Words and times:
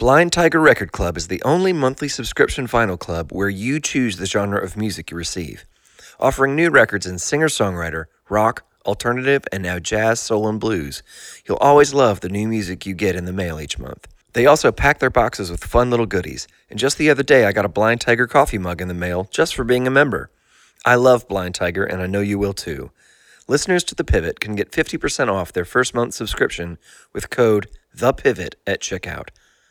Blind 0.00 0.32
Tiger 0.32 0.60
Record 0.60 0.92
Club 0.92 1.18
is 1.18 1.28
the 1.28 1.42
only 1.42 1.74
monthly 1.74 2.08
subscription 2.08 2.66
vinyl 2.66 2.98
club 2.98 3.30
where 3.32 3.50
you 3.50 3.78
choose 3.78 4.16
the 4.16 4.24
genre 4.24 4.58
of 4.58 4.74
music 4.74 5.10
you 5.10 5.16
receive, 5.18 5.66
offering 6.18 6.56
new 6.56 6.70
records 6.70 7.04
in 7.04 7.18
singer 7.18 7.48
songwriter, 7.48 8.06
rock, 8.30 8.64
alternative, 8.86 9.44
and 9.52 9.62
now 9.62 9.78
jazz, 9.78 10.18
soul, 10.18 10.48
and 10.48 10.58
blues. 10.58 11.02
You'll 11.44 11.58
always 11.58 11.92
love 11.92 12.20
the 12.20 12.30
new 12.30 12.48
music 12.48 12.86
you 12.86 12.94
get 12.94 13.14
in 13.14 13.26
the 13.26 13.32
mail 13.34 13.60
each 13.60 13.78
month. 13.78 14.08
They 14.32 14.46
also 14.46 14.72
pack 14.72 15.00
their 15.00 15.10
boxes 15.10 15.50
with 15.50 15.64
fun 15.64 15.90
little 15.90 16.06
goodies, 16.06 16.48
and 16.70 16.78
just 16.78 16.96
the 16.96 17.10
other 17.10 17.22
day 17.22 17.44
I 17.44 17.52
got 17.52 17.66
a 17.66 17.68
Blind 17.68 18.00
Tiger 18.00 18.26
coffee 18.26 18.56
mug 18.56 18.80
in 18.80 18.88
the 18.88 18.94
mail 18.94 19.28
just 19.30 19.54
for 19.54 19.64
being 19.64 19.86
a 19.86 19.90
member. 19.90 20.30
I 20.82 20.94
love 20.94 21.28
Blind 21.28 21.56
Tiger, 21.56 21.84
and 21.84 22.00
I 22.00 22.06
know 22.06 22.22
you 22.22 22.38
will 22.38 22.54
too. 22.54 22.90
Listeners 23.46 23.84
to 23.84 23.94
The 23.94 24.04
Pivot 24.04 24.40
can 24.40 24.54
get 24.54 24.72
50% 24.72 25.28
off 25.28 25.52
their 25.52 25.66
first 25.66 25.94
month 25.94 26.14
subscription 26.14 26.78
with 27.12 27.28
code 27.28 27.68
THEPIVOT 27.94 28.54
at 28.66 28.80
checkout. 28.80 29.28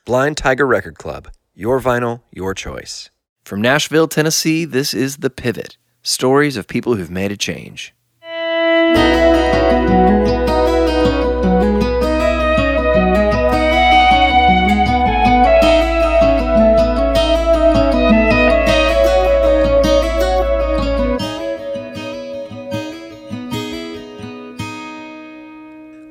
Blind 0.10 0.38
Tiger 0.38 0.66
Record 0.66 0.98
Club, 0.98 1.28
your 1.54 1.80
vinyl, 1.80 2.22
your 2.32 2.56
choice. 2.56 3.12
From 3.44 3.62
Nashville, 3.62 4.08
Tennessee, 4.08 4.66
this 4.66 4.92
is 4.92 5.18
The 5.18 5.30
Pivot 5.30 5.78
stories 6.02 6.58
of 6.58 6.68
people 6.68 6.96
who've 6.96 7.12
made 7.12 7.32
a 7.32 7.38
change. 7.38 7.94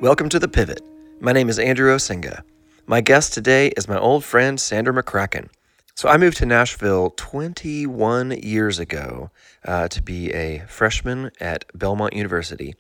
Welcome 0.01 0.29
to 0.29 0.39
The 0.39 0.47
Pivot. 0.47 0.83
My 1.19 1.33
name 1.33 1.49
is 1.49 1.59
Andrew 1.59 1.93
Osenga. 1.93 2.45
My 2.91 3.03
guest 3.03 3.35
today 3.35 3.69
is 3.77 3.87
my 3.87 3.99
old 3.99 4.25
friend 4.25 4.59
Sandra 4.59 4.95
McCracken. 4.95 5.51
So 5.95 6.09
I 6.09 6.17
moved 6.17 6.39
to 6.39 6.47
Nashville 6.47 7.11
21 7.11 8.31
years 8.43 8.79
ago 8.79 9.31
uh, 9.63 9.89
to 9.89 10.01
be 10.03 10.33
a 10.33 10.61
freshman 10.61 11.31
at 11.39 11.67
Belmont 11.75 12.15
University. 12.15 12.75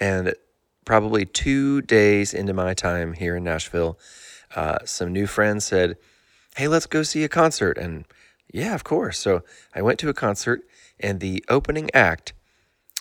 And 0.00 0.34
probably 0.84 1.26
two 1.26 1.80
days 1.80 2.34
into 2.34 2.54
my 2.54 2.74
time 2.74 3.12
here 3.12 3.36
in 3.36 3.44
Nashville, 3.44 4.00
uh, 4.56 4.78
some 4.84 5.12
new 5.12 5.28
friends 5.28 5.64
said, 5.64 5.96
Hey, 6.56 6.66
let's 6.66 6.86
go 6.86 7.04
see 7.04 7.22
a 7.22 7.28
concert. 7.28 7.78
And 7.78 8.04
yeah, 8.52 8.74
of 8.74 8.82
course. 8.82 9.16
So 9.16 9.44
I 9.76 9.80
went 9.80 10.00
to 10.00 10.08
a 10.08 10.14
concert, 10.14 10.62
and 10.98 11.20
the 11.20 11.44
opening 11.48 11.88
act 11.94 12.32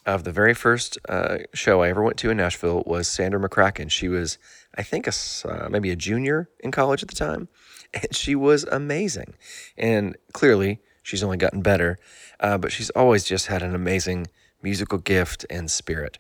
of 0.06 0.24
the 0.24 0.32
very 0.32 0.54
first 0.54 0.98
uh, 1.10 1.40
show 1.54 1.82
I 1.82 1.90
ever 1.90 2.04
went 2.04 2.18
to 2.18 2.30
in 2.30 2.38
Nashville 2.38 2.84
was 2.86 3.08
Sandra 3.08 3.40
McCracken. 3.40 3.90
She 3.90 4.08
was, 4.08 4.38
I 4.78 4.84
think, 4.84 5.08
a, 5.08 5.14
uh, 5.48 5.70
maybe 5.70 5.90
a 5.90 5.96
junior 5.96 6.50
in 6.60 6.72
college 6.72 7.02
at 7.02 7.10
the 7.10 7.16
time, 7.16 7.48
and 7.94 8.16
she 8.16 8.36
was 8.36 8.64
amazing. 8.66 9.34
And 9.78 10.16
clearly, 10.34 10.80
she's 11.02 11.24
only 11.24 11.38
gotten 11.38 11.62
better, 11.62 11.98
uh, 12.40 12.58
but 12.58 12.72
she's 12.72 12.90
always 12.92 13.24
just 13.24 13.48
had 13.48 13.64
an 13.64 13.74
amazing 13.74 14.28
musical 14.62 14.98
gift 14.98 15.46
and 15.50 15.70
spirit. 15.70 16.18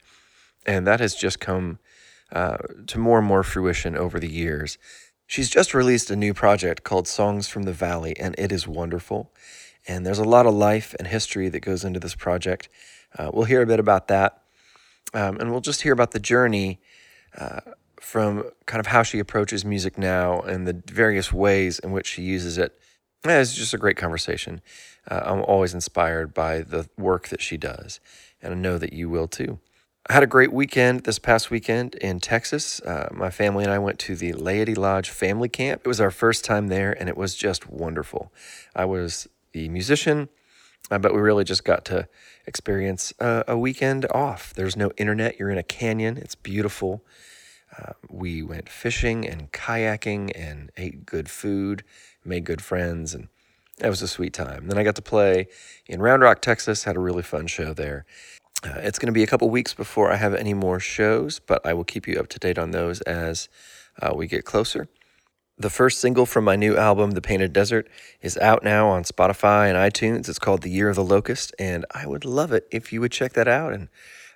And 0.66 0.88
that 0.88 1.00
has 1.00 1.14
just 1.14 1.40
come 1.40 1.80
uh, 2.32 2.58
to 2.88 2.98
more 2.98 3.20
and 3.20 3.28
more 3.28 3.44
fruition 3.44 3.96
over 3.96 4.20
the 4.20 4.32
years. 4.32 4.78
She's 5.28 5.50
just 5.50 5.74
released 5.74 6.12
a 6.12 6.16
new 6.16 6.34
project 6.34 6.84
called 6.84 7.08
Songs 7.08 7.48
from 7.48 7.64
the 7.64 7.74
Valley, 7.74 8.16
and 8.18 8.36
it 8.38 8.52
is 8.52 8.68
wonderful. 8.68 9.32
And 9.88 10.06
there's 10.06 10.20
a 10.20 10.24
lot 10.24 10.46
of 10.46 10.54
life 10.54 10.96
and 10.98 11.08
history 11.08 11.50
that 11.50 11.60
goes 11.60 11.84
into 11.84 12.00
this 12.00 12.16
project. 12.16 12.70
Uh, 13.18 13.32
we'll 13.34 13.46
hear 13.46 13.62
a 13.62 13.66
bit 13.66 13.80
about 13.80 14.08
that. 14.08 14.42
Um, 15.14 15.40
and 15.40 15.52
we'll 15.52 15.62
just 15.62 15.82
hear 15.82 15.94
about 15.94 16.12
the 16.12 16.20
journey 16.20 16.82
uh, 17.38 17.62
from 18.00 18.44
kind 18.66 18.80
of 18.80 18.88
how 18.88 19.04
she 19.04 19.20
approaches 19.20 19.64
music 19.64 19.98
now 19.98 20.42
and 20.42 20.68
the 20.68 20.82
various 20.92 21.32
ways 21.32 21.80
in 21.80 21.92
which 21.92 22.08
she 22.08 22.22
uses 22.22 22.58
it. 22.58 22.78
Yeah, 23.26 23.40
it's 23.40 23.56
just 23.56 23.74
a 23.74 23.78
great 23.78 23.98
conversation. 23.98 24.62
Uh, 25.10 25.22
I'm 25.26 25.42
always 25.42 25.74
inspired 25.74 26.34
by 26.34 26.62
the 26.62 26.88
work 26.98 27.30
that 27.30 27.42
she 27.42 27.58
does, 27.58 28.00
and 28.42 28.54
I 28.54 28.56
know 28.56 28.78
that 28.78 28.94
you 28.94 29.10
will 29.10 29.28
too. 29.28 29.60
I 30.08 30.14
had 30.14 30.22
a 30.22 30.28
great 30.28 30.54
weekend 30.54 31.06
this 31.06 31.18
past 31.18 31.50
weekend 31.50 31.96
in 31.96 32.20
Texas. 32.20 32.80
Uh, 32.82 33.10
my 33.12 33.32
family 33.32 33.64
and 33.64 33.74
I 33.74 33.80
went 33.80 33.98
to 34.00 34.16
the 34.16 34.34
Laity 34.34 34.76
Lodge 34.76 35.10
Family 35.10 35.50
Camp. 35.50 35.82
It 35.84 35.88
was 35.88 36.00
our 36.00 36.12
first 36.12 36.46
time 36.46 36.68
there, 36.68 36.92
and 36.92 37.10
it 37.10 37.18
was 37.18 37.34
just 37.34 37.68
wonderful. 37.68 38.32
I 38.76 38.86
was 38.86 39.28
the 39.54 39.68
musician, 39.70 40.30
uh, 40.92 41.00
but 41.00 41.16
we 41.16 41.22
really 41.22 41.44
just 41.44 41.64
got 41.64 41.86
to 41.86 42.08
experience 42.48 43.14
a, 43.20 43.44
a, 43.48 43.58
weekend 43.58 44.06
off. 44.12 44.54
There's 44.54 44.76
no 44.76 44.92
internet. 44.98 45.40
You're 45.40 45.50
in 45.50 45.58
a 45.58 45.64
canyon. 45.64 46.18
It's 46.18 46.36
beautiful. 46.36 47.04
Uh, 47.78 47.94
we 48.10 48.42
went 48.42 48.70
fishing 48.70 49.28
and 49.28 49.52
kayaking 49.52 50.32
and 50.36 50.72
ate 50.78 51.06
good 51.06 51.30
food, 51.30 51.84
made 52.24 52.46
good 52.46 52.62
friends, 52.62 53.14
and 53.14 53.28
that 53.80 53.90
was 53.90 54.02
a 54.02 54.08
sweet 54.08 54.34
time. 54.34 54.68
Then 54.68 54.78
I 54.78 54.84
got 54.84 54.96
to 54.96 55.02
play 55.02 55.48
in 55.86 56.02
Round 56.02 56.22
Rock, 56.22 56.42
Texas. 56.42 56.86
Had 56.86 56.96
a 56.96 57.02
really 57.02 57.24
fun 57.24 57.48
show 57.48 57.74
there. 57.74 58.06
Uh, 58.64 58.80
it's 58.80 58.98
going 58.98 59.08
to 59.08 59.14
be 59.14 59.24
a 59.24 59.28
couple 59.28 59.50
weeks 59.50 59.74
before 59.74 60.12
I 60.12 60.16
have 60.16 60.34
any 60.34 60.54
more 60.54 60.80
shows, 60.80 61.40
but 61.40 61.66
I 61.66 61.74
will 61.74 61.84
keep 61.84 62.08
you 62.08 62.20
up 62.20 62.28
to 62.30 62.40
date 62.40 62.58
on 62.58 62.72
those 62.72 63.02
as 63.02 63.50
uh, 64.02 64.14
we 64.16 64.28
get 64.28 64.46
closer. 64.46 64.88
The 65.58 65.70
first 65.70 66.02
single 66.02 66.26
from 66.26 66.44
my 66.44 66.58
new 66.58 66.76
album, 66.76 67.12
The 67.12 67.22
Painted 67.22 67.54
Desert, 67.54 67.88
is 68.22 68.38
out 68.38 68.62
now 68.62 68.90
on 68.90 69.04
Spotify 69.04 69.70
and 69.70 69.78
iTunes. 69.78 70.28
It's 70.28 70.40
called 70.40 70.64
The 70.64 70.70
Year 70.70 70.90
of 70.90 70.98
the 70.98 71.04
Locust, 71.04 71.56
and 71.58 71.86
I 71.92 72.06
would 72.06 72.26
love 72.26 72.52
it 72.52 72.68
if 72.72 72.92
you 72.92 73.00
would 73.00 73.14
check 73.14 73.34
that 73.34 73.48
out 73.48 73.72
and 73.72 73.88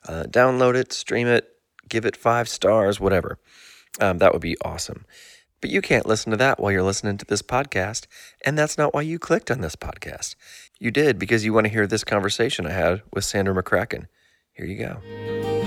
uh, 0.08 0.24
download 0.30 0.76
it, 0.76 0.94
stream 0.94 1.28
it, 1.28 1.50
give 1.90 2.06
it 2.06 2.16
five 2.16 2.48
stars, 2.48 3.02
whatever. 3.02 3.38
Um, 4.00 4.20
that 4.20 4.32
would 4.32 4.42
be 4.42 4.56
awesome. 4.64 5.06
But 5.60 5.72
you 5.72 5.82
can't 5.82 6.06
listen 6.06 6.32
to 6.32 6.38
that 6.38 6.58
while 6.58 6.72
you're 6.72 6.84
listening 6.84 7.18
to 7.18 7.26
this 7.26 7.42
podcast, 7.42 8.08
and 8.46 8.58
that's 8.58 8.78
not 8.78 8.94
why 8.94 9.02
you 9.02 9.20
clicked 9.20 9.52
on 9.52 9.60
this 9.60 9.76
podcast. 9.76 10.36
You 10.80 10.90
did 10.90 11.20
because 11.20 11.44
you 11.44 11.52
want 11.52 11.66
to 11.66 11.74
hear 11.74 11.86
this 11.86 12.06
conversation 12.06 12.66
I 12.66 12.72
had 12.72 13.02
with 13.12 13.26
Sandra 13.26 13.54
McCracken. 13.54 14.08
Here 14.54 14.66
you 14.66 14.78
go. 14.78 15.59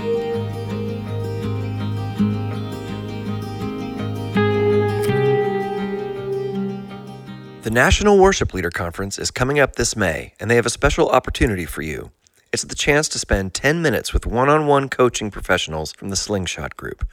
The 7.63 7.71
National 7.71 8.17
Worship 8.17 8.53
Leader 8.53 8.69
Conference 8.69 9.17
is 9.17 9.31
coming 9.31 9.57
up 9.57 9.77
this 9.77 9.95
May, 9.95 10.33
and 10.37 10.51
they 10.51 10.57
have 10.57 10.65
a 10.65 10.69
special 10.69 11.07
opportunity 11.07 11.63
for 11.63 11.81
you. 11.81 12.11
It's 12.51 12.63
the 12.63 12.75
chance 12.75 13.07
to 13.07 13.17
spend 13.17 13.53
10 13.53 13.81
minutes 13.81 14.11
with 14.11 14.25
one 14.25 14.49
on 14.49 14.67
one 14.67 14.89
coaching 14.89 15.31
professionals 15.31 15.93
from 15.93 16.09
the 16.09 16.17
Slingshot 16.17 16.75
Group. 16.75 17.07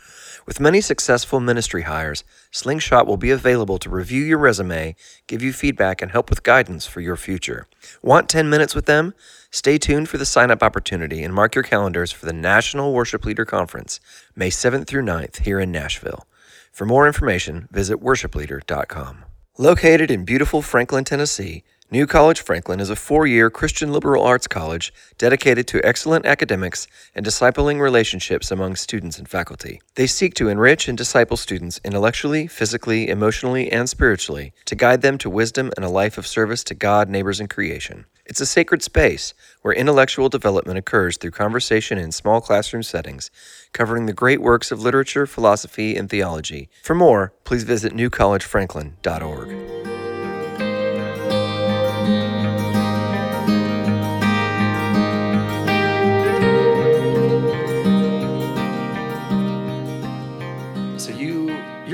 With 0.47 0.59
many 0.59 0.81
successful 0.81 1.39
ministry 1.39 1.83
hires, 1.83 2.25
Slingshot 2.51 3.07
will 3.07 3.17
be 3.17 3.31
available 3.31 3.79
to 3.79 3.89
review 3.89 4.25
your 4.25 4.39
resume, 4.39 4.97
give 5.29 5.41
you 5.41 5.53
feedback, 5.53 6.03
and 6.03 6.11
help 6.11 6.29
with 6.29 6.43
guidance 6.43 6.85
for 6.85 7.01
your 7.01 7.15
future. 7.15 7.69
Want 8.03 8.29
10 8.29 8.51
minutes 8.51 8.75
with 8.75 8.87
them? 8.87 9.15
Stay 9.53 9.79
tuned 9.79 10.09
for 10.09 10.19
the 10.19 10.27
sign 10.27 10.51
up 10.51 10.65
opportunity 10.65 11.23
and 11.23 11.33
mark 11.33 11.55
your 11.55 11.63
calendars 11.63 12.11
for 12.11 12.27
the 12.27 12.33
National 12.33 12.93
Worship 12.93 13.25
Leader 13.25 13.45
Conference, 13.45 14.01
May 14.35 14.51
7th 14.51 14.89
through 14.89 15.05
9th 15.05 15.43
here 15.43 15.61
in 15.61 15.71
Nashville. 15.71 16.27
For 16.73 16.87
more 16.87 17.07
information, 17.07 17.69
visit 17.71 18.01
worshipleader.com. 18.01 19.30
Located 19.59 20.13
in 20.13 20.25
beautiful 20.25 20.63
Franklin, 20.63 21.05
Tennessee, 21.05 21.65
New 21.93 22.07
College 22.07 22.41
Franklin 22.41 22.79
is 22.79 22.89
a 22.89 22.95
four 22.95 23.27
year 23.27 23.51
Christian 23.51 23.93
liberal 23.93 24.23
arts 24.23 24.47
college 24.47 24.95
dedicated 25.19 25.67
to 25.67 25.85
excellent 25.85 26.25
academics 26.25 26.87
and 27.17 27.27
discipling 27.27 27.81
relationships 27.81 28.53
among 28.53 28.77
students 28.77 29.19
and 29.19 29.29
faculty. 29.29 29.83
They 29.97 30.07
seek 30.07 30.35
to 30.35 30.49
enrich 30.49 30.87
and 30.87 30.97
disciple 30.97 31.37
students 31.37 31.81
intellectually, 31.85 32.47
physically, 32.47 33.09
emotionally, 33.09 33.73
and 33.73 33.89
spiritually 33.89 34.53
to 34.67 34.77
guide 34.77 35.03
them 35.03 35.19
to 35.19 35.29
wisdom 35.29 35.73
and 35.77 35.85
a 35.85 35.89
life 35.89 36.17
of 36.17 36.29
service 36.29 36.63
to 36.65 36.77
God, 36.77 37.09
neighbors, 37.09 37.41
and 37.41 37.51
creation. 37.51 38.07
It's 38.25 38.41
a 38.41 38.47
sacred 38.47 38.85
space 38.85 39.35
where 39.63 39.75
intellectual 39.75 40.29
development 40.29 40.79
occurs 40.79 41.17
through 41.17 41.33
conversation 41.33 41.99
in 41.99 42.13
small 42.13 42.41
classroom 42.41 42.85
settings, 42.85 43.33
covering 43.73 44.07
the 44.07 44.13
great 44.13 44.41
works 44.41 44.71
of 44.71 44.81
literature, 44.81 45.27
philosophy, 45.27 45.97
and 45.97 46.09
theology. 46.09 46.69
For 46.85 46.95
more, 46.95 47.33
please 47.43 47.65
visit 47.65 47.93
newcollegefranklin.org. 47.93 49.90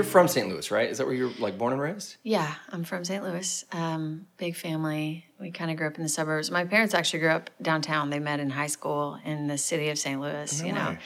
from 0.07 0.29
St. 0.29 0.49
Louis, 0.49 0.71
right? 0.71 0.89
Is 0.89 0.99
that 0.99 1.07
where 1.07 1.15
you're 1.15 1.33
like 1.39 1.59
born 1.59 1.73
and 1.73 1.83
raised? 1.83 2.17
Yeah, 2.23 2.55
I'm 2.71 2.85
from 2.85 3.05
St. 3.05 3.23
Louis. 3.23 3.65
Um, 3.73 4.27
big 4.37 4.57
family. 4.57 5.27
We 5.41 5.51
kind 5.51 5.71
of 5.71 5.77
grew 5.77 5.87
up 5.87 5.97
in 5.97 6.03
the 6.03 6.09
suburbs. 6.09 6.51
My 6.51 6.65
parents 6.65 6.95
actually 6.95 7.21
grew 7.21 7.31
up 7.31 7.51
downtown. 7.61 8.11
They 8.11 8.19
met 8.19 8.41
in 8.41 8.51
high 8.51 8.67
school 8.69 9.19
in 9.25 9.47
the 9.47 9.59
city 9.59 9.91
of 9.91 9.99
St. 9.99 10.21
Louis. 10.21 10.61
No 10.61 10.67
you 10.67 10.73
know, 10.73 10.91
way. 10.91 10.99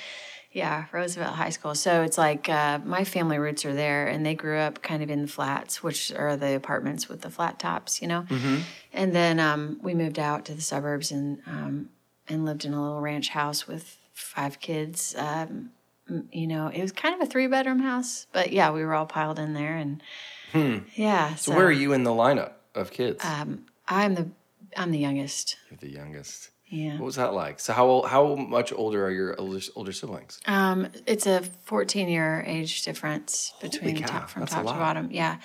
yeah, 0.52 0.85
Roosevelt 0.93 1.35
High 1.35 1.50
School. 1.50 1.75
So 1.75 2.02
it's 2.02 2.19
like 2.19 2.49
uh, 2.49 2.79
my 2.85 3.05
family 3.05 3.38
roots 3.38 3.64
are 3.64 3.75
there, 3.75 4.06
and 4.06 4.25
they 4.25 4.35
grew 4.35 4.58
up 4.58 4.82
kind 4.82 5.03
of 5.03 5.11
in 5.11 5.23
the 5.23 5.29
flats, 5.29 5.82
which 5.82 6.12
are 6.12 6.37
the 6.37 6.55
apartments 6.55 7.08
with 7.08 7.23
the 7.23 7.31
flat 7.31 7.58
tops. 7.58 8.00
You 8.00 8.08
know, 8.08 8.23
mm-hmm. 8.29 8.58
and 8.93 9.14
then 9.14 9.41
um, 9.41 9.81
we 9.82 9.94
moved 9.94 10.19
out 10.19 10.44
to 10.46 10.55
the 10.55 10.62
suburbs 10.62 11.11
and 11.11 11.41
um, 11.46 11.91
and 12.29 12.44
lived 12.44 12.64
in 12.64 12.73
a 12.73 12.82
little 12.82 13.00
ranch 13.00 13.31
house 13.31 13.67
with 13.67 13.99
five 14.12 14.61
kids. 14.61 15.14
Um, 15.19 15.70
you 16.32 16.46
know, 16.46 16.68
it 16.68 16.80
was 16.80 16.92
kind 16.92 17.14
of 17.14 17.20
a 17.20 17.30
three 17.30 17.46
bedroom 17.46 17.80
house, 17.80 18.26
but 18.32 18.52
yeah, 18.52 18.70
we 18.70 18.84
were 18.84 18.94
all 18.94 19.06
piled 19.06 19.38
in 19.38 19.54
there 19.54 19.76
and 19.76 20.02
Yeah. 20.94 21.34
So 21.36 21.54
where 21.54 21.66
are 21.66 21.72
you 21.72 21.92
in 21.92 22.02
the 22.02 22.10
lineup 22.10 22.52
of 22.74 22.90
kids? 22.90 23.24
Um, 23.24 23.66
I'm 23.88 24.14
the 24.14 24.28
I'm 24.76 24.90
the 24.92 24.98
youngest. 24.98 25.56
You're 25.70 25.78
the 25.78 25.90
youngest. 25.90 26.50
Yeah. 26.70 26.92
What 26.94 27.06
was 27.06 27.16
that 27.16 27.34
like? 27.34 27.58
So 27.58 27.72
how 27.72 27.86
old, 27.86 28.06
how 28.06 28.36
much 28.36 28.72
older 28.72 29.04
are 29.04 29.10
your 29.10 29.38
older, 29.40 29.60
older 29.74 29.90
siblings? 29.90 30.40
Um, 30.46 30.86
it's 31.04 31.26
a 31.26 31.42
14 31.64 32.08
year 32.08 32.44
age 32.46 32.84
difference 32.84 33.52
between 33.60 33.98
cow, 33.98 34.06
top 34.06 34.30
from 34.30 34.46
top 34.46 34.60
to 34.66 34.72
bottom. 34.72 35.08
Yeah. 35.10 35.38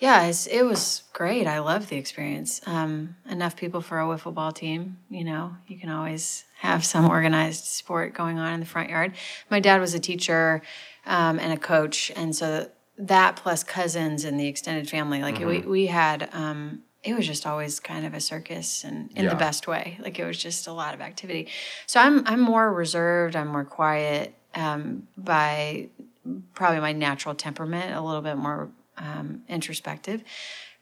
Yeah, 0.00 0.24
it's, 0.24 0.46
it 0.46 0.62
was 0.62 1.02
great. 1.12 1.46
I 1.46 1.58
loved 1.60 1.90
the 1.90 1.96
experience. 1.96 2.60
Um, 2.66 3.16
enough 3.28 3.54
people 3.54 3.82
for 3.82 4.00
a 4.00 4.04
wiffle 4.04 4.32
ball 4.34 4.50
team. 4.50 4.96
You 5.10 5.24
know, 5.24 5.54
you 5.68 5.78
can 5.78 5.90
always 5.90 6.44
have 6.58 6.84
some 6.84 7.08
organized 7.08 7.64
sport 7.66 8.14
going 8.14 8.38
on 8.38 8.54
in 8.54 8.60
the 8.60 8.66
front 8.66 8.88
yard. 8.90 9.12
My 9.50 9.60
dad 9.60 9.78
was 9.80 9.92
a 9.94 10.00
teacher 10.00 10.62
um, 11.06 11.38
and 11.38 11.52
a 11.52 11.58
coach, 11.58 12.10
and 12.16 12.34
so 12.34 12.70
that 12.98 13.36
plus 13.36 13.62
cousins 13.62 14.24
and 14.24 14.40
the 14.40 14.46
extended 14.48 14.88
family, 14.88 15.22
like 15.22 15.38
we 15.38 15.58
Mm-hmm. 15.60 15.70
we 15.70 15.86
had. 15.86 16.28
Um, 16.32 16.82
it 17.02 17.16
was 17.16 17.26
just 17.26 17.46
always 17.46 17.80
kind 17.80 18.04
of 18.04 18.12
a 18.12 18.20
circus 18.20 18.84
and 18.84 19.10
in 19.16 19.24
Yeah. 19.24 19.30
the 19.30 19.36
best 19.36 19.66
way. 19.66 19.96
Like 20.02 20.18
it 20.18 20.24
was 20.26 20.36
just 20.36 20.66
a 20.66 20.72
lot 20.72 20.92
of 20.92 21.00
activity. 21.00 21.48
So 21.86 21.98
I'm 22.00 22.26
I'm 22.26 22.40
more 22.40 22.70
reserved. 22.72 23.36
I'm 23.36 23.48
more 23.48 23.64
quiet 23.64 24.34
um, 24.54 25.08
by 25.16 25.88
probably 26.54 26.80
my 26.80 26.92
natural 26.92 27.34
temperament, 27.34 27.94
a 27.94 28.02
little 28.02 28.20
bit 28.20 28.36
more 28.36 28.68
um, 29.00 29.42
introspective. 29.48 30.22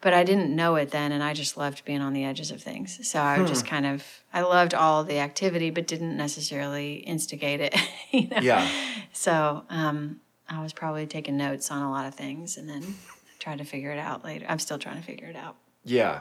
But 0.01 0.15
I 0.15 0.23
didn't 0.23 0.55
know 0.55 0.77
it 0.77 0.91
then, 0.93 1.11
and 1.11 1.25
I 1.25 1.35
just 1.35 1.57
loved 1.57 1.85
being 1.85 2.01
on 2.01 2.13
the 2.13 2.25
edges 2.25 2.53
of 2.53 2.63
things. 2.63 3.01
So 3.09 3.19
I 3.21 3.39
would 3.39 3.49
just 3.49 3.65
Hmm. 3.67 3.71
kind 3.75 3.87
of 3.87 4.05
I 4.33 4.43
loved 4.43 4.73
all 4.75 5.03
the 5.03 5.19
activity, 5.19 5.71
but 5.71 5.89
didn't 5.89 6.17
necessarily 6.17 6.95
instigate 6.97 7.61
it. 7.61 7.75
you 8.13 8.29
know? 8.29 8.39
Yeah. 8.41 8.69
So 9.13 9.65
um, 9.71 10.21
I 10.49 10.63
was 10.63 10.73
probably 10.73 11.07
taking 11.07 11.37
notes 11.37 11.71
on 11.73 11.83
a 11.83 11.91
lot 11.91 12.07
of 12.07 12.15
things, 12.15 12.57
and 12.57 12.69
then 12.69 12.95
tried 13.41 13.59
to 13.59 13.65
figure 13.65 13.91
it 13.91 13.99
out 13.99 14.25
later. 14.25 14.47
I'm 14.49 14.61
still 14.61 14.79
trying 14.79 14.99
to 14.99 15.03
figure 15.03 15.27
it 15.29 15.37
out. 15.37 15.57
Yeah. 15.85 16.21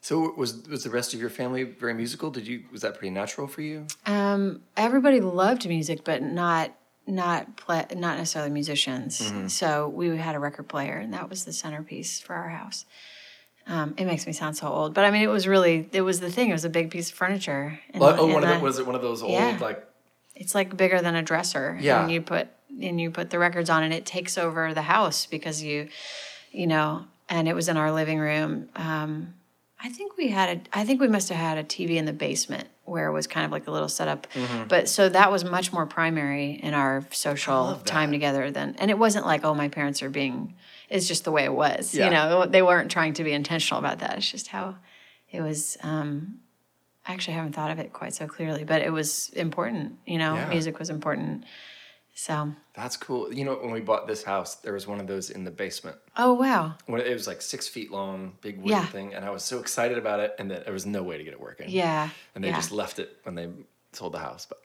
So 0.00 0.32
was 0.36 0.66
was 0.66 0.82
the 0.82 0.90
rest 0.90 1.12
of 1.14 1.20
your 1.20 1.30
family 1.30 1.64
very 1.64 1.94
musical? 1.94 2.30
Did 2.30 2.46
you 2.46 2.64
was 2.72 2.80
that 2.80 2.94
pretty 2.94 3.10
natural 3.10 3.46
for 3.46 3.60
you? 3.60 3.86
Um, 4.06 4.62
everybody 4.76 5.20
loved 5.20 5.68
music, 5.68 6.02
but 6.02 6.22
not 6.22 6.72
not 7.06 7.56
play, 7.56 7.84
not 7.96 8.16
necessarily 8.18 8.50
musicians. 8.50 9.20
Mm-hmm. 9.20 9.48
So 9.48 9.88
we 9.88 10.16
had 10.16 10.34
a 10.34 10.38
record 10.38 10.68
player, 10.68 10.96
and 10.98 11.12
that 11.12 11.28
was 11.28 11.44
the 11.44 11.52
centerpiece 11.52 12.20
for 12.20 12.34
our 12.34 12.48
house. 12.50 12.84
Um, 13.66 13.94
it 13.96 14.06
makes 14.06 14.26
me 14.26 14.32
sound 14.32 14.56
so 14.56 14.66
old, 14.66 14.92
but 14.92 15.04
I 15.04 15.10
mean, 15.12 15.22
it 15.22 15.28
was 15.30 15.46
really 15.46 15.88
it 15.92 16.02
was 16.02 16.18
the 16.20 16.30
thing. 16.30 16.48
It 16.50 16.52
was 16.52 16.64
a 16.64 16.68
big 16.70 16.90
piece 16.90 17.10
of 17.10 17.16
furniture. 17.16 17.78
oh, 17.94 18.26
in 18.26 18.32
one 18.32 18.42
of 18.42 18.48
the- 18.48 18.56
the, 18.56 18.60
was 18.60 18.78
it 18.78 18.86
one 18.86 18.94
of 18.96 19.02
those 19.02 19.22
old 19.22 19.30
Yeah. 19.32 19.56
like 19.60 19.84
it's 20.34 20.54
like 20.54 20.76
bigger 20.76 21.00
than 21.00 21.14
a 21.14 21.22
dresser. 21.22 21.78
Yeah. 21.80 22.02
And 22.02 22.10
you 22.10 22.22
put 22.22 22.48
and 22.80 23.00
you 23.00 23.10
put 23.12 23.30
the 23.30 23.38
records 23.38 23.70
on 23.70 23.84
and 23.84 23.92
it 23.94 24.04
takes 24.04 24.36
over 24.36 24.74
the 24.74 24.82
house 24.82 25.26
because 25.26 25.62
you 25.62 25.88
you 26.50 26.66
know, 26.66 27.04
and 27.28 27.46
it 27.48 27.54
was 27.54 27.68
in 27.68 27.76
our 27.76 27.92
living 27.92 28.18
room. 28.18 28.68
Um 28.74 29.34
I 29.80 29.90
think 29.90 30.16
we 30.16 30.28
had 30.28 30.48
a 30.72 30.78
I 30.80 30.84
think 30.84 31.00
we 31.00 31.06
must 31.08 31.28
have 31.28 31.38
had 31.38 31.56
a 31.58 31.62
TV 31.64 31.96
in 31.96 32.04
the 32.04 32.12
basement 32.12 32.66
where 32.84 33.06
it 33.08 33.12
was 33.12 33.26
kind 33.26 33.44
of 33.46 33.52
like 33.52 33.66
a 33.66 33.70
little 33.70 33.88
setup. 33.88 34.26
Mm-hmm. 34.32 34.64
But 34.68 34.88
so 34.88 35.08
that 35.08 35.30
was 35.30 35.44
much 35.44 35.72
more 35.72 35.86
primary 35.86 36.52
in 36.52 36.74
our 36.74 37.04
social 37.10 37.76
time 37.84 38.10
together 38.10 38.50
than 38.50 38.74
and 38.78 38.90
it 38.90 38.98
wasn't 38.98 39.24
like, 39.26 39.44
oh 39.44 39.54
my 39.54 39.68
parents 39.68 40.02
are 40.02 40.10
being 40.10 40.54
it's 40.88 41.08
just 41.08 41.24
the 41.24 41.32
way 41.32 41.44
it 41.44 41.52
was. 41.54 41.94
Yeah. 41.94 42.04
You 42.06 42.10
know, 42.10 42.46
they 42.46 42.60
weren't 42.60 42.90
trying 42.90 43.14
to 43.14 43.24
be 43.24 43.32
intentional 43.32 43.78
about 43.78 44.00
that. 44.00 44.18
It's 44.18 44.30
just 44.30 44.48
how 44.48 44.76
it 45.30 45.40
was 45.40 45.76
um 45.82 46.38
I 47.06 47.12
actually 47.14 47.34
haven't 47.34 47.54
thought 47.54 47.70
of 47.70 47.78
it 47.80 47.92
quite 47.92 48.14
so 48.14 48.26
clearly, 48.28 48.62
but 48.64 48.80
it 48.82 48.92
was 48.92 49.28
important. 49.30 49.98
You 50.06 50.18
know, 50.18 50.34
Yeah. 50.34 50.48
music 50.48 50.78
was 50.78 50.90
important. 50.90 51.44
So, 52.14 52.52
that's 52.74 52.96
cool. 52.96 53.32
You 53.32 53.44
know, 53.44 53.54
when 53.54 53.70
we 53.72 53.80
bought 53.80 54.06
this 54.06 54.22
house, 54.22 54.56
there 54.56 54.74
was 54.74 54.86
one 54.86 55.00
of 55.00 55.06
those 55.06 55.30
in 55.30 55.44
the 55.44 55.50
basement. 55.50 55.96
oh 56.16 56.34
wow, 56.34 56.74
When 56.86 57.00
it 57.00 57.12
was 57.12 57.26
like 57.26 57.40
six 57.40 57.66
feet 57.68 57.90
long, 57.90 58.34
big 58.42 58.56
wooden 58.58 58.70
Yeah. 58.70 58.86
thing, 58.86 59.14
and 59.14 59.24
I 59.24 59.30
was 59.30 59.42
so 59.44 59.58
excited 59.60 59.96
about 59.98 60.20
it, 60.20 60.34
and 60.38 60.50
that 60.50 60.64
there 60.64 60.74
was 60.74 60.84
no 60.86 61.02
way 61.02 61.16
to 61.18 61.24
get 61.24 61.32
it 61.32 61.40
working. 61.40 61.70
yeah, 61.70 62.10
and 62.34 62.44
they 62.44 62.48
yeah. 62.48 62.56
just 62.56 62.70
left 62.72 62.98
it 62.98 63.16
when 63.22 63.34
they 63.34 63.48
sold 63.92 64.12
the 64.12 64.18
house. 64.18 64.46
But 64.46 64.58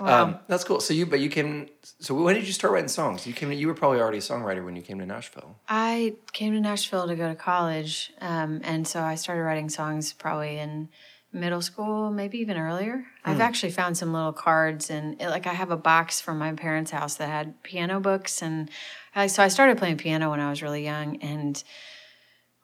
Wow. 0.00 0.22
um, 0.22 0.38
that's 0.46 0.64
cool. 0.64 0.80
So 0.80 0.94
you, 0.94 1.04
but 1.04 1.20
you 1.20 1.28
came. 1.28 1.68
So 2.00 2.14
when 2.14 2.34
did 2.36 2.46
you 2.46 2.52
start 2.52 2.72
writing 2.72 2.88
songs? 2.88 3.26
You 3.26 3.34
came. 3.34 3.52
You 3.52 3.66
were 3.66 3.74
probably 3.74 4.00
already 4.00 4.18
a 4.18 4.22
songwriter 4.22 4.64
when 4.64 4.76
you 4.76 4.82
came 4.82 4.98
to 5.00 5.06
Nashville. 5.06 5.56
I 5.68 6.14
came 6.32 6.52
to 6.54 6.60
Nashville 6.60 7.06
to 7.08 7.16
go 7.16 7.28
to 7.28 7.34
college, 7.34 8.12
um, 8.20 8.60
and 8.64 8.86
so 8.88 9.02
I 9.02 9.16
started 9.16 9.42
writing 9.42 9.68
songs 9.68 10.12
probably 10.12 10.58
in 10.58 10.88
middle 11.34 11.60
school, 11.60 12.10
maybe 12.10 12.38
even 12.38 12.56
earlier. 12.56 13.04
I've 13.24 13.40
actually 13.40 13.72
found 13.72 13.98
some 13.98 14.12
little 14.12 14.32
cards, 14.32 14.88
and 14.88 15.20
it, 15.20 15.28
like 15.28 15.46
I 15.46 15.52
have 15.52 15.70
a 15.70 15.76
box 15.76 16.20
from 16.20 16.38
my 16.38 16.52
parents' 16.52 16.92
house 16.92 17.16
that 17.16 17.28
had 17.28 17.62
piano 17.62 18.00
books, 18.00 18.40
and 18.40 18.70
I, 19.14 19.26
so 19.26 19.42
I 19.42 19.48
started 19.48 19.76
playing 19.76 19.96
piano 19.98 20.30
when 20.30 20.40
I 20.40 20.48
was 20.48 20.62
really 20.62 20.84
young, 20.84 21.16
and 21.16 21.62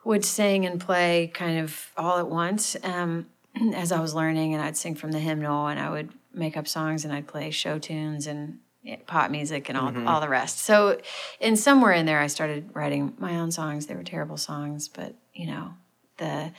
would 0.05 0.25
sing 0.25 0.65
and 0.65 0.81
play 0.81 1.31
kind 1.35 1.59
of 1.59 1.91
all 1.97 2.19
at 2.19 2.29
once 2.29 2.77
um, 2.85 3.27
as 3.75 3.93
I 3.93 4.01
was 4.01 4.15
learning, 4.15 4.55
and 4.55 4.63
I'd 4.63 4.77
sing 4.77 4.95
from 4.95 5.11
the 5.13 5.19
hymnal, 5.19 5.67
and 5.67 5.81
I 5.81 5.91
would 5.91 6.11
make 6.33 6.57
up 6.57 6.69
songs, 6.69 7.05
and 7.05 7.13
I'd 7.13 7.27
play 7.27 7.51
show 7.51 7.79
tunes 7.79 8.27
and 8.27 8.61
pop 9.07 9.31
music 9.31 9.69
and 9.69 9.77
all 9.77 9.93
all 10.09 10.21
the 10.21 10.29
rest. 10.29 10.61
So, 10.61 11.01
in 11.41 11.57
somewhere 11.57 11.93
in 11.93 12.07
there, 12.07 12.21
I 12.21 12.29
started 12.29 12.71
writing 12.73 13.15
my 13.19 13.37
own 13.37 13.51
songs. 13.51 13.87
They 13.87 13.95
were 13.95 14.05
terrible 14.05 14.37
songs, 14.37 14.89
but 14.89 15.17
you 15.35 15.47
know, 15.47 15.75
the 16.19 16.53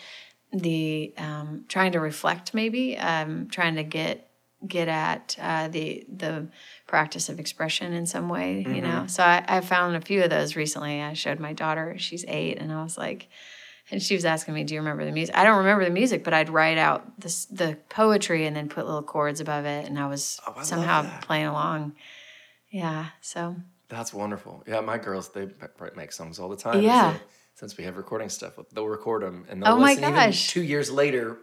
the 0.54 1.14
um, 1.18 1.66
trying 1.68 1.94
to 1.94 2.00
reflect, 2.00 2.54
maybe 2.54 2.98
um, 2.98 3.48
trying 3.50 3.76
to 3.76 3.84
get 3.84 4.28
get 4.68 4.88
at 4.88 5.36
uh, 5.42 5.68
the 5.70 6.06
the 6.08 6.48
practice 6.88 7.30
of 7.30 7.40
expression 7.40 7.94
in 7.94 8.06
some 8.06 8.30
way, 8.30 8.66
you 8.68 8.82
know. 8.82 9.06
So 9.08 9.24
I, 9.24 9.44
I 9.48 9.62
found 9.62 9.96
a 9.96 10.02
few 10.02 10.24
of 10.24 10.30
those 10.30 10.56
recently. 10.56 11.02
I 11.02 11.14
showed 11.14 11.40
my 11.40 11.54
daughter; 11.54 11.96
she's 11.98 12.26
eight, 12.28 12.58
and 12.60 12.72
I 12.72 12.84
was 12.84 12.98
like, 12.98 13.30
and 13.90 14.02
she 14.02 14.14
was 14.14 14.26
asking 14.26 14.54
me, 14.54 14.64
"Do 14.64 14.74
you 14.74 14.82
remember 14.82 15.06
the 15.06 15.12
music?" 15.12 15.36
I 15.38 15.44
don't 15.44 15.60
remember 15.60 15.86
the 15.86 15.92
music, 15.92 16.24
but 16.24 16.34
I'd 16.34 16.50
write 16.50 16.78
out 16.78 17.20
this, 17.20 17.46
the 17.46 17.78
poetry 17.90 18.46
and 18.46 18.56
then 18.56 18.70
put 18.70 18.86
little 18.86 19.04
chords 19.04 19.40
above 19.40 19.66
it, 19.66 19.88
and 19.88 19.98
I 19.98 20.08
was 20.08 20.40
Oh, 20.46 20.54
I 20.58 20.64
somehow 20.64 21.20
playing 21.22 21.48
along. 21.48 21.94
Yeah, 22.70 23.08
so 23.22 23.56
That's 23.90 24.14
wonderful. 24.14 24.64
Yeah, 24.68 24.82
my 24.82 24.98
girls 24.98 25.30
they 25.30 25.50
make 25.96 26.12
songs 26.12 26.40
all 26.40 26.50
the 26.50 26.56
time. 26.56 26.82
Yeah. 26.82 27.16
So 27.16 27.22
since 27.56 27.78
we 27.78 27.84
have 27.84 27.98
recording 27.98 28.30
stuff, 28.30 28.54
they'll 28.74 28.88
record 28.88 29.24
them 29.24 29.46
and 29.50 29.62
they'll 29.62 29.74
Oh 29.74 29.78
my 29.78 29.90
listen. 29.92 30.04
Even 30.04 30.16
gosh. 30.16 30.50
two 30.50 30.64
years 30.64 30.90
later, 30.92 31.38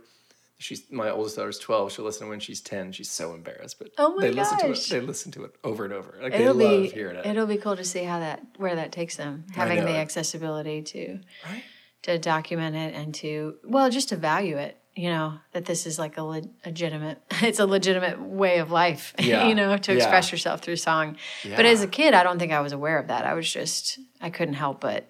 she's 0.58 0.90
my 0.90 1.10
oldest 1.10 1.37
daughter's 1.37 1.58
twelve. 1.58 1.93
She'll 1.93 2.05
listen 2.05 2.28
when 2.28 2.40
she's 2.40 2.60
ten. 2.60 2.90
She's 2.93 3.10
so 3.10 3.34
embarrassed, 3.34 3.78
but 3.78 3.90
Oh 3.99 4.14
my 4.16 4.22
they 4.22 4.32
listen 4.32 4.58
to 4.58 4.66
it. 4.66 4.69
gosh. 4.70 4.88
They 4.88 5.00
listen 5.00 5.31
to 5.32 5.44
it 5.44 5.52
over 5.64 5.84
and 5.84 5.93
over. 5.93 6.19
Like 6.20 6.34
it'll 6.34 6.55
they 6.55 6.64
love 6.64 6.82
be 6.84 6.88
hearing 6.88 7.16
it. 7.16 7.26
it'll 7.26 7.46
be 7.46 7.56
cool 7.58 7.76
to 7.76 7.84
see 7.84 8.02
how 8.05 8.19
that 8.20 8.43
where 8.56 8.75
that 8.76 8.90
takes 8.93 9.16
them, 9.16 9.44
having 9.55 9.84
the 9.84 9.96
accessibility 9.96 10.82
to 10.82 11.20
Right? 11.49 11.62
to 12.02 12.19
document 12.19 12.76
it 12.76 12.94
and 12.94 13.14
to 13.16 13.56
well 13.64 13.90
just 13.90 14.09
to 14.11 14.16
value 14.16 14.56
it 14.56 14.76
you 14.94 15.11
know 15.11 15.35
that 15.52 15.64
this 15.64 15.85
is 15.85 15.99
like 15.99 16.16
a 16.16 16.23
le- 16.23 16.42
legitimate 16.64 17.21
it's 17.42 17.59
a 17.59 17.66
legitimate 17.66 18.21
way 18.21 18.59
of 18.59 18.71
life 18.71 19.14
Yeah. 19.18 19.49
you 19.49 19.54
know 19.56 19.76
to 19.76 19.92
Yeah. 19.92 19.99
express 19.99 20.30
yourself 20.30 20.61
through 20.61 20.76
song 20.76 21.16
but 21.56 21.66
as 21.66 21.82
a 21.82 21.88
kid 21.88 22.14
i 22.14 22.23
don't 22.23 22.38
think 22.38 22.52
i 22.52 22.61
was 22.61 22.73
aware 22.73 23.00
of 23.00 23.09
that 23.09 23.26
i 23.26 23.35
was 23.35 23.52
just 23.52 23.99
i 24.21 24.30
couldn't 24.30 24.54
help 24.54 24.80
but 24.80 25.09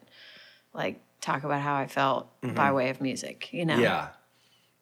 like 0.78 1.00
talk 1.20 1.44
about 1.44 1.60
how 1.60 1.74
i 1.74 1.86
felt 1.86 2.28
by 2.54 2.70
way 2.72 2.88
of 2.90 3.00
music 3.00 3.52
you 3.52 3.64
know 3.66 3.74
Mm-hmm. 3.74 3.82
Yeah, 3.82 4.08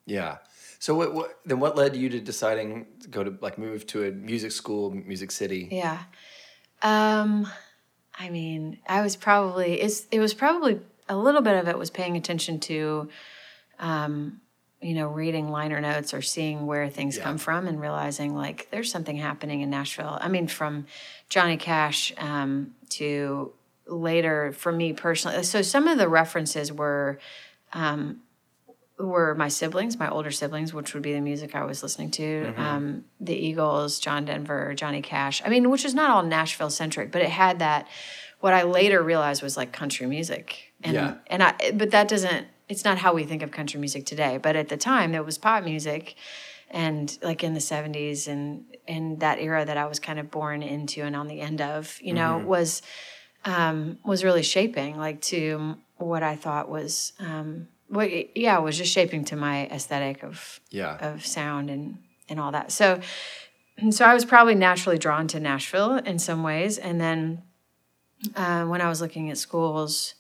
yeah. 0.07 0.37
So 0.79 0.95
what, 0.95 1.15
what? 1.15 1.39
Then 1.45 1.59
what 1.59 1.75
led 1.75 1.97
you 1.97 2.09
to 2.11 2.21
deciding 2.21 2.87
to 3.03 3.09
go 3.09 3.25
to 3.25 3.37
like 3.41 3.57
move 3.59 3.87
to 3.89 4.05
a 4.05 4.11
music 4.13 4.53
school, 4.53 4.91
Music 4.93 5.31
City? 5.33 5.69
Yeah. 5.73 5.99
Um, 6.83 7.49
I 8.19 8.29
mean, 8.31 8.79
I 8.89 9.01
was 9.03 9.17
probably 9.17 9.81
it's 9.81 10.07
it 10.13 10.21
was 10.21 10.35
probably 10.35 10.81
a 11.09 11.17
little 11.17 11.41
bit 11.43 11.57
of 11.57 11.67
it 11.69 11.79
was 11.79 11.91
paying 11.91 12.17
attention 12.17 12.61
to 12.61 13.09
um, 13.79 14.41
you 14.83 14.95
know, 14.95 15.09
reading 15.09 15.49
liner 15.51 15.81
notes 15.81 16.13
or 16.15 16.23
seeing 16.23 16.67
where 16.67 16.89
things 16.91 17.17
Yeah. 17.17 17.25
come 17.25 17.39
from 17.39 17.67
and 17.67 17.81
realizing 17.81 18.35
like 18.37 18.69
there's 18.71 18.91
something 18.93 19.17
happening 19.17 19.63
in 19.63 19.71
Nashville. 19.71 20.19
I 20.21 20.29
mean, 20.29 20.47
from 20.47 20.87
Johnny 21.31 21.57
Cash 21.57 22.13
um, 22.19 22.75
to 22.91 23.53
later 23.87 24.53
for 24.53 24.73
me 24.73 24.93
personally. 24.93 25.43
So 25.43 25.63
some 25.63 25.87
of 25.89 25.99
the 25.99 26.09
references 26.09 26.73
were 26.73 27.19
um, 27.73 28.21
were 28.99 29.35
my 29.35 29.49
siblings, 29.49 29.99
my 29.99 30.09
older 30.09 30.31
siblings, 30.31 30.73
which 30.73 30.95
would 30.95 31.03
be 31.03 31.13
the 31.13 31.21
music 31.21 31.55
I 31.55 31.65
was 31.65 31.83
listening 31.83 32.11
to. 32.13 32.55
Um, 32.57 33.05
the 33.21 33.35
Eagles, 33.35 33.99
John 33.99 34.25
Denver, 34.25 34.73
Johnny 34.75 35.03
Cash. 35.03 35.43
I 35.45 35.51
mean, 35.51 35.69
which 35.71 35.85
is 35.85 35.95
not 35.95 36.11
all 36.11 36.23
Nashville 36.23 36.71
centric, 36.71 37.13
but 37.13 37.23
it 37.23 37.29
had 37.31 37.59
that. 37.59 37.87
What 38.41 38.53
I 38.53 38.63
later 38.63 39.03
realized 39.03 39.43
was 39.43 39.57
like 39.57 39.73
country 39.73 40.07
music, 40.07 40.73
and 40.83 40.95
Yeah. 40.95 41.15
and 41.27 41.43
I. 41.43 41.55
But 41.75 41.91
that 41.91 42.09
doesn't. 42.09 42.47
It's 42.69 42.85
not 42.85 42.99
how 42.99 43.15
we 43.15 43.25
think 43.25 43.43
of 43.43 43.51
country 43.51 43.79
music 43.79 44.07
today. 44.07 44.39
But 44.39 44.57
at 44.57 44.69
the 44.69 44.77
time, 44.77 45.13
there 45.13 45.23
was 45.23 45.39
pop 45.39 45.65
music, 45.65 46.17
and 46.71 47.17
like 47.23 47.43
in 47.45 47.55
the 47.55 47.61
'70s 47.61 48.29
and 48.29 48.65
in 48.87 49.19
that 49.19 49.39
era 49.41 49.65
that 49.65 49.77
I 49.77 49.87
was 49.87 49.99
kind 49.99 50.19
of 50.19 50.31
born 50.31 50.63
into 50.63 51.03
and 51.03 51.17
on 51.17 51.27
the 51.27 51.41
end 51.41 51.61
of, 51.61 51.99
you 52.01 52.13
know, 52.13 52.39
was 52.39 52.83
um, 53.47 53.99
was 54.05 54.25
really 54.25 54.43
shaping 54.43 54.99
like 54.99 55.21
to 55.23 55.77
what 55.97 56.23
I 56.23 56.37
thought 56.37 56.69
was 56.69 57.13
um, 57.21 57.69
what 57.89 58.37
yeah 58.37 58.59
was 58.59 58.77
just 58.77 58.93
shaping 58.93 59.25
to 59.27 59.37
my 59.37 59.67
aesthetic 59.69 60.23
of 60.23 60.61
Yeah, 60.71 60.99
of 61.01 61.25
sound 61.25 61.71
and 61.71 61.99
and 62.29 62.39
all 62.39 62.53
that. 62.53 62.73
So 62.73 63.01
so 63.91 64.05
I 64.05 64.13
was 64.13 64.25
probably 64.25 64.55
naturally 64.55 64.99
drawn 64.99 65.29
to 65.29 65.41
Nashville 65.41 65.97
in 65.97 66.19
some 66.19 66.43
ways, 66.43 66.77
and 66.77 67.01
then 67.01 67.43
uh, 68.35 68.65
when 68.65 68.81
I 68.81 68.89
was 68.89 69.01
looking 69.01 69.31
at 69.31 69.39
schools, 69.39 70.15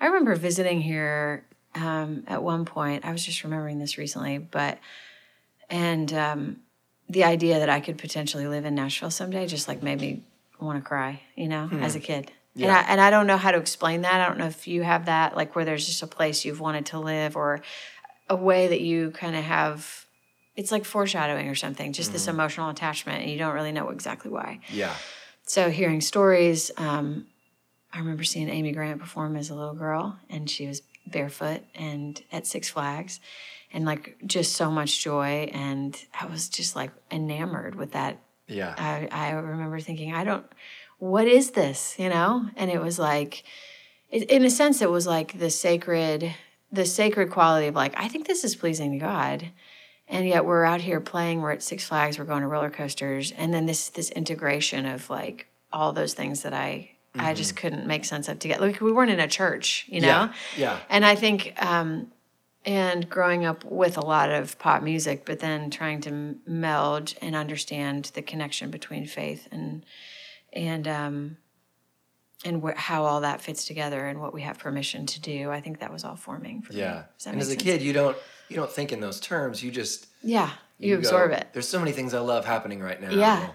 I 0.00 0.06
remember 0.06 0.34
visiting 0.34 0.80
here 0.80 1.44
um, 1.74 2.24
at 2.26 2.42
one 2.42 2.64
point. 2.64 3.04
I 3.04 3.12
was 3.12 3.24
just 3.24 3.44
remembering 3.44 3.78
this 3.78 3.96
recently, 3.96 4.38
but 4.38 4.78
and 5.70 6.12
um, 6.12 6.56
the 7.08 7.24
idea 7.24 7.60
that 7.60 7.68
I 7.68 7.80
could 7.80 7.98
potentially 7.98 8.48
live 8.48 8.64
in 8.64 8.74
Nashville 8.74 9.10
someday 9.10 9.46
just 9.46 9.68
like 9.68 9.82
made 9.82 10.00
me 10.00 10.22
want 10.58 10.82
to 10.82 10.86
cry, 10.86 11.20
you 11.36 11.48
know, 11.48 11.68
as 11.80 11.94
a 11.94 12.00
kid. 12.00 12.32
And, 12.64 12.72
I, 12.72 12.80
and 12.88 13.00
I 13.00 13.10
don't 13.10 13.26
know 13.26 13.36
how 13.36 13.50
to 13.50 13.58
explain 13.58 14.02
that. 14.02 14.20
I 14.20 14.26
don't 14.26 14.38
know 14.38 14.46
if 14.46 14.66
you 14.66 14.82
have 14.82 15.06
that, 15.06 15.36
like 15.36 15.54
where 15.54 15.64
there's 15.64 15.86
just 15.86 16.02
a 16.02 16.06
place 16.06 16.44
you've 16.44 16.60
wanted 16.60 16.86
to 16.86 16.98
live 16.98 17.36
or 17.36 17.60
a 18.28 18.36
way 18.36 18.68
that 18.68 18.80
you 18.80 19.10
kind 19.10 19.36
of 19.36 19.44
have. 19.44 20.06
It's 20.56 20.72
like 20.72 20.86
foreshadowing 20.86 21.48
or 21.48 21.54
something, 21.54 21.92
just 21.92 22.12
this 22.12 22.28
emotional 22.28 22.70
attachment, 22.70 23.20
and 23.22 23.30
you 23.30 23.36
don't 23.36 23.52
really 23.52 23.72
know 23.72 23.90
exactly 23.90 24.30
why. 24.30 24.60
Yeah. 24.70 24.94
So 25.44 25.70
hearing 25.70 26.00
stories, 26.00 26.70
um, 26.78 27.26
I 27.92 27.98
remember 27.98 28.24
seeing 28.24 28.48
Amy 28.48 28.72
Grant 28.72 28.98
perform 28.98 29.36
as 29.36 29.50
a 29.50 29.54
little 29.54 29.74
girl, 29.74 30.18
and 30.30 30.48
she 30.48 30.66
was 30.66 30.80
barefoot 31.06 31.60
and 31.74 32.22
at 32.32 32.46
Six 32.46 32.70
Flags, 32.70 33.20
and 33.70 33.84
like 33.84 34.16
just 34.26 34.54
so 34.54 34.70
much 34.70 35.04
joy, 35.04 35.50
and 35.52 35.94
I 36.18 36.24
was 36.24 36.48
just 36.48 36.74
like 36.74 36.90
enamored 37.10 37.74
with 37.74 37.92
that. 37.92 38.18
Yeah. 38.48 38.74
I 38.78 39.08
I 39.10 39.30
remember 39.32 39.78
thinking, 39.80 40.14
I 40.14 40.24
don't, 40.24 40.46
what 40.98 41.26
is 41.26 41.52
this, 41.52 41.94
you 41.98 42.08
know? 42.08 42.46
And 42.56 42.70
it 42.70 42.80
was 42.80 42.98
like, 42.98 43.44
it, 44.10 44.30
in 44.30 44.44
a 44.44 44.50
sense, 44.50 44.80
it 44.80 44.90
was 44.90 45.06
like 45.06 45.38
the 45.38 45.50
sacred, 45.50 46.34
the 46.72 46.84
sacred 46.86 47.30
quality 47.30 47.66
of 47.66 47.74
like, 47.74 47.94
I 47.96 48.08
think 48.08 48.26
this 48.26 48.44
is 48.44 48.56
pleasing 48.56 48.92
to 48.92 48.98
God 48.98 49.50
and 50.08 50.26
yet 50.26 50.44
we're 50.44 50.64
out 50.64 50.80
here 50.80 51.00
playing 51.00 51.40
we're 51.42 51.50
at 51.52 51.62
six 51.62 51.84
flags 51.86 52.18
we're 52.18 52.24
going 52.24 52.42
to 52.42 52.46
roller 52.46 52.70
coasters 52.70 53.32
and 53.32 53.52
then 53.52 53.66
this 53.66 53.88
this 53.90 54.10
integration 54.10 54.86
of 54.86 55.08
like 55.10 55.46
all 55.72 55.92
those 55.92 56.14
things 56.14 56.42
that 56.42 56.54
i 56.54 56.88
i 57.18 57.32
just 57.34 57.56
couldn't 57.56 57.86
make 57.86 58.04
sense 58.04 58.28
of 58.28 58.38
together 58.38 58.66
like 58.66 58.80
we 58.80 58.92
weren't 58.92 59.10
in 59.10 59.20
a 59.20 59.26
church 59.28 59.84
you 59.88 60.00
know 60.00 60.06
Yeah. 60.06 60.32
Yeah. 60.56 60.78
and 60.88 61.04
i 61.04 61.14
think 61.14 61.54
um 61.64 62.08
and 62.64 63.08
growing 63.08 63.44
up 63.44 63.64
with 63.64 63.96
a 63.96 64.04
lot 64.04 64.30
of 64.30 64.58
pop 64.58 64.82
music 64.82 65.24
but 65.24 65.40
then 65.40 65.70
trying 65.70 66.00
to 66.02 66.10
m- 66.10 66.40
meld 66.46 67.14
and 67.20 67.34
understand 67.34 68.10
the 68.14 68.22
connection 68.22 68.70
between 68.70 69.06
faith 69.06 69.48
and 69.50 69.84
and 70.56 70.88
um 70.88 71.36
and 72.44 72.62
wh- 72.62 72.76
how 72.76 73.04
all 73.04 73.20
that 73.20 73.40
fits 73.40 73.64
together 73.64 74.06
and 74.06 74.20
what 74.20 74.34
we 74.34 74.42
have 74.42 74.58
permission 74.58 75.06
to 75.06 75.20
do 75.20 75.50
i 75.50 75.60
think 75.60 75.78
that 75.80 75.92
was 75.92 76.02
all 76.04 76.16
forming 76.16 76.62
for 76.62 76.72
me 76.72 76.80
Yeah. 76.80 77.04
And 77.26 77.40
as 77.40 77.48
a 77.48 77.50
sense? 77.52 77.62
kid, 77.62 77.82
you 77.82 77.92
don't 77.92 78.16
you 78.48 78.56
don't 78.56 78.70
think 78.70 78.92
in 78.92 79.00
those 79.00 79.18
terms. 79.20 79.62
You 79.62 79.70
just 79.70 80.06
yeah 80.22 80.50
you, 80.78 80.94
go, 80.94 80.98
absorb 81.00 81.32
it 81.32 81.48
There's 81.52 81.68
so 81.68 81.78
many 81.78 81.92
things 81.92 82.14
I 82.14 82.20
love 82.20 82.44
happening 82.44 82.80
right 82.80 83.00
now. 83.00 83.10
Yeah. 83.10 83.50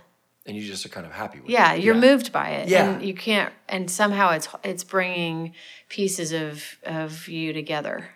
And 0.46 0.58
you 0.58 0.63
just 0.65 0.86
are 0.86 0.89
kind 0.89 1.05
of 1.05 1.12
happy 1.12 1.39
with 1.39 1.50
it. 1.50 1.53
Yeah, 1.53 1.74
it. 1.74 1.84
you're 1.84 1.96
moved 1.96 2.31
by 2.31 2.50
it. 2.50 2.67
Yeah. 2.67 2.89
And 2.89 3.03
you 3.05 3.13
can't 3.13 3.53
and 3.70 3.89
somehow 3.89 4.31
it's 4.31 4.48
it's 4.63 4.84
bringing 4.84 5.53
pieces 5.88 6.31
of 6.34 6.63
of 6.84 7.27
you 7.27 7.53
together 7.53 8.10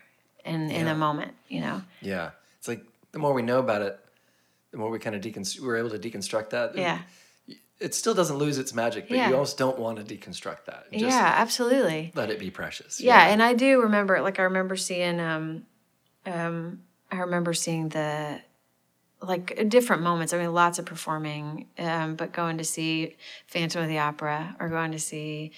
in 0.44 0.70
in 0.72 0.88
a 0.88 0.96
moment, 0.96 1.34
you 1.48 1.62
know. 1.62 1.82
Yeah. 2.02 2.32
It's 2.58 2.68
like 2.68 2.84
the 3.12 3.20
more 3.20 3.34
we 3.34 3.44
know 3.44 3.60
about 3.60 3.82
it, 3.84 3.98
the 4.72 4.78
more 4.78 4.90
we 4.90 5.00
kind 5.00 5.16
of 5.16 5.22
deconstruct 5.22 5.62
we're 5.62 5.78
able 5.78 5.92
to 5.92 6.00
deconstruct 6.00 6.50
that. 6.50 6.76
Yeah. 6.76 7.00
It 7.80 7.94
still 7.94 8.14
doesn't 8.14 8.38
lose 8.38 8.58
its 8.58 8.74
magic, 8.74 9.10
but 9.10 9.18
Yeah. 9.18 9.28
you 9.28 9.34
almost 9.34 9.58
don't 9.58 9.78
want 9.78 9.98
to 9.98 10.04
deconstruct 10.18 10.66
that. 10.66 10.86
Just 10.92 11.02
yeah, 11.04 11.34
absolutely. 11.38 12.12
let 12.16 12.30
it 12.30 12.40
be 12.40 12.50
precious. 12.50 13.02
Yeah, 13.02 13.28
and 13.28 13.44
I 13.44 13.54
do 13.54 13.82
remember 13.82 14.22
like 14.22 14.40
I 14.40 14.44
remember 14.44 14.76
seeing 14.78 15.20
um 15.20 15.66
um 16.26 16.84
I 17.12 17.18
remember 17.18 17.54
seeing 17.54 17.90
the 17.90 18.42
like 19.22 19.68
different 19.70 20.04
moments. 20.04 20.34
I 20.34 20.38
mean, 20.38 20.54
lots 20.54 20.80
of 20.80 20.86
performing, 20.86 21.68
um, 21.80 22.16
but 22.16 22.32
going 22.32 22.58
to 22.60 22.64
see 22.64 23.16
Phantom 23.48 23.82
of 23.84 23.90
the 23.90 23.98
Opera 24.00 24.56
or 24.60 24.70
going 24.70 24.92
to 24.92 25.00
see 25.00 25.52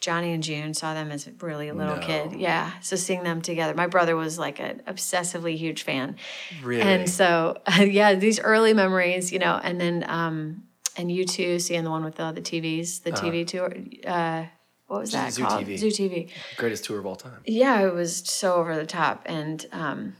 Johnny 0.00 0.32
and 0.32 0.42
June. 0.42 0.72
Saw 0.74 0.94
them 0.94 1.10
as 1.10 1.28
really 1.40 1.68
a 1.68 1.74
little 1.74 1.96
No. 1.96 2.00
kid. 2.00 2.32
Yeah, 2.32 2.72
so 2.80 2.96
seeing 2.96 3.24
them 3.24 3.42
together. 3.42 3.74
My 3.74 3.88
brother 3.88 4.14
was 4.16 4.38
like 4.38 4.60
an 4.60 4.82
obsessively 4.86 5.56
huge 5.56 5.82
fan, 5.82 6.16
Really. 6.62 6.82
and 6.82 7.10
so 7.10 7.60
yeah, 7.78 8.14
these 8.14 8.38
early 8.40 8.72
memories, 8.72 9.32
you 9.32 9.38
know, 9.38 9.58
and 9.62 9.80
then 9.80 10.04
um, 10.08 10.62
and 10.98 11.10
U2 11.10 11.60
seeing 11.60 11.84
the 11.84 11.90
one 11.90 12.04
with 12.04 12.16
the, 12.16 12.32
the 12.32 12.40
TVs, 12.40 13.02
the 13.02 13.12
TV 13.12 13.46
tour. 13.46 13.72
Uh, 14.06 14.46
what 14.88 15.00
was 15.00 15.12
that 15.12 15.32
Zoo 15.32 15.44
called? 15.44 15.64
TV. 15.64 15.78
Zoo 15.78 15.88
TV 15.88 16.30
Greatest 16.56 16.84
tour 16.84 16.98
of 16.98 17.06
all 17.06 17.16
time. 17.16 17.40
yeah, 17.44 17.86
it 17.86 17.94
was 17.94 18.16
so 18.16 18.54
over 18.54 18.74
the 18.74 18.86
top 18.86 19.22
and 19.26 19.66
um, 19.72 20.16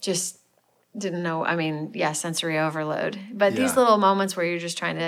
just 0.00 0.38
didn't 0.96 1.22
know. 1.22 1.44
I 1.44 1.54
mean, 1.56 1.92
yeah, 1.94 2.12
sensory 2.12 2.58
overload. 2.58 3.18
But 3.32 3.54
these 3.54 3.76
little 3.76 3.98
moments 3.98 4.36
where 4.36 4.44
you're 4.44 4.58
just 4.58 4.76
trying 4.78 4.98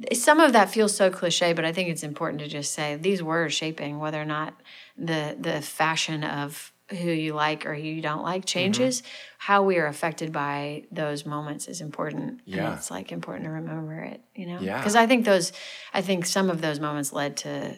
to, 0.00 0.14
some 0.16 0.40
of 0.40 0.52
that 0.54 0.70
feels 0.70 0.94
so 0.96 1.08
cliche, 1.10 1.52
but 1.52 1.64
I 1.64 1.72
think 1.72 1.88
it's 1.88 2.02
important 2.02 2.40
to 2.40 2.48
just 2.48 2.72
say 2.72 2.96
these 2.96 3.22
were 3.22 3.48
shaping 3.48 4.00
whether 4.00 4.20
or 4.20 4.24
not 4.24 4.54
the 4.96 5.36
the 5.38 5.62
fashion 5.62 6.24
of 6.24 6.72
who 7.00 7.10
you 7.10 7.32
like 7.34 7.66
or 7.66 7.74
who 7.74 7.82
you 7.82 8.00
don't 8.02 8.22
like 8.22 8.44
changes. 8.44 9.02
How 9.38 9.62
we 9.62 9.78
are 9.78 9.86
affected 9.86 10.32
by 10.32 10.84
those 10.92 11.24
moments 11.26 11.66
is 11.68 11.80
important. 11.80 12.40
Yeah. 12.44 12.66
and 12.66 12.74
it's 12.78 12.90
like 12.90 13.10
important 13.12 13.44
to 13.46 13.50
remember 13.50 13.98
it. 14.00 14.20
You 14.34 14.46
know, 14.46 14.60
Yeah. 14.60 14.78
because 14.78 14.94
I 14.96 15.06
think 15.06 15.24
those, 15.24 15.52
I 15.94 16.00
think 16.02 16.26
some 16.26 16.50
of 16.50 16.60
those 16.60 16.78
moments 16.80 17.12
led 17.12 17.36
to 17.38 17.76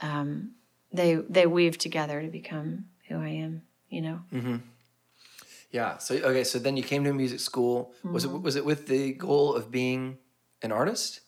um, 0.00 0.52
they 0.92 1.14
they 1.14 1.46
weave 1.46 1.76
together 1.78 2.22
to 2.22 2.28
become 2.28 2.86
who 3.08 3.16
I 3.16 3.28
am. 3.28 3.62
You 3.88 4.00
know. 4.02 4.20
Yeah. 5.70 5.98
So 5.98 6.14
okay. 6.16 6.44
So 6.44 6.58
then 6.58 6.76
you 6.76 6.82
came 6.82 7.04
to 7.04 7.12
music 7.12 7.40
school. 7.40 7.92
Was 8.04 8.24
it 8.24 8.28
Mm-hmm. 8.28 8.42
was 8.42 8.56
it 8.56 8.64
with 8.64 8.86
the 8.86 9.12
goal 9.14 9.54
of 9.54 9.70
being 9.70 10.18
an 10.62 10.72
artist? 10.72 11.20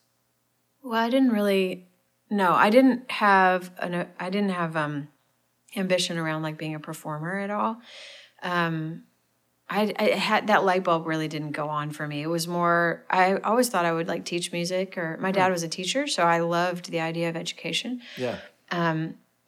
Well, 0.82 1.00
I 1.00 1.10
didn't 1.10 1.30
really. 1.32 1.88
No, 2.30 2.52
I 2.52 2.70
didn't 2.70 3.10
have 3.10 3.70
an. 3.78 4.06
I 4.18 4.30
didn't 4.30 4.50
have 4.50 4.76
um, 4.76 5.08
ambition 5.76 6.18
around 6.18 6.42
like 6.42 6.58
being 6.58 6.74
a 6.74 6.80
performer 6.80 7.38
at 7.38 7.50
all. 7.50 7.78
Um, 8.42 9.04
I, 9.68 9.94
I 9.98 10.04
had 10.10 10.48
that 10.48 10.64
light 10.64 10.84
bulb 10.84 11.06
really 11.06 11.28
didn't 11.28 11.52
go 11.52 11.68
on 11.68 11.90
for 11.90 12.06
me. 12.06 12.22
It 12.22 12.28
was 12.28 12.46
more. 12.46 13.04
I 13.08 13.36
always 13.36 13.70
thought 13.70 13.86
I 13.86 13.92
would 13.92 14.08
like 14.08 14.24
teach 14.24 14.52
music, 14.52 14.98
or 14.98 15.16
my 15.20 15.32
dad 15.32 15.50
was 15.50 15.62
a 15.62 15.68
teacher, 15.68 16.06
so 16.06 16.24
I 16.24 16.40
loved 16.40 16.90
the 16.90 17.00
idea 17.00 17.30
of 17.30 17.36
education. 17.36 18.02
Yeah. 18.18 18.38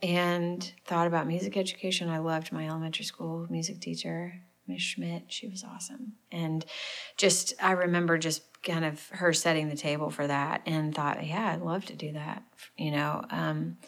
and 0.02 0.73
thought 0.85 1.06
about 1.06 1.26
music 1.26 1.56
education. 1.56 2.09
I 2.09 2.18
loved 2.18 2.52
my 2.52 2.66
elementary 2.66 3.04
school 3.04 3.47
music 3.50 3.80
teacher, 3.80 4.40
Miss 4.66 4.83
Schmidt. 4.83 5.25
She 5.28 5.49
was 5.49 5.64
awesome. 5.64 6.14
And 6.30 6.64
just, 7.16 7.54
I 7.62 7.73
remember 7.73 8.18
just 8.18 8.42
kind 8.62 8.85
of 8.85 9.09
her 9.11 9.33
setting 9.33 9.68
the 9.68 9.76
table 9.76 10.11
for 10.11 10.26
that 10.26 10.62
and 10.66 10.95
thought, 10.95 11.26
yeah, 11.26 11.52
I'd 11.52 11.62
love 11.62 11.87
to 11.87 11.97
do 11.97 12.12
that, 12.12 12.42
you 12.76 12.90
know. 12.90 13.25
Um, 13.30 13.78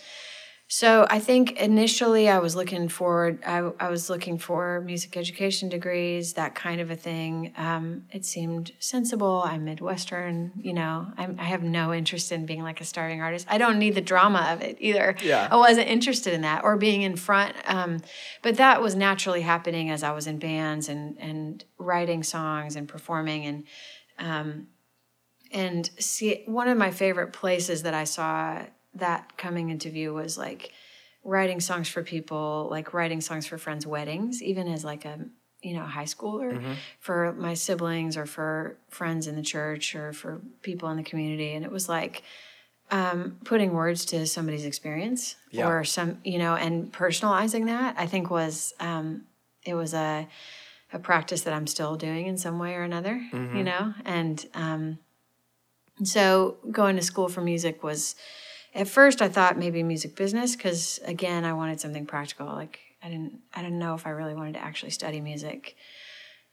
so 0.70 1.06
I 1.08 1.18
think 1.18 1.52
initially 1.52 2.28
I 2.28 2.38
was 2.38 2.54
looking 2.54 2.88
forward. 2.88 3.42
I, 3.44 3.70
I 3.80 3.88
was 3.88 4.10
looking 4.10 4.38
for 4.38 4.82
music 4.82 5.16
education 5.16 5.68
degrees, 5.68 6.34
that 6.34 6.54
kind 6.54 6.80
of 6.80 6.90
a 6.90 6.96
thing. 6.96 7.54
Um, 7.56 8.04
it 8.12 8.24
seemed 8.24 8.72
sensible. 8.78 9.42
I'm 9.46 9.64
Midwestern, 9.64 10.52
you 10.56 10.74
know. 10.74 11.06
I'm, 11.16 11.36
I 11.40 11.44
have 11.44 11.62
no 11.62 11.94
interest 11.94 12.32
in 12.32 12.44
being 12.44 12.62
like 12.62 12.80
a 12.80 12.84
starving 12.84 13.22
artist. 13.22 13.46
I 13.48 13.56
don't 13.56 13.78
need 13.78 13.94
the 13.94 14.02
drama 14.02 14.48
of 14.50 14.60
it 14.60 14.76
either. 14.78 15.16
Yeah. 15.22 15.48
I 15.50 15.56
wasn't 15.56 15.88
interested 15.88 16.34
in 16.34 16.42
that 16.42 16.64
or 16.64 16.76
being 16.76 17.00
in 17.02 17.16
front. 17.16 17.54
Um, 17.64 18.00
but 18.42 18.56
that 18.56 18.82
was 18.82 18.94
naturally 18.94 19.42
happening 19.42 19.90
as 19.90 20.02
I 20.02 20.12
was 20.12 20.26
in 20.26 20.38
bands 20.38 20.88
and 20.88 21.18
and 21.18 21.64
writing 21.78 22.22
songs 22.22 22.76
and 22.76 22.86
performing 22.86 23.46
and 23.46 23.64
and 25.50 25.90
see 25.98 26.42
one 26.46 26.68
of 26.68 26.76
my 26.76 26.90
favorite 26.90 27.32
places 27.32 27.82
that 27.84 27.94
I 27.94 28.04
saw 28.04 28.62
that 28.94 29.36
coming 29.36 29.70
into 29.70 29.90
view 29.90 30.14
was 30.14 30.36
like 30.38 30.72
writing 31.24 31.60
songs 31.60 31.88
for 31.88 32.02
people, 32.02 32.68
like 32.70 32.94
writing 32.94 33.20
songs 33.20 33.46
for 33.46 33.58
friends' 33.58 33.86
weddings, 33.86 34.42
even 34.42 34.68
as 34.68 34.84
like 34.84 35.04
a 35.04 35.18
you 35.60 35.74
know 35.74 35.82
high 35.82 36.04
schooler 36.04 36.62
for 37.00 37.32
my 37.32 37.54
siblings 37.54 38.16
or 38.16 38.26
for 38.26 38.76
friends 38.88 39.26
in 39.26 39.34
the 39.34 39.42
church 39.42 39.94
or 39.96 40.12
for 40.12 40.40
people 40.62 40.88
in 40.90 40.96
the 40.96 41.02
community, 41.02 41.52
and 41.52 41.64
it 41.64 41.70
was 41.70 41.88
like 41.88 42.22
um, 42.90 43.38
putting 43.44 43.72
words 43.74 44.04
to 44.06 44.26
somebody's 44.26 44.64
experience 44.64 45.36
Yeah. 45.50 45.66
or 45.68 45.84
some 45.84 46.18
you 46.24 46.38
know 46.38 46.54
and 46.54 46.92
personalizing 46.92 47.66
that. 47.66 47.96
I 47.98 48.06
think 48.06 48.30
was 48.30 48.72
um, 48.80 49.24
it 49.64 49.74
was 49.74 49.94
a 49.94 50.28
a 50.92 50.98
practice 50.98 51.42
that 51.42 51.52
I'm 51.52 51.66
still 51.66 51.96
doing 51.96 52.26
in 52.28 52.38
some 52.38 52.58
way 52.58 52.74
or 52.74 52.82
another, 52.82 53.20
you 53.54 53.62
know, 53.62 53.92
and 54.06 54.46
um, 54.54 54.98
so 56.02 56.56
going 56.70 56.96
to 56.96 57.02
school 57.02 57.28
for 57.28 57.40
music 57.40 57.82
was 57.82 58.14
at 58.74 58.88
first 58.88 59.22
I 59.22 59.28
thought 59.28 59.58
maybe 59.58 59.82
music 59.82 60.16
business 60.16 60.56
because 60.56 61.00
again 61.04 61.44
I 61.44 61.52
wanted 61.52 61.80
something 61.80 62.06
practical. 62.06 62.46
Like 62.46 62.78
I 63.02 63.08
didn't 63.08 63.40
I 63.54 63.62
didn't 63.62 63.78
know 63.78 63.94
if 63.94 64.06
I 64.06 64.10
really 64.10 64.34
wanted 64.34 64.54
to 64.54 64.62
actually 64.62 64.90
study 64.90 65.20
music. 65.20 65.76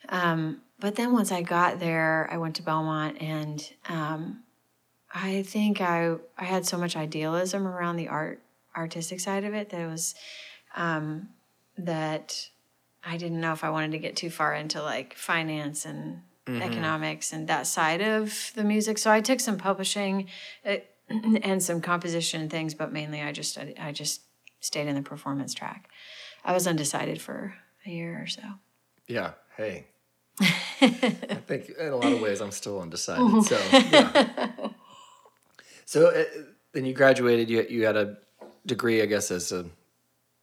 Um, 0.10 0.62
but 0.80 0.96
then 0.96 1.14
once 1.14 1.32
I 1.32 1.42
got 1.42 1.80
there, 1.80 2.30
I 2.32 2.38
went 2.38 2.58
to 2.58 2.62
Belmont 2.62 3.22
and 3.22 3.68
um, 3.90 4.44
I 5.14 5.44
think 5.44 5.82
I 5.82 6.16
I 6.38 6.46
had 6.46 6.66
so 6.66 6.78
much 6.78 6.96
idealism 6.96 7.68
around 7.68 7.98
the 7.98 8.08
art 8.08 8.42
artistic 8.76 9.20
side 9.20 9.44
of 9.44 9.54
it 9.54 9.70
that 9.70 9.80
it 9.80 9.88
was 9.88 10.16
um, 10.76 11.30
that 11.78 12.50
I 13.04 13.18
didn't 13.18 13.40
know 13.40 13.54
if 13.54 13.64
I 13.64 13.70
wanted 13.70 13.92
to 13.92 14.00
get 14.00 14.16
too 14.16 14.30
far 14.30 14.54
into 14.54 14.82
like 14.82 15.14
finance 15.14 15.86
and 15.86 16.22
economics 16.48 17.34
and 17.34 17.48
that 17.48 17.66
side 17.66 18.02
of 18.02 18.52
the 18.56 18.64
music. 18.64 18.98
So 18.98 19.12
I 19.12 19.22
took 19.22 19.40
some 19.40 19.58
publishing 19.58 20.28
uh, 20.66 20.78
and 21.44 21.62
some 21.62 21.82
composition 21.82 22.50
things, 22.50 22.74
but 22.74 22.92
mainly 22.92 23.22
I 23.22 23.32
just 23.32 23.58
I 23.80 23.92
just 23.92 24.22
stayed 24.60 24.88
in 24.88 24.96
the 24.96 25.02
performance 25.02 25.54
track. 25.54 25.90
I 26.44 26.54
was 26.54 26.68
undecided 26.68 27.22
for 27.22 27.56
a 27.86 27.90
year 27.90 28.22
or 28.22 28.28
so. 28.28 28.42
Yeah. 29.08 29.32
Hey. 29.58 29.88
I 30.42 31.40
think 31.48 31.70
in 31.70 31.88
a 31.88 31.96
lot 31.96 32.12
of 32.12 32.22
ways 32.22 32.42
I'm 32.42 32.52
still 32.52 32.82
undecided. 32.82 33.44
So, 33.46 33.58
yeah. 33.72 34.54
so 35.86 36.08
uh, 36.08 36.24
then 36.74 36.86
you 36.86 36.94
graduated. 36.94 37.50
You 37.50 37.66
you 37.70 37.86
had 37.86 37.96
a 37.96 38.18
degree, 38.66 39.02
I 39.02 39.06
guess, 39.06 39.32
as 39.32 39.52
a 39.52 39.66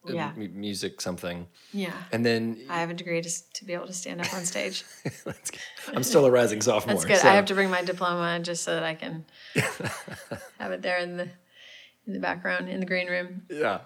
Yeah. 0.05 0.33
m- 0.37 0.61
music 0.61 1.01
something, 1.01 1.47
Yeah. 1.73 1.93
and 2.11 2.27
then 2.27 2.61
I 2.69 2.81
have 2.81 2.91
a 2.91 2.95
degree 2.95 3.21
to, 3.23 3.31
to 3.55 3.65
be 3.65 3.73
able 3.73 3.87
to 3.87 3.93
stand 3.93 4.21
up 4.21 4.33
on 4.35 4.45
stage. 4.45 4.85
That's 5.25 5.51
good. 5.51 5.61
I'm 5.95 6.03
still 6.03 6.25
a 6.27 6.31
rising 6.31 6.61
sophomore. 6.69 6.95
That's 6.97 7.05
good. 7.07 7.19
so- 7.19 7.29
I 7.29 7.35
have 7.35 7.47
to 7.47 7.55
bring 7.55 7.71
my 7.71 7.83
diploma 7.83 8.41
just 8.43 8.65
so 8.65 8.75
that 8.75 8.83
I 8.83 8.95
can 8.95 9.25
have 10.59 10.73
it 10.73 10.83
there 10.83 10.99
in 10.99 11.17
the 11.17 11.29
in 12.07 12.15
the 12.15 12.19
background 12.21 12.69
in 12.69 12.81
the 12.81 12.87
green 12.87 13.07
room. 13.09 13.43
Yeah. 13.49 13.81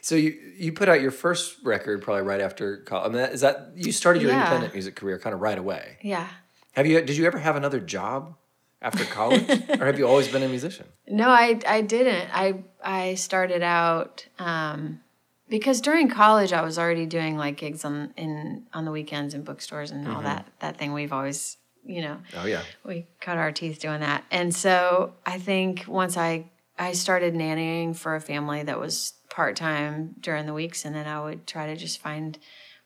So 0.00 0.14
you 0.14 0.30
you 0.56 0.72
put 0.72 0.88
out 0.88 1.00
your 1.00 1.10
first 1.10 1.56
record 1.64 2.02
probably 2.02 2.22
right 2.22 2.40
after 2.40 2.78
college. 2.78 3.06
I 3.06 3.08
mean, 3.12 3.22
that- 3.22 3.32
is 3.32 3.40
that 3.42 3.72
you 3.74 3.92
started 3.92 4.22
your 4.22 4.30
Yeah. 4.30 4.38
independent 4.40 4.72
music 4.72 4.96
career 4.96 5.18
kind 5.18 5.34
of 5.34 5.40
right 5.40 5.58
away? 5.58 5.98
Yeah. 6.02 6.28
Have 6.72 6.86
you? 6.86 7.00
Did 7.02 7.16
you 7.16 7.26
ever 7.26 7.38
have 7.38 7.56
another 7.56 7.80
job 7.80 8.36
after 8.82 9.04
college, 9.04 9.48
or 9.80 9.86
have 9.86 9.98
you 9.98 10.06
always 10.06 10.28
been 10.28 10.42
a 10.42 10.48
musician? 10.48 10.86
No, 11.08 11.28
I 11.28 11.58
I 11.66 11.80
didn't. 11.80 12.28
I 12.32 12.62
I 12.82 13.14
started 13.14 13.62
out 13.62 14.26
um, 14.38 15.00
because 15.48 15.80
during 15.80 16.08
college 16.08 16.52
I 16.52 16.62
was 16.62 16.78
already 16.78 17.06
doing 17.06 17.36
like 17.36 17.56
gigs 17.56 17.84
on 17.84 18.12
in 18.16 18.66
on 18.72 18.84
the 18.84 18.90
weekends 18.92 19.34
in 19.34 19.42
bookstores 19.42 19.90
and 19.90 20.06
all 20.08 20.22
that 20.22 20.46
that 20.60 20.76
thing 20.76 20.92
we've 20.92 21.12
always 21.12 21.56
you 21.84 22.02
know 22.02 22.18
Oh 22.36 22.46
yeah. 22.46 22.62
we 22.84 23.06
cut 23.20 23.38
our 23.38 23.52
teeth 23.52 23.78
doing 23.80 24.00
that. 24.00 24.24
And 24.30 24.54
so 24.54 25.14
I 25.24 25.38
think 25.38 25.84
once 25.86 26.16
I 26.16 26.50
I 26.78 26.92
started 26.92 27.34
nannying 27.34 27.96
for 27.96 28.14
a 28.16 28.20
family 28.20 28.62
that 28.62 28.78
was 28.78 29.14
part 29.30 29.56
time 29.56 30.14
during 30.20 30.46
the 30.46 30.52
weeks, 30.52 30.84
and 30.84 30.94
then 30.94 31.06
I 31.06 31.22
would 31.22 31.46
try 31.46 31.66
to 31.66 31.76
just 31.76 32.00
find 32.00 32.38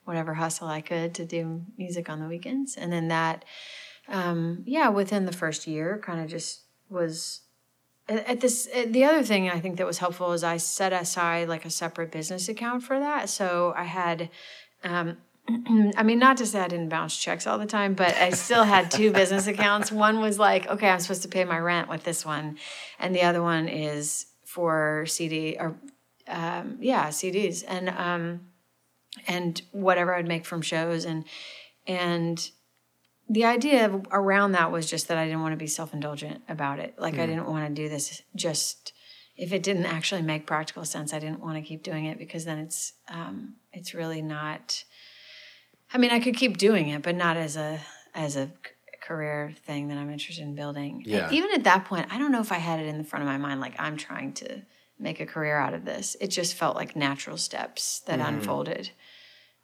whatever 0.05 0.35
hustle 0.35 0.69
I 0.69 0.81
could 0.81 1.15
to 1.15 1.25
do 1.25 1.63
music 1.77 2.09
on 2.09 2.21
the 2.21 2.29
weekends, 2.29 2.77
and 2.77 2.93
then 2.93 3.09
that, 3.09 3.45
um, 4.09 4.63
yeah, 4.65 4.89
within 4.89 5.27
the 5.27 5.33
first 5.33 5.67
year, 5.67 6.01
kind 6.05 6.21
of 6.21 6.29
just 6.29 6.63
was. 6.89 7.41
At 8.11 8.41
this, 8.41 8.69
the 8.87 9.05
other 9.05 9.23
thing 9.23 9.49
I 9.49 9.61
think 9.61 9.77
that 9.77 9.87
was 9.87 9.99
helpful 9.99 10.33
is 10.33 10.43
I 10.43 10.57
set 10.57 10.93
aside 10.93 11.49
like 11.49 11.65
a 11.65 11.71
separate 11.71 12.11
business 12.11 12.49
account 12.49 12.83
for 12.83 12.99
that. 12.99 13.29
So 13.29 13.73
I 13.77 13.85
had 13.85 14.31
um, 14.83 15.17
I 15.97 16.03
mean, 16.03 16.19
not 16.19 16.37
to 16.39 16.47
say 16.47 16.61
I 16.61 16.69
didn't 16.69 16.89
bounce 16.89 17.17
checks 17.17 17.47
all 17.47 17.59
the 17.59 17.67
time, 17.67 17.95
but 17.95 18.15
I 18.17 18.31
still 18.31 18.65
had 18.65 18.91
two 18.91 19.13
business 19.21 19.47
accounts. 19.47 19.91
One 19.91 20.21
was 20.21 20.39
like, 20.39 20.67
okay, 20.69 20.89
I'm 20.89 21.01
supposed 21.01 21.23
to 21.23 21.29
pay 21.29 21.45
my 21.45 21.59
rent 21.59 21.89
with 21.89 22.05
this 22.05 22.25
one, 22.25 22.59
and 22.99 23.15
the 23.15 23.23
other 23.23 23.43
one 23.43 23.69
is 23.69 24.27
for 24.45 25.05
CD 25.07 25.57
or 25.59 25.77
um, 26.29 26.79
yeah, 26.81 27.09
CDs 27.09 27.65
and 27.67 27.89
um, 27.91 28.41
and 29.27 29.61
whatever 29.73 30.15
I'd 30.15 30.29
make 30.29 30.45
from 30.45 30.63
shows 30.63 31.05
and 31.05 31.25
and 31.87 32.51
the 33.31 33.45
idea 33.45 33.87
of, 33.87 34.07
around 34.11 34.53
that 34.53 34.73
was 34.73 34.91
just 34.91 35.07
that 35.09 35.17
I 35.17 35.25
didn't 35.25 35.41
want 35.41 35.53
to 35.53 35.57
be 35.57 35.69
self 35.69 35.95
indulgent 35.95 36.43
about 36.49 36.81
it. 36.81 36.95
Like 36.99 37.15
I 37.19 37.27
didn't 37.27 37.47
want 37.47 37.67
to 37.69 37.83
do 37.83 37.89
this 37.89 38.23
just 38.35 38.93
if 39.37 39.53
it 39.53 39.63
didn't 39.63 39.87
actually 39.87 40.23
make 40.23 40.47
practical 40.47 40.85
sense. 40.85 41.15
I 41.15 41.21
didn't 41.21 41.41
want 41.41 41.55
to 41.57 41.63
keep 41.63 41.85
doing 41.85 42.07
it 42.07 42.19
because 42.19 42.45
then 42.45 42.59
it's 42.59 42.93
um, 43.09 43.55
it's 43.73 43.95
really 43.95 44.21
not. 44.21 44.85
I 45.95 45.99
mean, 45.99 46.11
I 46.11 46.19
could 46.19 46.37
keep 46.37 46.59
doing 46.59 46.89
it, 46.89 47.03
but 47.03 47.15
not 47.15 47.37
as 47.37 47.57
a 47.57 47.79
as 48.15 48.37
a 48.37 48.51
career 49.01 49.55
thing 49.65 49.89
that 49.89 49.97
I'm 49.97 50.11
interested 50.11 50.43
in 50.43 50.57
building. 50.57 51.03
And 51.05 51.07
Yeah. 51.07 51.31
even 51.31 51.51
at 51.55 51.65
that 51.65 51.85
point, 51.85 52.07
I 52.11 52.19
don't 52.19 52.33
know 52.33 52.41
if 52.41 52.51
I 52.53 52.59
had 52.59 52.81
it 52.81 52.87
in 52.87 52.99
the 52.99 53.05
front 53.05 53.23
of 53.23 53.29
my 53.29 53.39
mind 53.39 53.61
like 53.61 53.75
I'm 53.79 53.97
trying 53.97 54.33
to 54.35 54.63
make 54.99 55.21
a 55.21 55.27
career 55.27 55.57
out 55.57 55.73
of 55.73 55.85
this. 55.85 56.17
It 56.21 56.29
just 56.29 56.55
felt 56.55 56.77
like 56.77 56.97
natural 56.97 57.37
steps 57.37 58.01
that 58.01 58.21
unfolded. 58.21 58.91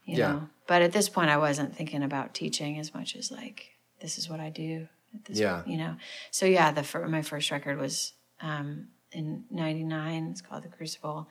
You. 0.07 0.17
Yeah. 0.17 0.31
know. 0.31 0.49
But 0.67 0.81
at 0.81 0.91
this 0.93 1.09
point 1.09 1.29
I 1.29 1.37
wasn't 1.37 1.75
thinking 1.75 2.01
about 2.03 2.33
teaching 2.33 2.79
as 2.79 2.93
much 2.93 3.15
as 3.15 3.31
like 3.31 3.59
this 4.01 4.17
is 4.17 4.29
what 4.29 4.39
I 4.39 4.49
do 4.49 4.87
at 5.13 5.25
this 5.25 5.39
Yeah. 5.39 5.61
you 5.65 5.77
know. 5.77 5.95
So 6.31 6.45
yeah, 6.45 6.71
the 6.71 6.83
fir- 6.83 7.07
my 7.07 7.21
first 7.21 7.51
record 7.51 7.77
was 7.77 8.13
um 8.41 8.87
in 9.11 9.45
99. 9.51 10.27
It's 10.31 10.41
called 10.41 10.63
The 10.63 10.69
Crucible. 10.69 11.27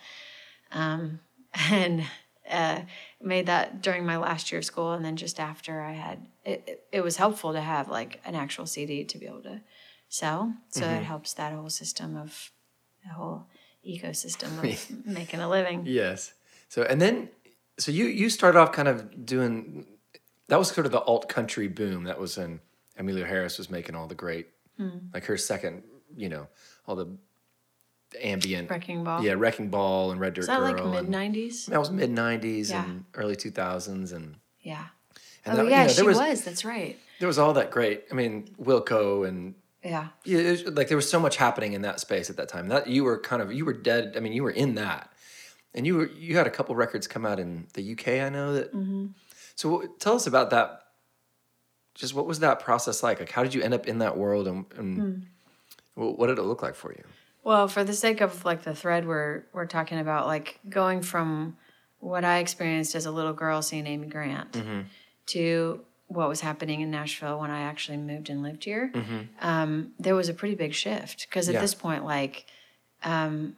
Um 0.72 1.20
and 1.70 2.05
uh, 2.50 2.83
made 3.20 3.46
that 3.46 3.83
during 3.83 4.07
my 4.07 4.16
last 4.18 4.53
year 4.53 4.61
of 4.61 4.64
school, 4.64 4.92
and 4.92 5.05
then 5.05 5.16
just 5.16 5.40
after 5.40 5.81
I 5.81 5.92
had 5.94 6.18
it, 6.44 6.62
it, 6.66 6.85
it 6.92 7.00
was 7.03 7.16
helpful 7.16 7.53
to 7.53 7.61
have 7.61 7.88
like 7.88 8.20
an 8.24 8.37
actual 8.37 8.66
CD 8.66 9.03
to 9.05 9.18
be 9.18 9.27
able 9.27 9.42
to 9.42 9.61
sell. 10.09 10.55
So 10.70 10.83
Mm-hmm. 10.83 10.94
it 11.00 11.05
helps 11.05 11.35
that 11.35 11.53
whole 11.53 11.70
system 11.70 12.16
of 12.16 12.53
the 13.05 13.12
whole 13.14 13.46
ecosystem 13.85 14.59
of 14.59 15.07
making 15.07 15.40
a 15.40 15.48
living. 15.48 15.85
Yes. 15.87 16.35
So 16.68 16.83
and 16.83 17.00
then 17.00 17.31
so 17.78 17.92
you 17.92 18.06
you 18.06 18.30
started 18.30 18.58
off 18.58 18.72
kind 18.72 18.88
of 18.88 19.26
doing 19.26 19.86
that 20.48 20.58
was 20.58 20.68
sort 20.68 20.86
of 20.86 20.92
the 20.92 21.00
alt 21.00 21.28
country 21.28 21.68
boom. 21.68 22.04
That 22.04 22.18
was 22.18 22.36
when 22.38 22.60
Emmylou 22.98 23.26
Harris 23.26 23.58
was 23.58 23.68
making 23.70 23.94
all 23.94 24.06
the 24.06 24.14
great 24.14 24.48
hmm. 24.76 24.98
like 25.12 25.24
her 25.24 25.36
second, 25.36 25.82
you 26.16 26.28
know, 26.28 26.46
all 26.86 26.96
the 26.96 27.08
ambient 28.22 28.70
Wrecking 28.70 29.04
Ball. 29.04 29.22
Yeah, 29.22 29.34
Wrecking 29.36 29.68
Ball 29.68 30.12
and 30.12 30.20
Red 30.20 30.34
Dirt 30.34 30.42
Is 30.42 30.46
that 30.46 30.58
Girl. 30.58 30.86
like 30.86 31.04
mid 31.04 31.12
90s 31.12 31.66
That 31.66 31.78
was 31.80 31.90
mid 31.90 32.10
'90s 32.10 32.70
Yeah. 32.70 32.84
and 32.84 33.04
early 33.14 33.36
2000s, 33.36 34.12
and 34.12 34.36
Yeah. 34.60 34.84
And 35.44 35.54
oh 35.54 35.56
that- 35.58 35.64
you 35.64 35.70
yeah, 35.70 35.86
know, 35.86 35.92
she 35.92 36.02
was- 36.02 36.16
was, 36.16 36.44
That's 36.44 36.64
right. 36.64 36.98
there 37.20 37.28
was 37.28 37.38
all 37.38 37.52
that 37.54 37.70
great. 37.70 38.04
I 38.10 38.14
mean, 38.14 38.54
Wilco 38.60 39.26
and 39.28 39.54
Yeah. 39.84 40.08
yeah, 40.24 40.38
it 40.38 40.50
was, 40.50 40.76
like 40.76 40.88
there 40.88 40.96
was 40.96 41.08
so 41.10 41.20
much 41.20 41.36
happening 41.36 41.72
in 41.72 41.82
that 41.82 42.00
space 42.00 42.30
at 42.30 42.36
that 42.36 42.48
time. 42.48 42.68
That 42.68 42.86
you 42.86 43.04
were 43.04 43.18
kind 43.18 43.42
of 43.42 43.52
you 43.52 43.64
were 43.64 43.72
dead. 43.72 44.14
I 44.16 44.20
mean, 44.20 44.32
you 44.32 44.42
were 44.42 44.50
in 44.50 44.76
that, 44.76 45.12
and 45.76 45.86
you 45.86 45.96
were 45.96 46.06
you 46.08 46.36
had 46.36 46.46
a 46.46 46.50
couple 46.50 46.74
records 46.74 47.06
come 47.06 47.24
out 47.26 47.38
in 47.38 47.66
the 47.74 47.92
UK. 47.92 48.08
I 48.24 48.28
know 48.30 48.54
that. 48.54 48.72
Mm-hmm. 48.74 49.06
So 49.54 49.86
tell 49.98 50.14
us 50.16 50.26
about 50.26 50.50
that. 50.50 50.80
Just 51.94 52.14
what 52.14 52.26
was 52.26 52.40
that 52.40 52.60
process 52.60 53.02
like? 53.02 53.20
Like, 53.20 53.30
how 53.30 53.42
did 53.42 53.54
you 53.54 53.62
end 53.62 53.72
up 53.74 53.86
in 53.86 53.98
that 53.98 54.16
world, 54.18 54.46
and, 54.48 54.66
and 54.76 55.26
wh- 55.94 56.18
what 56.18 56.26
did 56.26 56.38
it 56.38 56.42
look 56.42 56.62
like 56.62 56.74
for 56.74 56.92
you? 56.92 57.04
Well, 57.42 57.68
for 57.68 57.84
the 57.84 57.94
sake 57.94 58.20
of 58.20 58.44
like 58.44 58.62
the 58.64 58.74
thread 58.74 59.06
we're 59.06 59.44
we're 59.52 59.66
talking 59.66 59.98
about, 59.98 60.26
like 60.26 60.58
going 60.68 61.00
from 61.02 61.56
what 62.00 62.24
I 62.24 62.38
experienced 62.38 62.94
as 62.94 63.06
a 63.06 63.10
little 63.10 63.32
girl 63.32 63.62
seeing 63.62 63.86
Amy 63.86 64.08
Grant 64.08 64.62
to 65.26 65.80
what 66.08 66.28
was 66.28 66.40
happening 66.40 66.82
in 66.82 66.90
Nashville 66.90 67.40
when 67.40 67.50
I 67.50 67.62
actually 67.62 67.96
moved 67.96 68.28
and 68.30 68.42
lived 68.42 68.64
here, 68.64 68.92
um, 69.40 69.92
there 69.98 70.14
was 70.14 70.28
a 70.28 70.34
pretty 70.34 70.54
big 70.54 70.72
shift 70.74 71.26
because 71.28 71.48
at 71.48 71.54
Yeah. 71.54 71.60
this 71.62 71.74
point, 71.74 72.04
like, 72.04 72.44
um, 73.02 73.56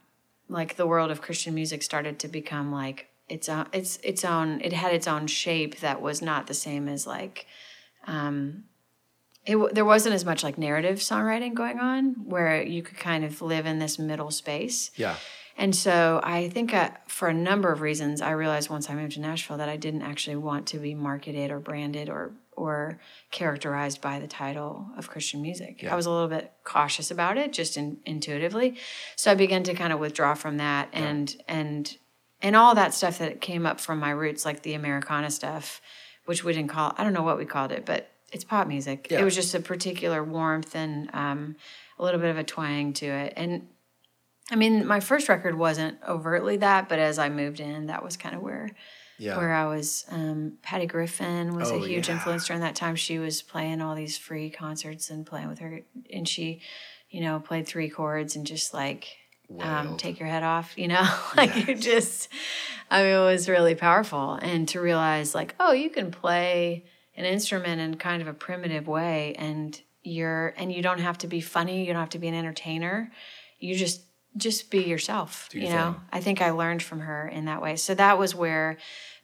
like 0.49 0.75
the 0.75 0.87
world 0.87 1.11
of 1.11 1.21
Christian 1.21 1.53
music 1.53 1.83
started 1.83 2.19
to 2.19 2.27
become 2.27 2.71
like 2.71 3.07
its 3.29 3.47
own, 3.47 3.67
its 3.71 3.97
its 4.03 4.25
own. 4.25 4.59
It 4.61 4.73
had 4.73 4.93
its 4.93 5.07
own 5.07 5.27
shape 5.27 5.79
that 5.79 6.01
was 6.01 6.21
not 6.21 6.47
the 6.47 6.53
same 6.53 6.87
as 6.89 7.05
like 7.05 7.45
um 8.07 8.63
it, 9.45 9.73
there 9.73 9.85
wasn't 9.85 10.15
as 10.15 10.25
much 10.25 10.43
like 10.43 10.57
narrative 10.57 10.97
songwriting 10.97 11.53
going 11.53 11.79
on 11.79 12.15
where 12.25 12.61
you 12.61 12.83
could 12.83 12.97
kind 12.97 13.23
of 13.23 13.41
live 13.41 13.65
in 13.65 13.79
this 13.79 13.97
middle 13.97 14.31
space. 14.31 14.91
Yeah, 14.95 15.15
And 15.57 15.75
so 15.75 16.19
I 16.23 16.49
think 16.49 16.73
uh, 16.73 16.91
for 17.07 17.27
a 17.29 17.33
number 17.33 17.71
of 17.71 17.81
reasons, 17.81 18.21
I 18.21 18.31
realized 18.31 18.69
once 18.69 18.89
I 18.89 18.95
moved 18.95 19.13
to 19.13 19.21
Nashville 19.21 19.57
that 19.57 19.69
I 19.69 19.75
didn't 19.77 20.03
actually 20.03 20.35
want 20.35 20.67
to 20.67 20.77
be 20.77 20.93
marketed 20.93 21.51
or 21.51 21.59
branded 21.59 22.09
or 22.09 22.33
or 22.59 22.99
characterized 23.31 24.01
by 24.01 24.19
the 24.19 24.27
title 24.27 24.87
of 24.97 25.09
Christian 25.09 25.41
music. 25.41 25.85
I 25.89 25.95
was 25.95 26.05
a 26.05 26.11
little 26.11 26.27
bit 26.27 26.51
cautious 26.63 27.09
about 27.09 27.37
it, 27.37 27.53
just 27.53 27.77
in, 27.77 27.97
intuitively. 28.05 28.75
So 29.15 29.31
I 29.31 29.35
began 29.35 29.63
to 29.63 29.73
kind 29.73 29.93
of 29.93 29.99
withdraw 29.99 30.33
from 30.33 30.57
that, 30.57 30.89
and 30.91 31.35
and 31.47 31.97
and 32.41 32.55
all 32.55 32.75
that 32.75 32.93
stuff 32.93 33.17
that 33.19 33.41
came 33.41 33.65
up 33.65 33.79
from 33.79 33.99
my 33.99 34.11
roots, 34.11 34.45
like 34.45 34.63
the 34.63 34.73
Americana 34.73 35.31
stuff, 35.31 35.81
which 36.25 36.43
we 36.43 36.53
didn't 36.53 36.69
call 36.69 36.93
I 36.97 37.03
don't 37.03 37.13
know 37.13 37.23
what 37.23 37.37
we 37.37 37.45
called 37.45 37.71
it, 37.71 37.85
but 37.85 38.09
it's 38.31 38.43
pop 38.43 38.67
music. 38.67 39.07
Yeah. 39.09 39.21
It 39.21 39.23
was 39.23 39.35
just 39.35 39.55
a 39.55 39.59
particular 39.59 40.23
warmth 40.23 40.75
and 40.75 41.09
um, 41.13 41.55
a 41.97 42.03
little 42.03 42.19
bit 42.19 42.29
of 42.29 42.37
a 42.37 42.43
twang 42.43 42.93
to 42.93 43.05
it, 43.05 43.33
and 43.37 43.67
I 44.51 44.55
mean, 44.55 44.85
my 44.85 44.99
first 44.99 45.29
record 45.29 45.55
wasn't 45.55 45.97
overtly 46.07 46.57
that, 46.57 46.89
but 46.89 46.99
as 46.99 47.19
I 47.19 47.29
moved 47.29 47.59
in, 47.59 47.87
that 47.87 48.03
was 48.03 48.17
kind 48.17 48.35
of 48.35 48.41
where 48.41 48.71
yeah, 49.19 49.37
where 49.37 49.53
I 49.53 49.65
was. 49.67 50.05
Um, 50.09 50.53
Patty 50.63 50.85
Griffin 50.87 51.55
was 51.55 51.71
Oh, 51.71 51.75
a 51.83 51.87
huge 51.87 52.07
yeah. 52.07 52.15
influence 52.15 52.47
during 52.47 52.61
that 52.61 52.75
time. 52.75 52.95
She 52.95 53.19
was 53.19 53.41
playing 53.41 53.81
all 53.81 53.93
these 53.95 54.17
free 54.17 54.49
concerts 54.49 55.09
and 55.09 55.25
playing 55.25 55.49
with 55.49 55.59
her, 55.59 55.81
and 56.11 56.27
she, 56.27 56.61
you 57.09 57.21
know, 57.21 57.39
played 57.39 57.67
three 57.67 57.89
chords 57.89 58.35
and 58.35 58.47
just 58.47 58.73
like 58.73 59.07
um, 59.59 59.97
take 59.97 60.19
your 60.19 60.29
head 60.29 60.43
off. 60.43 60.77
You 60.77 60.87
know, 60.87 61.07
like 61.37 61.67
you 61.67 61.75
just. 61.75 62.29
I 62.91 63.03
mean, 63.03 63.11
it 63.13 63.19
was 63.19 63.47
really 63.47 63.75
powerful, 63.75 64.33
and 64.41 64.67
to 64.69 64.81
realize 64.81 65.35
like, 65.35 65.53
oh, 65.59 65.73
you 65.73 65.91
can 65.91 66.09
play 66.09 66.85
an 67.15 67.25
instrument 67.25 67.81
in 67.81 67.97
kind 67.97 68.21
of 68.21 68.27
a 68.27 68.33
primitive 68.33 68.87
way, 68.87 69.35
and 69.37 69.79
you're 70.01 70.53
and 70.57 70.71
you 70.71 70.81
don't 70.81 70.99
have 70.99 71.17
to 71.19 71.27
be 71.27 71.41
funny. 71.41 71.81
You 71.85 71.93
don't 71.93 71.99
have 72.01 72.09
to 72.11 72.19
be 72.19 72.27
an 72.29 72.33
entertainer. 72.33 73.11
You 73.59 73.75
just 73.75 74.01
just 74.39 74.71
be 74.71 74.83
yourself. 74.83 75.49
your 75.53 75.63
you 75.63 75.69
know. 75.69 75.95
I 76.11 76.19
think 76.21 76.41
I 76.41 76.49
learned 76.51 76.81
from 76.83 77.01
her 77.01 77.27
in 77.27 77.45
that 77.45 77.61
way. 77.61 77.75
So 77.75 77.93
that 77.95 78.17
was 78.17 78.33
where 78.33 78.77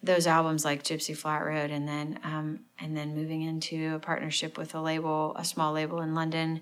those 0.03 0.27
albums 0.27 0.63
like 0.63 0.83
Gypsy 0.83 1.17
Flat 1.17 1.43
Road, 1.45 1.71
and 1.71 1.87
then 1.87 2.19
um, 2.23 2.59
and 2.79 2.95
then 2.95 3.15
moving 3.15 3.41
into 3.41 3.95
a 3.95 3.99
partnership 3.99 4.57
with 4.57 4.75
a 4.75 4.81
label, 4.81 5.35
a 5.37 5.43
small 5.45 5.73
label 5.73 6.01
in 6.01 6.13
London. 6.13 6.61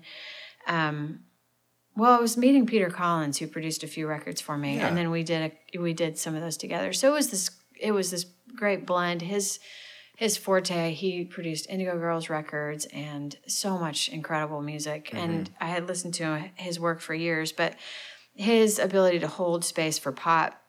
Um, 0.66 1.20
well, 1.96 2.12
I 2.16 2.20
was 2.20 2.36
meeting 2.36 2.66
Peter 2.66 2.90
Collins, 2.90 3.38
who 3.38 3.46
produced 3.46 3.84
a 3.84 3.86
few 3.86 4.06
records 4.08 4.40
for 4.40 4.56
me, 4.56 4.76
Yeah. 4.76 4.88
and 4.88 4.96
then 4.96 5.10
we 5.10 5.22
did 5.22 5.52
a, 5.74 5.78
we 5.78 5.92
did 5.92 6.18
some 6.18 6.34
of 6.34 6.40
those 6.42 6.56
together. 6.56 6.92
So 6.92 7.10
it 7.10 7.12
was 7.14 7.30
this 7.30 7.50
it 7.80 7.92
was 7.92 8.10
this 8.10 8.24
great 8.56 8.86
blend. 8.86 9.22
His 9.22 9.58
his 10.16 10.36
forte, 10.36 10.92
he 10.92 11.24
produced 11.24 11.68
Indigo 11.68 11.98
Girls 11.98 12.30
records 12.30 12.86
and 12.92 13.36
so 13.48 13.76
much 13.76 14.08
incredible 14.08 14.62
music. 14.62 15.10
And 15.12 15.50
I 15.60 15.66
had 15.66 15.88
listened 15.88 16.14
to 16.14 16.50
his 16.54 16.78
work 16.78 17.00
for 17.00 17.14
years, 17.14 17.50
but 17.50 17.74
his 18.34 18.78
ability 18.78 19.18
to 19.20 19.28
hold 19.28 19.64
space 19.64 19.98
for 19.98 20.12
pop, 20.12 20.60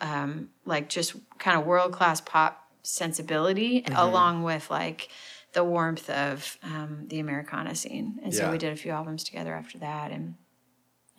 um, 0.00 0.50
like 0.64 0.88
just 0.88 1.14
kind 1.38 1.58
of 1.58 1.66
world 1.66 1.92
class 1.92 2.20
pop 2.20 2.58
sensibility, 2.82 3.84
along 3.94 4.42
with 4.42 4.70
like 4.70 5.08
the 5.52 5.62
warmth 5.62 6.08
of 6.10 6.58
um, 6.62 7.04
the 7.08 7.20
Americana 7.20 7.74
scene. 7.74 8.18
And 8.24 8.34
so 8.34 8.44
Yeah. 8.44 8.50
we 8.50 8.58
did 8.58 8.72
a 8.72 8.76
few 8.76 8.90
albums 8.90 9.22
together 9.24 9.54
after 9.54 9.78
that, 9.78 10.10
and 10.10 10.34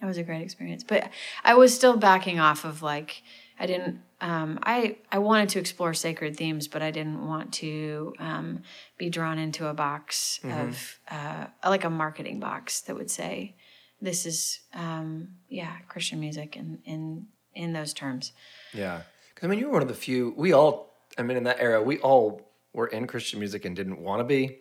it 0.02 0.06
was 0.06 0.18
a 0.18 0.24
great 0.24 0.42
experience. 0.42 0.84
But 0.84 1.10
I 1.44 1.54
was 1.54 1.74
still 1.74 1.96
backing 1.98 2.40
off 2.40 2.66
of 2.66 2.82
like 2.82 3.24
I 3.60 3.66
didn't. 3.68 4.02
Um, 4.20 4.60
I 4.64 4.98
I 5.12 5.20
wanted 5.20 5.50
to 5.50 5.60
explore 5.60 5.94
sacred 5.94 6.36
themes, 6.36 6.68
but 6.68 6.82
I 6.82 6.92
didn't 6.92 7.26
want 7.28 7.54
to 7.56 8.14
um, 8.20 8.64
be 8.98 9.10
drawn 9.10 9.38
into 9.38 9.68
a 9.68 9.74
box 9.74 10.40
of 10.44 11.00
uh, 11.10 11.46
like 11.64 11.84
a 11.84 11.90
marketing 11.90 12.40
box 12.40 12.82
that 12.82 12.96
would 12.96 13.12
say 13.12 13.56
this 14.04 14.26
is 14.26 14.60
um, 14.74 15.30
yeah 15.50 15.78
Christian 15.88 16.20
music 16.20 16.56
in 16.56 16.80
in 16.86 17.28
in 17.56 17.74
those 17.74 17.94
terms. 17.94 18.34
Yeah, 18.74 19.02
because 19.34 19.48
I 19.48 19.50
mean, 19.50 19.60
you 19.60 19.68
were 19.68 19.74
one 19.74 19.82
of 19.82 19.88
the 19.88 19.94
few. 19.94 20.34
We 20.38 20.54
all, 20.54 20.94
I 21.18 21.24
mean, 21.24 21.38
in 21.38 21.44
that 21.46 21.58
era, 21.60 21.82
we 21.82 21.98
all 22.00 22.42
were 22.74 22.88
in 22.88 23.08
Christian 23.08 23.40
music 23.40 23.66
and 23.66 23.76
didn't 23.76 24.00
want 24.00 24.20
to 24.20 24.24
be 24.24 24.58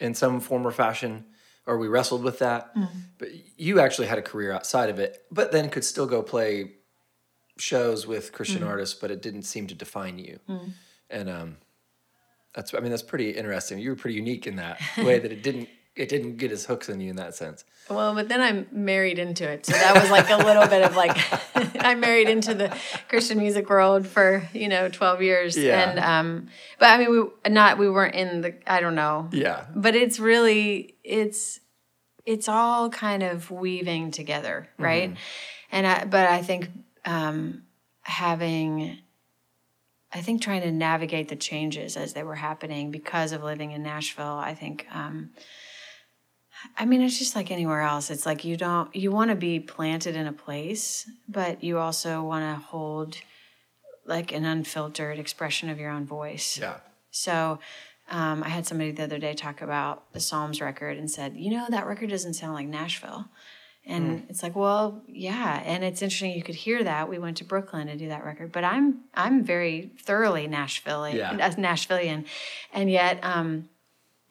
in 0.00 0.14
some 0.14 0.40
form 0.40 0.66
or 0.66 0.72
fashion, 0.72 1.24
or 1.66 1.78
we 1.78 1.88
wrestled 1.88 2.22
with 2.24 2.38
that. 2.40 2.74
But 3.18 3.28
you 3.56 3.80
actually 3.80 4.08
had 4.08 4.18
a 4.18 4.22
career 4.22 4.52
outside 4.52 4.90
of 4.90 4.98
it, 4.98 5.22
but 5.30 5.52
then 5.52 5.70
could 5.70 5.84
still 5.84 6.06
go 6.06 6.22
play 6.22 6.72
shows 7.58 8.06
with 8.06 8.32
Christian 8.32 8.62
artists, 8.62 8.98
but 8.98 9.10
it 9.10 9.22
didn't 9.22 9.42
seem 9.42 9.66
to 9.68 9.74
define 9.74 10.18
you. 10.18 10.40
And 11.10 11.28
um, 11.28 11.56
that's, 12.54 12.72
I 12.74 12.80
mean, 12.80 12.90
that's 12.90 13.02
pretty 13.02 13.30
interesting. 13.30 13.78
You 13.78 13.90
were 13.90 13.96
pretty 13.96 14.16
unique 14.16 14.46
in 14.46 14.56
that 14.56 14.80
way 14.96 15.18
that 15.18 15.30
it 15.30 15.42
didn't, 15.42 15.68
it 15.96 16.08
didn't 16.08 16.36
get 16.38 16.50
his 16.50 16.66
hooks 16.66 16.88
in 16.88 17.00
you 17.00 17.10
in 17.10 17.16
that 17.16 17.34
sense. 17.34 17.64
Well, 17.90 18.14
but 18.14 18.28
then 18.28 18.40
I'm 18.40 18.66
married 18.72 19.18
into 19.18 19.46
it, 19.48 19.66
so 19.66 19.72
that 19.72 20.00
was 20.00 20.10
like 20.10 20.30
a 20.30 20.36
little 20.38 20.66
bit 20.66 20.82
of 20.84 20.96
like 20.96 21.16
I 21.84 21.94
married 21.94 22.28
into 22.28 22.54
the 22.54 22.74
Christian 23.08 23.38
music 23.38 23.68
world 23.68 24.06
for 24.06 24.48
you 24.54 24.68
know 24.68 24.88
twelve 24.88 25.20
years, 25.20 25.56
Yeah. 25.56 25.90
and 25.90 25.98
um, 25.98 26.48
but 26.78 26.88
I 26.90 26.98
mean 26.98 27.10
we 27.44 27.50
not 27.50 27.78
we 27.78 27.90
weren't 27.90 28.14
in 28.14 28.40
the 28.40 28.54
I 28.66 28.80
don't 28.80 28.94
know, 28.94 29.28
Yeah. 29.32 29.66
but 29.74 29.94
it's 29.94 30.18
really 30.18 30.94
it's 31.04 31.60
it's 32.24 32.48
all 32.48 32.88
kind 32.88 33.22
of 33.22 33.50
weaving 33.50 34.12
together, 34.12 34.68
right? 34.78 35.16
And 35.72 35.86
I, 35.86 36.04
but 36.04 36.28
I 36.28 36.40
think 36.42 36.70
um, 37.04 37.64
having 38.02 38.98
I 40.14 40.20
think 40.20 40.42
trying 40.42 40.60
to 40.62 40.70
navigate 40.70 41.28
the 41.28 41.36
changes 41.36 41.96
as 41.96 42.12
they 42.12 42.22
were 42.22 42.34
happening 42.34 42.90
because 42.90 43.32
of 43.32 43.42
living 43.42 43.72
in 43.72 43.82
Nashville, 43.82 44.38
I 44.38 44.54
think. 44.54 44.86
Um, 44.92 45.30
I 46.78 46.84
mean, 46.84 47.02
it's 47.02 47.18
just 47.18 47.34
like 47.36 47.50
anywhere 47.50 47.80
else. 47.82 48.10
It's 48.10 48.26
like 48.26 48.44
you 48.44 48.56
don't, 48.56 48.94
you 48.94 49.10
want 49.10 49.30
to 49.30 49.36
be 49.36 49.60
planted 49.60 50.16
in 50.16 50.26
a 50.26 50.32
place, 50.32 51.08
but 51.28 51.62
you 51.62 51.78
also 51.78 52.22
want 52.22 52.44
to 52.44 52.64
hold 52.66 53.16
like 54.06 54.32
an 54.32 54.44
unfiltered 54.44 55.18
expression 55.18 55.68
of 55.70 55.78
your 55.78 55.90
own 55.90 56.06
voice. 56.06 56.58
Yeah. 56.58 56.76
So 57.10 57.58
um, 58.10 58.42
I 58.42 58.48
had 58.48 58.66
somebody 58.66 58.90
the 58.90 59.04
other 59.04 59.18
day 59.18 59.34
talk 59.34 59.62
about 59.62 60.12
the 60.12 60.20
Psalms 60.20 60.60
record 60.60 60.98
and 60.98 61.10
said, 61.10 61.36
you 61.36 61.50
know, 61.50 61.66
that 61.70 61.86
record 61.86 62.10
doesn't 62.10 62.34
sound 62.34 62.54
like 62.54 62.66
Nashville. 62.66 63.26
And 63.84 64.26
it's 64.28 64.44
like, 64.44 64.54
well, 64.54 65.02
yeah, 65.08 65.60
and 65.64 65.82
it's 65.82 66.02
interesting. 66.02 66.30
You 66.30 66.44
could 66.44 66.54
hear 66.54 66.84
that. 66.84 67.08
We 67.08 67.18
went 67.18 67.38
to 67.38 67.44
Brooklyn 67.44 67.88
to 67.88 67.96
do 67.96 68.08
that 68.10 68.24
record, 68.24 68.52
but 68.52 68.62
I'm 68.62 69.00
I'm 69.12 69.42
very 69.42 69.90
thoroughly 69.98 70.46
Nashvilleian, 70.46 71.14
Yeah. 71.14 71.36
as 71.40 71.56
Nashvilleian, 71.66 72.24
and 72.72 72.88
yet 72.88 73.18
um, 73.24 73.68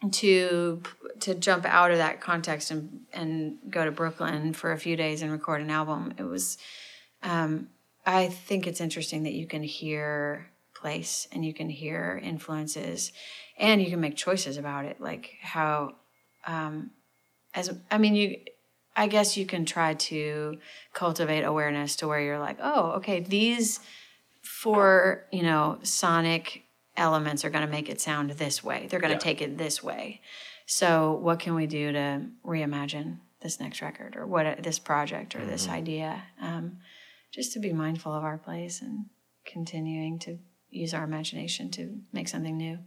to 0.10 0.82
to 1.20 1.36
jump 1.36 1.66
out 1.66 1.92
of 1.92 1.98
that 1.98 2.22
context 2.22 2.72
and 2.72 3.02
and 3.14 3.58
go 3.70 3.86
to 3.86 3.92
Brooklyn 3.92 4.54
for 4.54 4.72
a 4.72 4.78
few 4.78 4.96
days 4.96 5.22
and 5.22 5.32
record 5.32 5.62
an 5.62 5.70
album, 5.70 6.14
it 6.18 6.24
was. 6.24 6.58
Um, 7.24 7.70
I 8.04 8.30
think 8.30 8.66
it's 8.66 8.82
interesting 8.82 9.24
that 9.24 9.34
you 9.34 9.46
can 9.46 9.62
hear 9.62 10.50
place 10.74 11.28
and 11.32 11.46
you 11.46 11.54
can 11.54 11.70
hear 11.70 12.20
influences, 12.24 13.12
and 13.58 13.82
you 13.82 13.92
can 13.92 14.02
make 14.02 14.16
choices 14.16 14.58
about 14.58 14.86
it, 14.86 15.00
like 15.00 15.32
how. 15.42 15.96
Um, 16.48 16.92
as 17.54 17.70
I 17.92 17.98
mean, 17.98 18.16
you 18.16 18.38
I 18.96 19.08
guess 19.08 19.38
you 19.38 19.46
can 19.46 19.66
try 19.66 19.94
to 19.94 20.58
cultivate 20.94 21.44
awareness 21.44 21.96
to 21.98 22.08
where 22.08 22.20
you're 22.20 22.40
like, 22.40 22.58
oh, 22.62 22.92
okay, 22.94 23.22
these 23.22 23.80
four, 24.42 25.26
you 25.32 25.44
know, 25.44 25.80
sonic 25.84 26.61
elements 26.98 27.44
are 27.46 27.50
going 27.50 27.66
to 27.66 27.72
make 27.72 27.90
it 27.90 28.02
sound 28.02 28.32
this 28.32 28.64
way. 28.64 28.88
They're 28.90 29.00
going 29.00 29.12
to 29.12 29.16
Yeah. 29.16 29.34
take 29.34 29.42
it 29.42 29.58
this 29.58 29.82
way. 29.84 30.22
So, 30.66 31.14
what 31.14 31.40
can 31.40 31.56
we 31.56 31.68
do 31.68 31.92
to 31.92 32.22
reimagine 32.46 33.18
this 33.42 33.60
next 33.60 33.82
record 33.82 34.16
or 34.16 34.26
what 34.28 34.62
this 34.64 34.80
project 34.80 35.36
or 35.36 35.46
this 35.46 35.68
idea? 35.68 36.24
Um, 36.42 36.78
just 37.32 37.54
to 37.54 37.60
be 37.60 37.74
mindful 37.74 38.14
of 38.14 38.24
our 38.24 38.38
place 38.38 38.82
and 38.82 39.06
continuing 39.46 40.20
to 40.20 40.38
use 40.70 40.94
our 40.94 41.04
imagination 41.04 41.72
to 41.72 42.00
make 42.14 42.28
something 42.28 42.56
new. 42.58 42.78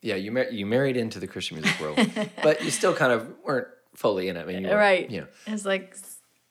Yeah, 0.00 0.14
you 0.14 0.30
mar- 0.32 0.50
you 0.50 0.64
married 0.66 0.96
into 0.96 1.18
the 1.18 1.26
Christian 1.26 1.60
music 1.60 1.78
world, 1.80 1.98
but 2.42 2.64
you 2.64 2.70
still 2.70 2.94
kind 2.94 3.12
of 3.12 3.28
weren't 3.44 3.66
fully 3.94 4.28
in 4.28 4.36
it. 4.36 4.42
I 4.42 4.44
mean, 4.44 4.62
you 4.62 4.68
were, 4.68 4.76
Right. 4.76 5.10
You 5.10 5.22
know. 5.22 5.26
It's 5.48 5.64
like, 5.64 5.96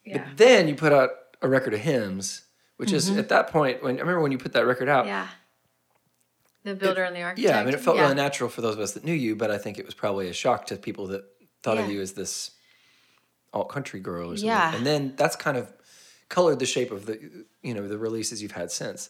yeah. 0.06 0.26
But 0.28 0.38
then 0.38 0.67
you 0.67 0.76
put 0.76 0.91
out 0.91 1.12
a 1.41 1.48
record 1.48 1.74
of 1.74 1.80
hymns, 1.80 2.43
which 2.76 2.91
is 2.91 3.10
at 3.10 3.30
that 3.30 3.48
point 3.50 3.82
when 3.82 3.96
I 3.98 4.00
remember 4.02 4.22
when 4.22 4.32
you 4.34 4.38
put 4.38 4.54
that 4.54 4.65
record 4.65 4.89
out. 4.89 5.06
Mm-hmm. 5.06 5.08
Yeah. 5.10 5.28
The 6.67 6.75
builder 6.75 7.03
and 7.03 7.15
the 7.15 7.21
architect. 7.21 7.47
Yeah, 7.53 7.60
I 7.60 7.63
mean, 7.63 7.73
it 7.73 7.80
felt 7.80 7.95
yeah. 7.95 8.03
really 8.03 8.15
natural 8.15 8.49
for 8.49 8.62
those 8.62 8.75
of 8.75 8.82
us 8.82 8.91
that 8.93 9.06
knew 9.06 9.13
you, 9.13 9.36
but 9.36 9.49
I 9.51 9.58
think 9.58 9.80
it 9.80 9.86
was 9.86 9.95
probably 9.95 10.27
a 10.27 10.34
shock 10.34 10.65
to 10.67 10.75
people 10.75 11.08
that 11.08 11.23
thought 11.63 11.77
of 11.77 11.89
you 11.89 12.01
as 12.01 12.13
this 12.13 12.51
alt 13.53 13.69
country 13.69 13.99
girl 13.99 14.32
or 14.32 14.36
something. 14.38 14.47
Yeah. 14.47 14.75
And 14.75 14.86
then 14.86 15.13
that's 15.15 15.36
kind 15.36 15.58
of 15.58 15.71
colored 16.30 16.60
the 16.60 16.65
shape 16.65 16.91
of 16.91 17.06
the 17.06 17.45
you 17.62 17.73
know 17.73 17.88
the 17.88 17.97
releases 17.97 18.41
you've 18.41 18.51
had 18.51 18.71
since. 18.71 19.10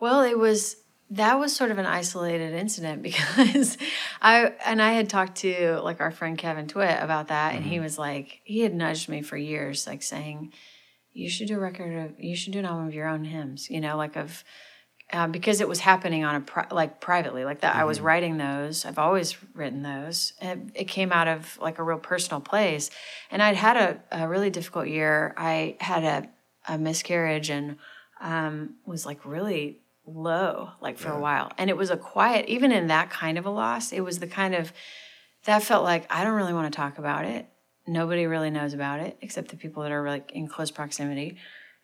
Well, 0.00 0.22
it 0.22 0.38
was 0.38 0.76
that 1.10 1.38
was 1.38 1.54
sort 1.54 1.70
of 1.70 1.78
an 1.78 1.86
isolated 1.86 2.52
incident 2.54 3.02
because 3.10 3.76
I 4.20 4.52
and 4.64 4.80
I 4.80 4.92
had 4.92 5.08
talked 5.08 5.36
to 5.38 5.80
like 5.82 6.00
our 6.00 6.10
friend 6.10 6.38
Kevin 6.38 6.68
Twit 6.68 6.98
about 7.00 7.28
that, 7.28 7.54
and 7.54 7.64
Mm-hmm. 7.64 7.72
he 7.72 7.80
was 7.80 7.98
like, 7.98 8.40
he 8.44 8.60
had 8.60 8.74
nudged 8.74 9.08
me 9.08 9.22
for 9.22 9.36
years, 9.36 9.86
like 9.86 10.02
saying, 10.02 10.52
"You 11.12 11.28
should 11.28 11.48
do 11.48 11.56
a 11.56 11.60
record 11.60 11.94
of, 12.04 12.18
you 12.18 12.34
should 12.34 12.52
do 12.52 12.58
an 12.60 12.64
album 12.64 12.86
of 12.88 12.94
your 12.94 13.08
own 13.08 13.24
hymns," 13.24 13.68
you 13.70 13.80
know, 13.80 13.96
like 13.96 14.16
of. 14.16 14.42
Uh, 15.12 15.28
because 15.28 15.60
it 15.60 15.68
was 15.68 15.78
happening 15.80 16.24
on 16.24 16.34
a 16.34 16.40
pri- 16.40 16.66
like 16.72 17.00
privately 17.00 17.44
like 17.44 17.60
that. 17.60 17.76
I 17.76 17.84
was 17.84 17.98
Mm-hmm. 17.98 18.06
writing 18.06 18.36
those. 18.38 18.84
I've 18.84 18.98
always 18.98 19.36
written 19.54 19.82
those. 19.82 20.32
It, 20.42 20.58
it 20.74 20.84
came 20.88 21.12
out 21.12 21.28
of 21.28 21.56
like 21.60 21.78
a 21.78 21.84
real 21.84 21.98
personal 21.98 22.40
place. 22.40 22.90
And 23.30 23.40
i'd 23.40 23.54
had 23.54 23.76
a, 23.76 24.00
a 24.24 24.26
really 24.26 24.50
difficult 24.50 24.88
year. 24.88 25.32
I 25.36 25.76
had 25.80 26.02
a, 26.02 26.28
a 26.74 26.76
miscarriage 26.76 27.50
and 27.50 27.76
um, 28.20 28.74
was 28.84 29.06
like 29.06 29.24
really 29.24 29.78
low 30.06 30.70
like 30.80 30.98
for 30.98 31.10
a 31.12 31.20
while. 31.20 31.52
And 31.56 31.70
it 31.70 31.76
was 31.76 31.90
a 31.90 31.96
quiet 31.96 32.46
even 32.48 32.72
in 32.72 32.88
that 32.88 33.08
kind 33.08 33.38
of 33.38 33.46
a 33.46 33.50
loss 33.50 33.92
it 33.92 34.00
was 34.00 34.18
the 34.18 34.26
kind 34.26 34.54
of 34.56 34.72
that 35.44 35.62
felt 35.62 35.84
like 35.84 36.06
i 36.12 36.24
don't 36.24 36.34
really 36.34 36.52
want 36.52 36.72
to 36.72 36.76
talk 36.76 36.98
about 36.98 37.24
it. 37.24 37.46
Nobody 37.86 38.26
really 38.26 38.50
knows 38.50 38.74
about 38.74 38.98
it 38.98 39.16
except 39.20 39.48
the 39.50 39.56
people 39.56 39.84
that 39.84 39.92
are 39.92 40.04
like 40.08 40.32
in 40.32 40.48
close 40.48 40.72
proximity. 40.72 41.36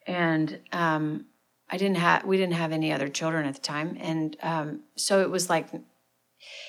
And 0.06 0.58
um, 0.72 1.26
i 1.72 1.76
didn't 1.76 1.96
have 1.96 2.24
we 2.24 2.36
didn't 2.36 2.54
have 2.54 2.70
any 2.70 2.92
other 2.92 3.08
children 3.08 3.46
at 3.46 3.54
the 3.54 3.60
time 3.60 3.96
and 4.00 4.36
um, 4.42 4.80
so 4.94 5.22
it 5.22 5.30
was 5.30 5.50
like 5.50 5.68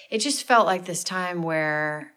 it 0.09 0.19
just 0.19 0.43
felt 0.45 0.65
like 0.65 0.85
this 0.85 1.03
time 1.03 1.43
where 1.43 2.13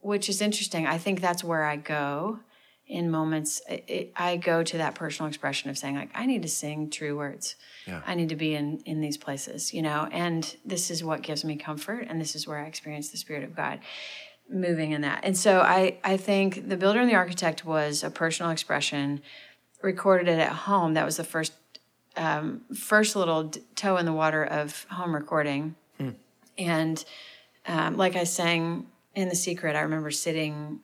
which 0.00 0.28
is 0.28 0.42
interesting 0.42 0.86
i 0.86 0.98
think 0.98 1.20
that's 1.20 1.42
where 1.42 1.64
i 1.64 1.76
go 1.76 2.40
in 2.86 3.10
moments 3.10 3.62
it, 3.68 3.84
it, 3.86 4.12
i 4.16 4.36
go 4.36 4.62
to 4.62 4.78
that 4.78 4.94
personal 4.94 5.28
expression 5.28 5.70
of 5.70 5.78
saying 5.78 5.94
like 5.94 6.10
i 6.14 6.26
need 6.26 6.42
to 6.42 6.48
sing 6.48 6.90
true 6.90 7.16
words. 7.16 7.56
Yeah. 7.86 8.02
i 8.06 8.14
need 8.14 8.28
to 8.30 8.36
be 8.36 8.54
in 8.54 8.78
in 8.84 9.00
these 9.00 9.16
places 9.16 9.72
you 9.72 9.82
know 9.82 10.08
and 10.10 10.56
this 10.64 10.90
is 10.90 11.04
what 11.04 11.22
gives 11.22 11.44
me 11.44 11.56
comfort 11.56 12.06
and 12.08 12.20
this 12.20 12.34
is 12.34 12.46
where 12.46 12.58
i 12.58 12.66
experience 12.66 13.10
the 13.10 13.18
spirit 13.18 13.44
of 13.44 13.54
god 13.54 13.80
moving 14.50 14.92
in 14.92 15.02
that. 15.02 15.20
And 15.24 15.36
so 15.36 15.60
i 15.60 15.98
i 16.02 16.16
think 16.16 16.70
the 16.70 16.76
builder 16.78 17.00
and 17.00 17.10
the 17.10 17.14
architect 17.14 17.66
was 17.66 18.02
a 18.02 18.10
personal 18.10 18.50
expression 18.50 19.20
recorded 19.82 20.28
it 20.28 20.38
at 20.38 20.52
home. 20.52 20.94
That 20.94 21.04
was 21.04 21.16
the 21.16 21.24
first 21.24 21.52
um, 22.18 22.62
first 22.74 23.16
little 23.16 23.44
d- 23.44 23.60
toe 23.74 23.96
in 23.96 24.04
the 24.04 24.12
water 24.12 24.44
of 24.44 24.84
home 24.90 25.14
recording 25.14 25.74
and 26.58 27.04
um, 27.66 27.96
like 27.96 28.16
I 28.16 28.24
sang 28.24 28.86
in 29.14 29.28
The 29.28 29.36
Secret, 29.36 29.76
I 29.76 29.80
remember 29.82 30.10
sitting 30.10 30.80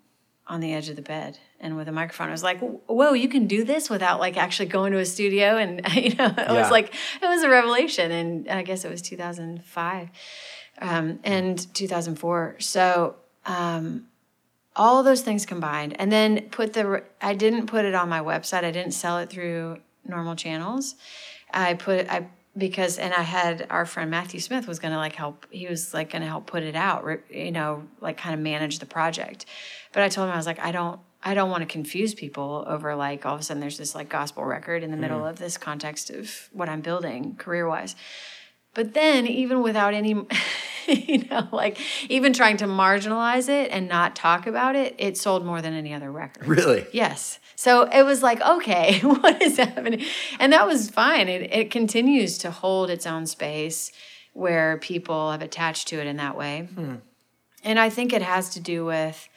on 0.46 0.60
the 0.60 0.72
edge 0.72 0.88
of 0.88 0.94
the 0.96 1.02
bed 1.02 1.38
and 1.58 1.76
with 1.76 1.88
a 1.88 1.92
microphone. 1.92 2.28
I 2.28 2.32
was 2.32 2.42
like, 2.44 2.60
whoa, 2.60 3.12
you 3.14 3.28
can 3.28 3.46
do 3.48 3.64
this 3.64 3.90
without 3.90 4.20
like 4.20 4.36
actually 4.36 4.68
going 4.68 4.92
to 4.92 4.98
a 4.98 5.04
studio. 5.06 5.56
And, 5.56 5.80
you 5.94 6.14
know, 6.14 6.26
it 6.26 6.34
Yeah. 6.38 6.52
was 6.52 6.70
like, 6.70 6.94
it 7.20 7.26
was 7.26 7.42
a 7.42 7.48
revelation. 7.48 8.12
And 8.12 8.48
I 8.48 8.62
guess 8.62 8.84
it 8.84 8.90
was 8.90 9.02
2005 9.02 10.08
um, 10.80 11.18
and 11.24 11.74
2004. 11.74 12.56
So, 12.60 13.16
um, 13.46 14.06
all 14.76 15.02
those 15.04 15.22
things 15.22 15.46
combined, 15.46 15.94
and 16.00 16.10
then 16.10 16.48
put 16.50 16.72
the. 16.72 17.04
I 17.22 17.34
didn't 17.34 17.66
put 17.68 17.84
it 17.84 17.94
on 17.94 18.08
my 18.08 18.18
website. 18.20 18.64
I 18.64 18.72
didn't 18.72 18.90
sell 18.92 19.18
it 19.18 19.30
through 19.30 19.78
normal 20.06 20.36
channels. 20.36 20.94
I 21.52 21.74
put 21.74 22.08
I 22.10 22.28
because 22.56 22.98
and 22.98 23.12
I 23.12 23.22
had 23.22 23.66
our 23.70 23.84
friend 23.86 24.10
Matthew 24.10 24.40
Smith 24.40 24.68
was 24.68 24.78
going 24.78 24.92
to 24.92 24.98
like 24.98 25.14
help. 25.14 25.46
He 25.50 25.66
was 25.66 25.92
like 25.92 26.10
going 26.10 26.22
to 26.22 26.28
help 26.28 26.46
put 26.46 26.62
it 26.62 26.76
out. 26.76 27.04
You 27.30 27.52
know, 27.52 27.84
like 28.00 28.16
kind 28.16 28.34
of 28.34 28.40
manage 28.40 28.78
the 28.78 28.86
project. 28.86 29.46
But 29.92 30.02
I 30.02 30.08
told 30.08 30.28
him 30.28 30.34
I 30.34 30.36
was 30.36 30.46
like, 30.46 30.60
I 30.60 30.72
don't. 30.72 31.00
I 31.26 31.32
don't 31.32 31.48
want 31.48 31.62
to 31.62 31.66
confuse 31.66 32.12
people 32.12 32.66
over 32.68 32.94
like 32.94 33.24
all 33.24 33.34
of 33.34 33.40
a 33.40 33.42
sudden 33.42 33.58
there's 33.58 33.78
this 33.78 33.94
like 33.94 34.10
gospel 34.10 34.44
record 34.44 34.82
in 34.82 34.90
the 34.90 34.96
middle 34.98 35.20
mm. 35.20 35.30
of 35.30 35.38
this 35.38 35.56
context 35.56 36.10
of 36.10 36.50
what 36.52 36.68
I'm 36.68 36.82
building 36.82 37.36
career 37.36 37.66
wise. 37.66 37.96
But 38.74 38.94
then, 38.94 39.26
even 39.26 39.62
without 39.62 39.94
any, 39.94 40.10
you 40.86 41.24
know, 41.30 41.48
like 41.52 41.78
even 42.08 42.32
trying 42.32 42.56
to 42.58 42.66
marginalize 42.66 43.48
it 43.48 43.70
and 43.70 43.88
not 43.88 44.16
talk 44.16 44.46
about 44.46 44.76
it, 44.76 44.94
it 44.98 45.16
sold 45.16 45.44
more 45.44 45.62
than 45.62 45.72
any 45.72 45.94
other 45.94 46.10
record. 46.10 46.46
Really? 46.46 46.86
Yes. 46.92 47.38
So 47.56 47.82
it 47.82 48.02
was 48.02 48.22
like, 48.22 48.40
okay, 48.40 48.98
what 49.02 49.40
is 49.40 49.56
happening? 49.56 50.04
And 50.38 50.52
that 50.52 50.66
was 50.66 50.90
fine. 50.90 51.28
It, 51.28 51.52
it 51.52 51.70
continues 51.70 52.36
to 52.38 52.50
hold 52.50 52.90
its 52.90 53.06
own 53.06 53.26
space 53.26 53.92
where 54.32 54.78
people 54.78 55.30
have 55.30 55.42
attached 55.42 55.88
to 55.88 56.00
it 56.00 56.06
in 56.06 56.16
that 56.16 56.36
way. 56.36 56.68
Hmm. 56.74 56.96
And 57.62 57.78
I 57.78 57.88
think 57.88 58.12
it 58.12 58.22
has 58.22 58.50
to 58.50 58.60
do 58.60 58.84
with 58.84 59.28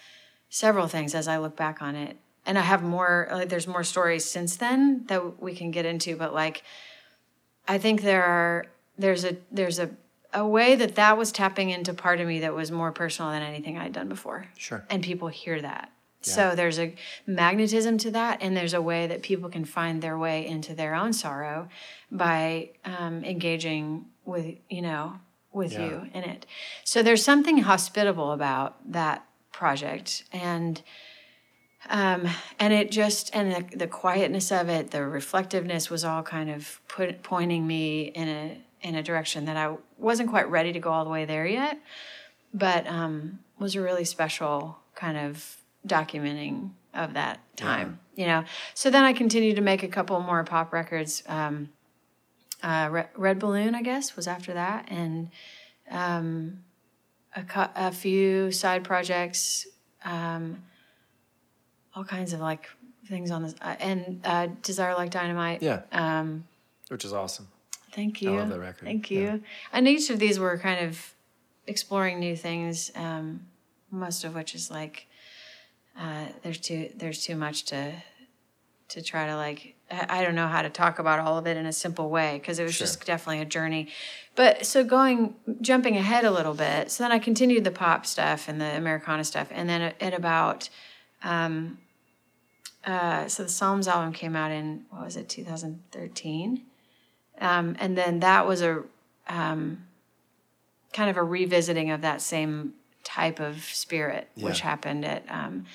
several 0.50 0.88
things 0.88 1.14
as 1.16 1.28
I 1.28 1.38
look 1.38 1.56
back 1.56 1.82
on 1.82 1.96
it. 1.96 2.18
And 2.46 2.58
I 2.58 2.62
have 2.62 2.82
more, 2.82 3.28
like, 3.32 3.50
there's 3.50 3.68
more 3.68 3.84
stories 3.84 4.26
since 4.26 4.56
then 4.56 5.06
that 5.08 5.42
we 5.42 5.54
can 5.54 5.72
get 5.72 5.86
into, 5.86 6.16
but 6.16 6.34
like, 6.34 6.64
I 7.68 7.78
think 7.78 8.02
there 8.02 8.24
are 8.24 8.66
there's 8.98 9.24
a 9.24 9.38
there's 9.52 9.80
a 9.80 9.90
a 10.34 10.46
way 10.46 10.76
that 10.76 10.96
that 10.96 11.18
was 11.18 11.32
tapping 11.32 11.70
into 11.70 11.94
part 11.94 12.20
of 12.20 12.28
me 12.28 12.40
that 12.42 12.54
was 12.54 12.72
more 12.72 12.92
personal 12.92 13.32
than 13.32 13.42
anything 13.42 13.78
I'd 13.78 13.94
done 13.94 14.10
before. 14.10 14.48
Sure. 14.58 14.86
And 14.90 15.04
people 15.04 15.30
hear 15.30 15.62
that. 15.62 15.92
Yeah. 16.24 16.34
So 16.34 16.56
there's 16.56 16.80
a 16.80 16.94
magnetism 17.26 17.98
to 18.00 18.12
that, 18.12 18.42
and 18.42 18.58
there's 18.58 18.74
a 18.74 18.82
way 18.82 19.08
that 19.08 19.22
people 19.22 19.50
can 19.50 19.66
find 19.66 20.02
their 20.02 20.18
way 20.18 20.46
into 20.46 20.74
their 20.74 20.96
own 20.96 21.14
sorrow 21.14 21.70
by 22.12 22.72
um, 22.86 23.24
engaging 23.24 24.06
with 24.26 24.56
you 24.70 24.82
know 24.82 25.20
with 25.54 25.74
yeah. 25.74 25.86
you 25.86 26.10
in 26.14 26.24
it. 26.24 26.46
So 26.84 27.02
there's 27.02 27.24
something 27.24 27.60
hospitable 27.60 28.32
about 28.32 28.92
that 28.92 29.26
project, 29.52 30.24
and 30.34 30.82
um, 31.90 32.28
and 32.60 32.74
it 32.74 32.92
just 32.92 33.30
and 33.34 33.52
the, 33.52 33.78
the 33.78 33.88
quietness 33.88 34.52
of 34.52 34.70
it, 34.70 34.92
the 34.92 35.06
reflectiveness 35.06 35.90
was 35.90 36.04
all 36.04 36.24
kind 36.24 36.50
of 36.50 36.82
put, 36.88 37.24
pointing 37.24 37.66
me 37.66 38.02
in 38.04 38.28
a 38.28 38.58
in 38.82 38.96
a 38.96 39.04
direction 39.04 39.46
that 39.46 39.58
I 39.58 39.76
wasn't 39.98 40.30
quite 40.30 40.50
ready 40.50 40.74
to 40.74 40.80
go 40.80 40.92
all 40.92 41.04
the 41.04 41.10
way 41.10 41.26
there 41.26 41.46
yet, 41.46 41.80
but 42.54 42.88
um, 42.88 43.40
was 43.60 43.76
a 43.76 43.82
really 43.82 44.06
special 44.06 44.78
kind 44.96 45.18
of 45.18 45.58
documenting 45.88 46.72
of 46.94 47.14
that 47.14 47.40
time, 47.56 48.00
yeah. 48.16 48.22
you 48.24 48.28
know. 48.28 48.48
So 48.74 48.90
then 48.90 49.04
I 49.04 49.14
continued 49.14 49.56
to 49.56 49.62
make 49.62 49.84
a 49.84 49.88
couple 49.88 50.20
more 50.20 50.44
pop 50.44 50.74
records. 50.74 51.24
Um, 51.28 51.70
uh, 52.64 52.90
Red, 52.92 53.10
Red, 53.16 53.40
Balloon, 53.40 53.76
I 53.76 53.84
guess, 53.84 54.16
was 54.16 54.28
after 54.28 54.54
that, 54.54 54.88
and 54.90 55.30
um, 55.92 56.64
a, 57.36 57.70
a, 57.76 57.92
few 57.92 58.52
side 58.52 58.84
projects, 58.84 59.68
um, 60.04 60.64
all 61.96 62.04
kinds 62.04 62.34
of 62.34 62.40
like 62.40 62.68
things 63.08 63.30
on 63.30 63.44
this, 63.44 63.54
uh, 63.62 63.76
and 63.80 64.22
uh, 64.26 64.48
Desire 64.64 64.96
Like 64.96 65.12
Dynamite. 65.12 65.62
Yeah. 65.62 65.82
Um, 65.92 66.46
Which 66.88 67.06
is 67.06 67.14
awesome. 67.14 67.48
Thank 67.98 68.22
you. 68.22 68.36
I 68.36 68.38
love 68.38 68.50
that 68.50 68.60
record. 68.60 68.86
Thank 68.86 69.10
you. 69.10 69.22
Yeah. 69.22 69.38
And 69.74 69.88
each 69.88 70.12
of 70.12 70.20
these 70.20 70.38
were 70.38 70.56
kind 70.60 70.86
of 70.86 71.16
exploring 71.66 72.20
new 72.20 72.36
things. 72.36 72.92
Um, 72.96 73.48
most 73.90 74.24
of 74.24 74.36
which 74.36 74.54
is 74.54 74.70
like 74.70 75.08
uh, 76.00 76.26
there's 76.44 76.60
too 76.60 76.92
there's 76.96 77.24
too 77.24 77.36
much 77.36 77.66
to 77.66 77.94
to 78.90 79.02
try 79.02 79.26
to 79.26 79.36
like 79.36 79.74
I, 79.90 80.24
don't 80.24 80.36
know 80.36 80.48
how 80.48 80.62
to 80.62 80.70
talk 80.70 81.00
about 81.00 81.20
all 81.20 81.40
of 81.40 81.48
it 81.48 81.58
in 81.58 81.66
a 81.66 81.74
simple 81.74 82.10
way 82.10 82.38
because 82.38 82.60
it 82.60 82.64
was 82.64 82.76
sure. 82.76 82.86
just 82.86 83.04
definitely 83.04 83.42
a 83.42 83.46
journey. 83.46 83.88
But 84.36 84.68
so 84.68 84.84
going 84.84 85.34
jumping 85.60 85.98
ahead 85.98 86.24
a 86.24 86.32
little 86.32 86.54
bit, 86.54 86.92
so 86.92 87.04
then 87.04 87.12
I 87.12 87.18
continued 87.18 87.64
the 87.64 87.72
pop 87.72 88.06
stuff 88.06 88.48
and 88.48 88.62
the 88.62 88.78
Americana 88.78 89.24
stuff, 89.24 89.48
and 89.50 89.68
then 89.68 89.82
at, 89.82 90.02
at 90.02 90.14
about 90.14 90.70
um, 91.24 91.80
uh, 92.86 93.28
so 93.28 93.42
the 93.42 93.50
Psalms 93.50 93.88
album 93.88 94.14
came 94.14 94.36
out 94.36 94.52
in 94.52 94.86
what 94.92 95.04
was 95.04 95.18
it 95.18 95.30
2013 95.30 96.64
um, 97.40 97.76
and 97.80 97.98
then 97.98 98.20
that 98.22 98.48
was 98.48 98.62
a 98.62 98.84
um, 99.28 99.86
kind 100.94 101.10
of 101.10 101.18
a 101.18 101.24
revisiting 101.24 101.92
of 101.92 102.02
that 102.02 102.22
same 102.22 102.74
type 103.04 103.40
of 103.40 103.64
spirit, 103.64 104.30
yeah. 104.36 104.46
which 104.46 104.62
happened 104.62 105.06
at 105.06 105.24
um, 105.30 105.66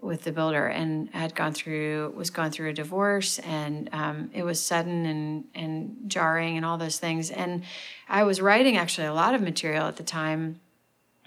with 0.00 0.24
the 0.24 0.32
builder, 0.32 0.66
and 0.66 1.08
had 1.10 1.34
gone 1.34 1.52
through 1.52 2.12
was 2.16 2.30
gone 2.30 2.50
through 2.50 2.70
a 2.70 2.72
divorce, 2.72 3.38
and 3.40 3.88
um, 3.92 4.30
it 4.34 4.42
was 4.44 4.60
sudden 4.60 5.06
and 5.06 5.44
and 5.54 5.96
jarring 6.06 6.56
and 6.56 6.66
all 6.66 6.78
those 6.78 6.98
things. 6.98 7.30
And 7.30 7.62
I 8.08 8.24
was 8.24 8.40
writing 8.40 8.76
actually 8.76 9.06
a 9.06 9.14
lot 9.14 9.34
of 9.34 9.40
material 9.42 9.86
at 9.86 9.96
the 9.96 10.02
time 10.02 10.60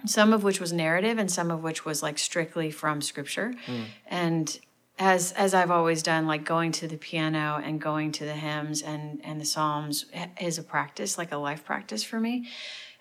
some 0.07 0.33
of 0.33 0.43
which 0.43 0.59
was 0.59 0.71
narrative 0.71 1.17
and 1.17 1.31
some 1.31 1.51
of 1.51 1.63
which 1.63 1.85
was 1.85 2.03
like 2.03 2.17
strictly 2.17 2.71
from 2.71 3.01
scripture 3.01 3.53
mm. 3.65 3.85
and 4.07 4.59
as 4.97 5.33
as 5.33 5.53
I've 5.53 5.71
always 5.71 6.01
done, 6.01 6.25
like 6.25 6.45
going 6.45 6.71
to 6.73 6.87
the 6.87 6.97
piano 6.97 7.61
and 7.63 7.81
going 7.81 8.11
to 8.13 8.25
the 8.25 8.33
hymns 8.33 8.81
and 8.81 9.19
and 9.23 9.41
the 9.41 9.45
psalms 9.45 10.05
is 10.39 10.57
a 10.57 10.63
practice, 10.63 11.17
like 11.17 11.31
a 11.31 11.37
life 11.37 11.65
practice 11.65 12.03
for 12.03 12.19
me. 12.19 12.47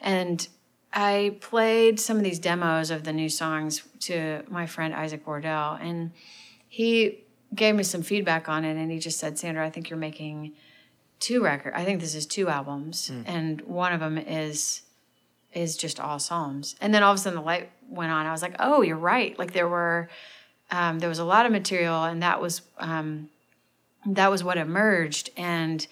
And 0.01 0.47
I 0.93 1.39
played 1.41 2.01
some 2.01 2.17
of 2.17 2.25
these 2.25 2.39
demos 2.39 2.91
of 2.91 3.05
the 3.05 3.13
new 3.13 3.29
songs 3.29 3.83
to 4.01 4.43
my 4.49 4.67
friend 4.67 4.95
Isaac 4.95 5.27
Wardell, 5.27 5.79
and 5.81 6.11
he 6.69 7.25
gave 7.55 7.77
me 7.77 7.85
some 7.85 8.03
feedback 8.03 8.49
on 8.49 8.65
it. 8.65 8.77
And 8.77 8.91
he 8.91 8.99
just 8.99 9.21
said, 9.21 9.39
"Sandra, 9.39 9.65
I 9.65 9.71
think 9.71 9.89
you're 9.89 9.99
making 9.99 10.55
two 11.21 11.45
record. 11.45 11.75
I 11.75 11.85
think 11.85 12.01
this 12.01 12.17
is 12.17 12.27
two 12.27 12.49
albums, 12.49 13.11
mm. 13.11 13.23
and 13.27 13.61
one 13.63 13.93
of 13.93 14.01
them 14.01 14.19
is." 14.19 14.83
is 15.53 15.77
just 15.77 16.01
all 16.01 16.19
psalms 16.19 16.75
and 16.81 16.93
then 16.93 17.05
all 17.05 17.13
of 17.13 17.17
a 17.17 17.21
sudden 17.21 17.39
the 17.39 17.45
light 17.45 17.71
went 17.89 18.11
on 18.11 18.27
i 18.27 18.33
was 18.33 18.43
like 18.43 18.57
oh 18.59 18.83
you're 18.83 18.97
right 18.97 19.39
like 19.39 19.53
there 19.53 19.69
were 19.69 20.09
um, 20.71 20.99
there 20.99 21.09
was 21.09 21.19
a 21.19 21.25
lot 21.25 21.47
of 21.47 21.53
material, 21.53 22.05
and 22.05 22.23
that 22.23 22.41
was 22.41 22.63
um, 22.79 23.29
that 24.07 24.31
was 24.31 24.43
what 24.43 24.59
emerged. 24.59 25.31
And 25.37 25.87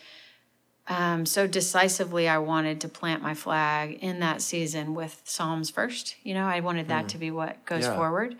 um, 0.88 1.26
so 1.26 1.46
decisively, 1.46 2.28
I 2.28 2.38
wanted 2.38 2.80
to 2.82 2.88
plant 2.88 3.22
my 3.22 3.34
flag 3.34 3.98
in 4.00 4.20
that 4.20 4.42
season 4.42 4.94
with 4.94 5.22
Psalms 5.24 5.70
first. 5.70 6.16
You 6.22 6.34
know, 6.34 6.46
I 6.46 6.60
wanted 6.60 6.88
that 6.88 7.06
mm. 7.06 7.08
to 7.08 7.18
be 7.18 7.30
what 7.30 7.64
goes 7.64 7.84
yeah. 7.84 7.94
forward, 7.94 8.36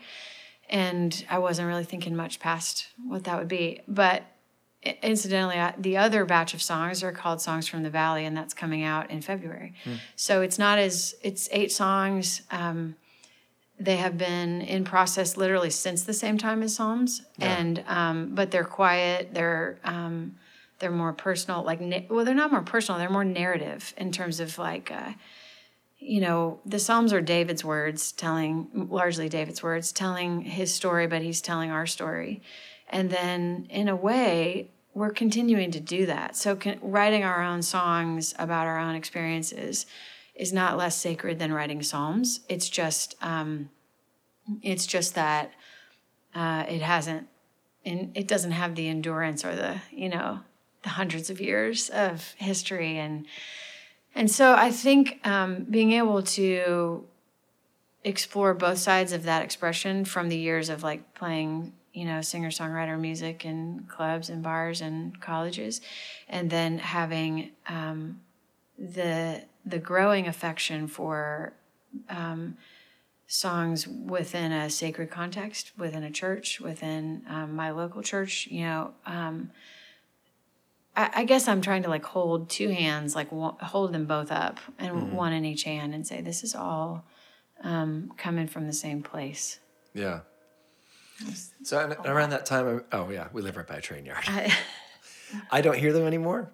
and 0.69 1.25
I 1.29 1.39
wasn't 1.39 1.67
really 1.67 1.85
thinking 1.85 2.15
much 2.15 2.39
past 2.39 2.87
what 3.07 3.23
that 3.25 3.37
would 3.39 3.47
be. 3.47 3.81
But 3.87 4.23
incidentally, 5.01 5.61
the 5.77 5.97
other 5.97 6.25
batch 6.25 6.53
of 6.53 6.61
songs 6.61 7.03
are 7.03 7.11
called 7.11 7.41
Songs 7.41 7.67
from 7.67 7.83
the 7.83 7.89
Valley, 7.89 8.25
and 8.25 8.35
that's 8.35 8.53
coming 8.53 8.83
out 8.83 9.09
in 9.09 9.21
February. 9.21 9.73
Mm. 9.85 9.99
So 10.15 10.41
it's 10.41 10.59
not 10.59 10.79
as 10.79 11.15
it's 11.21 11.47
eight 11.51 11.71
songs. 11.71 12.41
Um, 12.51 12.95
they 13.79 13.97
have 13.97 14.17
been 14.17 14.61
in 14.61 14.83
process 14.83 15.35
literally 15.35 15.69
since 15.69 16.03
the 16.03 16.13
same 16.13 16.37
time 16.37 16.63
as 16.63 16.75
Psalms, 16.75 17.23
yeah. 17.37 17.57
and 17.57 17.83
um, 17.87 18.35
but 18.35 18.51
they're 18.51 18.63
quiet. 18.63 19.33
They're 19.33 19.79
um, 19.83 20.35
they're 20.79 20.91
more 20.91 21.13
personal. 21.13 21.63
Like 21.63 21.79
well, 22.09 22.25
they're 22.25 22.35
not 22.35 22.51
more 22.51 22.61
personal. 22.61 22.99
They're 22.99 23.09
more 23.09 23.25
narrative 23.25 23.93
in 23.97 24.11
terms 24.11 24.39
of 24.39 24.57
like. 24.57 24.91
Uh, 24.91 25.13
you 26.05 26.19
know, 26.19 26.59
the 26.65 26.79
Psalms 26.79 27.13
are 27.13 27.21
David's 27.21 27.63
words 27.63 28.11
telling, 28.11 28.67
largely 28.91 29.29
David's 29.29 29.63
words, 29.63 29.93
telling 29.93 30.41
his 30.41 30.73
story, 30.73 31.07
but 31.07 31.21
he's 31.21 31.39
telling 31.39 31.71
our 31.71 31.85
story. 31.85 32.41
And 32.89 33.09
then, 33.09 33.67
in 33.69 33.87
a 33.87 33.95
way, 33.95 34.69
we're 34.93 35.11
continuing 35.11 35.71
to 35.71 35.79
do 35.79 36.05
that. 36.07 36.35
So, 36.35 36.57
can, 36.57 36.77
writing 36.81 37.23
our 37.23 37.41
own 37.41 37.61
songs 37.61 38.35
about 38.37 38.67
our 38.67 38.77
own 38.77 38.95
experiences 38.95 39.85
is 40.35 40.51
not 40.51 40.77
less 40.77 40.95
sacred 40.95 41.39
than 41.39 41.53
writing 41.53 41.83
psalms. 41.83 42.41
It's 42.49 42.69
just 42.69 43.15
um, 43.21 43.69
it's 44.61 44.85
just 44.85 45.15
that 45.15 45.51
uh, 46.35 46.65
it 46.67 46.81
hasn't 46.81 47.27
and 47.85 48.15
it 48.15 48.27
doesn't 48.27 48.51
have 48.51 48.75
the 48.75 48.87
endurance 48.87 49.43
or 49.45 49.55
the 49.55 49.81
you 49.91 50.09
know 50.09 50.39
the 50.83 50.89
hundreds 50.89 51.29
of 51.29 51.39
years 51.39 51.89
of 51.89 52.33
history 52.37 52.97
and 52.97 53.25
and 54.15 54.29
so 54.29 54.53
I 54.53 54.69
think 54.71 55.19
um, 55.25 55.65
being 55.69 55.93
able 55.93 56.21
to 56.21 57.05
explore 58.03 58.53
both 58.53 58.77
sides 58.77 59.11
of 59.11 59.23
that 59.23 59.43
expression 59.43 60.05
from 60.05 60.29
the 60.29 60.37
years 60.37 60.69
of 60.69 60.83
like 60.83 61.13
playing 61.13 61.73
you 61.93 62.05
know 62.05 62.21
singer 62.21 62.49
songwriter 62.49 62.99
music 62.99 63.45
in 63.45 63.85
clubs 63.87 64.29
and 64.29 64.43
bars 64.43 64.81
and 64.81 65.19
colleges 65.21 65.81
and 66.27 66.49
then 66.49 66.79
having 66.79 67.51
um, 67.67 68.19
the 68.77 69.43
the 69.65 69.79
growing 69.79 70.27
affection 70.27 70.87
for 70.87 71.53
um, 72.09 72.57
songs 73.27 73.87
within 73.87 74.51
a 74.51 74.69
sacred 74.69 75.09
context, 75.09 75.71
within 75.77 76.03
a 76.03 76.11
church, 76.11 76.59
within 76.59 77.23
um, 77.29 77.55
my 77.55 77.71
local 77.71 78.01
church. 78.01 78.47
You 78.47 78.63
know, 78.63 78.93
um, 79.05 79.51
I, 80.95 81.09
I, 81.15 81.23
guess 81.25 81.47
I'm 81.47 81.61
trying 81.61 81.83
to 81.83 81.89
like 81.89 82.05
hold 82.05 82.49
two 82.49 82.69
hands, 82.69 83.15
like 83.15 83.29
w- 83.29 83.55
hold 83.61 83.93
them 83.93 84.05
both 84.05 84.31
up, 84.31 84.59
and 84.77 84.95
mm-hmm. 84.95 85.15
one 85.15 85.33
in 85.33 85.45
each 85.45 85.63
hand, 85.63 85.93
and 85.93 86.05
say, 86.05 86.21
"This 86.21 86.43
is 86.43 86.53
all 86.53 87.05
um, 87.63 88.11
coming 88.17 88.47
from 88.47 88.67
the 88.67 88.73
same 88.73 89.01
place." 89.01 89.59
Yeah. 89.93 90.21
So 91.63 91.95
around 92.05 92.31
that 92.31 92.45
time, 92.45 92.83
oh 92.91 93.09
yeah, 93.09 93.29
we 93.31 93.41
live 93.41 93.55
right 93.55 93.67
by 93.67 93.75
a 93.75 93.81
train 93.81 94.05
yard. 94.05 94.23
I, 94.27 94.53
I 95.51 95.61
don't 95.61 95.77
hear 95.77 95.93
them 95.93 96.05
anymore. 96.05 96.51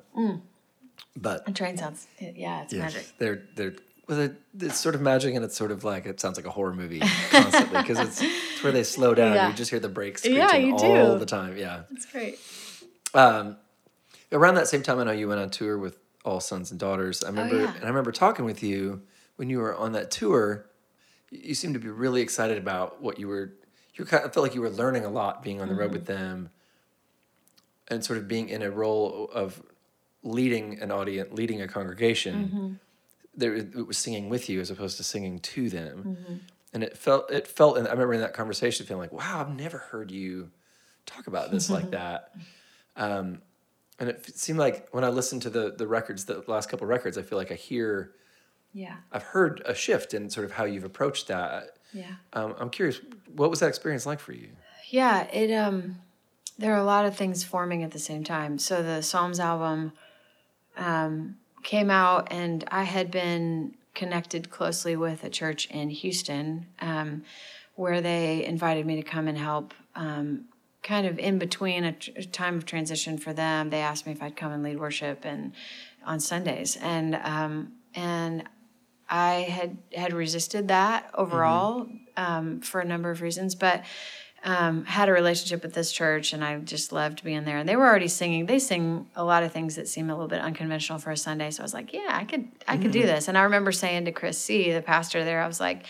But 1.16 1.48
a 1.48 1.52
train 1.52 1.78
sounds, 1.78 2.08
yeah, 2.20 2.64
it's 2.64 2.74
yeah, 2.74 2.80
magic. 2.80 3.06
they're 3.18 3.44
they're 3.56 3.74
well, 4.08 4.30
it's 4.60 4.78
sort 4.78 4.96
of 4.96 5.02
magic, 5.02 5.36
and 5.36 5.44
it's 5.46 5.56
sort 5.56 5.72
of 5.72 5.84
like 5.84 6.06
it 6.06 6.20
sounds 6.20 6.38
like 6.38 6.46
a 6.46 6.50
horror 6.52 6.74
movie 6.74 7.00
constantly 7.30 7.82
because 7.82 8.00
it's, 8.00 8.22
it's 8.22 8.64
where 8.64 8.72
they 8.72 8.84
slow 8.84 9.14
down. 9.14 9.36
Yeah. 9.36 9.50
You 9.50 9.54
just 9.54 9.70
hear 9.70 9.80
the 9.80 9.90
brakes 9.90 10.26
Yeah, 10.26 10.48
screeching 10.48 10.68
you 10.68 10.74
all 10.76 11.14
do. 11.14 11.20
the 11.20 11.26
time. 11.26 11.58
Yeah. 11.58 11.82
It's 11.92 12.06
great. 12.06 12.40
Um, 13.14 13.58
around 14.32 14.56
that 14.56 14.68
same 14.68 14.82
time, 14.82 14.98
I 15.00 15.04
know 15.04 15.12
you 15.12 15.28
went 15.28 15.40
on 15.42 15.50
tour 15.50 15.78
with 15.78 15.98
All 16.26 16.40
Sons 16.40 16.72
and 16.72 16.80
Daughters. 16.80 17.24
I 17.24 17.28
remember, 17.28 17.56
Oh, 17.58 17.60
yeah. 17.64 17.76
and 17.76 17.84
I 17.84 17.88
remember 17.88 18.12
talking 18.12 18.46
with 18.46 18.64
you 18.64 19.02
when 19.36 19.50
you 19.50 19.60
were 19.60 19.76
on 19.76 19.92
that 19.94 20.10
tour. 20.12 20.66
You 21.30 21.40
you 21.44 21.54
seemed 21.56 21.76
to 21.76 21.80
be 21.80 21.90
really 21.90 22.22
excited 22.22 22.58
about 22.58 23.02
what 23.04 23.20
you 23.20 23.28
were. 23.28 23.54
You 23.96 24.06
kind 24.06 24.24
of 24.26 24.34
felt 24.34 24.44
like 24.44 24.56
you 24.56 24.62
were 24.62 24.70
learning 24.72 25.06
a 25.06 25.10
lot 25.10 25.44
being 25.44 25.62
on 25.62 25.68
the 25.68 25.74
Mm-hmm. 25.74 25.82
road 25.82 25.92
with 25.92 26.06
them, 26.08 26.50
and 27.90 28.04
sort 28.04 28.18
of 28.18 28.28
being 28.28 28.50
in 28.50 28.62
a 28.64 28.72
role 28.72 29.30
of 29.34 29.62
leading 30.24 30.80
an 30.82 30.92
audience, 30.92 31.30
leading 31.34 31.62
a 31.62 31.68
congregation. 31.68 32.36
Mm-hmm. 32.48 32.74
There, 33.36 33.54
it 33.56 33.88
was 33.88 33.98
singing 33.98 34.28
with 34.30 34.50
you 34.50 34.60
as 34.60 34.70
opposed 34.70 34.98
to 34.98 35.04
singing 35.04 35.40
to 35.40 35.70
them, 35.70 36.04
Mm-hmm. 36.04 36.34
and 36.74 36.84
it 36.84 36.98
felt 36.98 37.32
it 37.32 37.48
felt. 37.48 37.78
And 37.78 37.88
I 37.88 37.92
remember 37.92 38.14
in 38.16 38.22
that 38.22 38.34
conversation 38.34 38.86
feeling 38.86 39.02
like, 39.02 39.14
wow, 39.14 39.40
I've 39.42 39.56
never 39.56 39.78
heard 39.78 40.12
you 40.12 40.50
talk 41.06 41.28
about 41.28 41.52
this 41.52 41.70
like 41.70 41.92
that. 42.00 42.32
Um, 42.98 43.42
and 44.00 44.10
it 44.10 44.38
seemed 44.38 44.60
like 44.60 44.88
when 44.92 45.04
I 45.04 45.10
listened 45.10 45.42
to 45.44 45.50
the 45.50 45.72
the 45.78 45.88
records, 45.88 46.26
the 46.26 46.44
last 46.48 46.70
couple 46.70 46.86
records, 46.88 47.18
I 47.18 47.22
feel 47.22 47.38
like 47.38 47.52
I 47.52 47.56
hear, 47.56 48.12
Yeah. 48.74 48.96
I've 49.12 49.24
heard 49.24 49.62
a 49.66 49.74
shift 49.76 50.14
in 50.14 50.30
sort 50.30 50.46
of 50.46 50.52
how 50.52 50.66
you've 50.66 50.84
approached 50.84 51.28
that. 51.28 51.78
Yeah. 51.94 52.12
Um, 52.34 52.56
I'm 52.60 52.70
curious, 52.70 53.00
what 53.36 53.50
was 53.50 53.60
that 53.62 53.68
experience 53.68 54.06
like 54.06 54.20
for 54.20 54.34
you? 54.34 54.50
Yeah, 54.90 55.24
it 55.32 55.54
um 55.54 55.98
there 56.58 56.74
are 56.74 56.78
a 56.80 56.84
lot 56.84 57.06
of 57.06 57.16
things 57.16 57.44
forming 57.46 57.84
at 57.84 57.92
the 57.92 58.00
same 58.00 58.24
time. 58.26 58.58
So 58.60 58.84
the 58.84 59.02
Psalms 59.02 59.40
album 59.40 59.94
um 60.80 61.38
came 61.64 61.92
out 61.92 62.30
and 62.32 62.64
I 62.72 62.84
had 62.84 63.12
been 63.12 63.76
connected 63.94 64.50
closely 64.50 64.96
with 64.96 65.24
a 65.24 65.30
church 65.30 65.68
in 65.68 65.90
Houston 65.90 66.68
um 66.80 67.24
where 67.76 68.02
they 68.02 68.44
invited 68.46 68.86
me 68.86 68.96
to 68.96 69.04
come 69.04 69.28
and 69.28 69.38
help 69.38 69.74
um 69.96 70.46
kind 70.82 71.06
of 71.06 71.20
in 71.20 71.38
between 71.38 71.84
a, 71.84 71.92
tr- 71.92 72.12
a 72.16 72.24
time 72.24 72.56
of 72.56 72.66
transition 72.66 73.18
for 73.18 73.34
them. 73.34 73.70
They 73.70 73.82
asked 73.82 74.06
me 74.06 74.14
if 74.14 74.24
I'd 74.24 74.38
come 74.38 74.54
and 74.54 74.64
lead 74.64 74.80
worship 74.80 75.26
and 75.26 75.52
on 76.06 76.20
Sundays 76.20 76.78
and 76.78 77.16
um 77.16 77.74
and 77.94 78.48
I 79.10 79.48
had 79.50 79.78
had 79.94 80.14
resisted 80.14 80.68
that 80.68 81.10
overall 81.16 81.90
um, 82.16 82.62
for 82.62 82.80
a 82.80 82.86
number 82.86 83.10
of 83.10 83.22
reasons, 83.22 83.56
but 83.56 83.84
um, 84.44 84.86
had 84.86 85.10
a 85.10 85.12
relationship 85.12 85.64
with 85.64 85.74
this 85.74 85.92
church, 85.92 86.34
and 86.34 86.44
I 86.44 86.58
just 86.60 86.92
loved 86.92 87.24
being 87.24 87.46
there. 87.46 87.58
And 87.58 87.68
they 87.68 87.76
were 87.76 87.86
already 87.86 88.08
singing. 88.08 88.46
They 88.46 88.60
sing 88.60 89.08
a 89.16 89.24
lot 89.24 89.44
of 89.44 89.52
things 89.52 89.76
that 89.76 89.88
seem 89.88 90.10
a 90.10 90.14
little 90.14 90.28
bit 90.28 90.42
unconventional 90.42 91.00
for 91.00 91.12
a 91.12 91.18
Sunday. 91.18 91.52
So 91.52 91.62
I 91.62 91.66
was 91.66 91.74
like, 91.74 91.94
yeah, 91.94 92.10
I 92.10 92.26
could, 92.26 92.48
I 92.68 92.78
could 92.78 92.92
do 92.92 93.02
this. 93.02 93.28
And 93.28 93.38
I 93.38 93.44
remember 93.44 93.72
saying 93.72 94.06
to 94.06 94.12
Chris 94.12 94.38
C, 94.38 94.72
the 94.72 94.82
pastor 94.82 95.24
there, 95.24 95.42
I 95.42 95.48
was 95.48 95.60
like, 95.60 95.86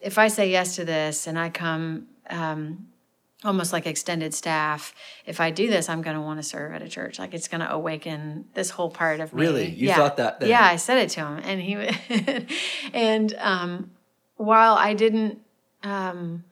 if 0.00 0.18
I 0.18 0.28
say 0.28 0.50
yes 0.50 0.76
to 0.76 0.84
this 0.84 1.26
and 1.26 1.38
I 1.38 1.50
come. 1.50 2.08
Um, 2.28 2.86
almost 3.44 3.72
like 3.72 3.86
extended 3.86 4.34
staff. 4.34 4.94
If 5.24 5.40
I 5.40 5.50
do 5.50 5.68
this, 5.68 5.88
I'm 5.88 6.02
going 6.02 6.16
to 6.16 6.20
want 6.20 6.38
to 6.38 6.42
serve 6.42 6.74
at 6.74 6.82
a 6.82 6.88
church. 6.88 7.18
Like 7.18 7.32
it's 7.32 7.48
going 7.48 7.62
to 7.62 7.72
awaken 7.72 8.44
this 8.54 8.70
whole 8.70 8.90
part 8.90 9.20
of 9.20 9.32
me. 9.32 9.40
Really? 9.40 9.70
You 9.70 9.92
thought 9.92 10.18
that 10.18 10.40
then? 10.40 10.50
Yeah, 10.50 10.62
I 10.62 10.76
said 10.76 10.98
it 10.98 11.08
to 11.10 11.20
him, 11.20 11.40
and 11.42 11.60
he 11.60 12.46
and 12.92 13.34
um, 13.38 13.90
while 14.36 14.74
I 14.74 14.94
didn't. 14.94 15.40
Um, 15.82 16.44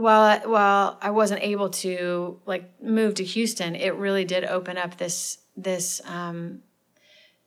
while 0.00 0.22
I, 0.22 0.46
while 0.46 0.98
I 1.00 1.10
wasn't 1.10 1.42
able 1.42 1.70
to 1.70 2.40
like 2.46 2.82
move 2.82 3.14
to 3.14 3.24
Houston, 3.24 3.74
it 3.74 3.94
really 3.94 4.24
did 4.24 4.44
open 4.44 4.78
up 4.78 4.96
this 4.96 5.38
this. 5.56 6.00
Um, 6.06 6.62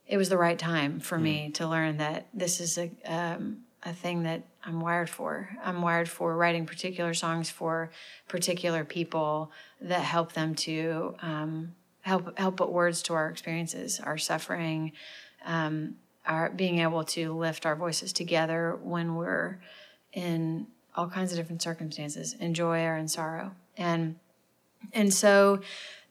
it 0.06 0.18
was 0.18 0.30
the 0.30 0.38
right 0.38 0.60
time 0.60 1.00
for 1.00 1.18
me 1.18 1.50
to 1.52 1.68
learn 1.68 1.98
that 1.98 2.28
this 2.34 2.60
is 2.60 2.78
a 2.78 2.92
um, 3.06 3.64
a 3.84 3.94
thing 3.94 4.24
that 4.24 4.44
I'm 4.64 4.80
wired 4.80 5.10
for. 5.10 5.50
I'm 5.64 5.82
wired 5.82 6.10
for 6.10 6.36
writing 6.36 6.66
particular 6.66 7.14
songs 7.14 7.50
for 7.50 7.92
particular 8.28 8.86
people 8.86 9.52
that 9.82 10.02
help 10.02 10.34
them 10.34 10.56
to 10.56 11.16
um, 11.22 11.76
help 12.02 12.38
help 12.38 12.58
put 12.58 12.72
words 12.72 13.02
to 13.04 13.14
our 13.14 13.30
experiences, 13.30 14.00
our 14.00 14.18
suffering, 14.18 14.92
um, 15.46 15.96
our 16.26 16.50
being 16.50 16.80
able 16.80 17.04
to 17.06 17.34
lift 17.34 17.66
our 17.66 17.76
voices 17.76 18.14
together 18.14 18.78
when 18.82 19.16
we're 19.16 19.60
in 20.14 20.68
all 20.96 21.08
kinds 21.08 21.32
of 21.32 21.38
different 21.38 21.62
circumstances, 21.62 22.36
in 22.40 22.54
joy 22.54 22.84
or 22.84 22.96
in 22.98 23.08
sorrow, 23.08 23.52
and 23.78 24.16
and 24.92 25.14
so 25.14 25.62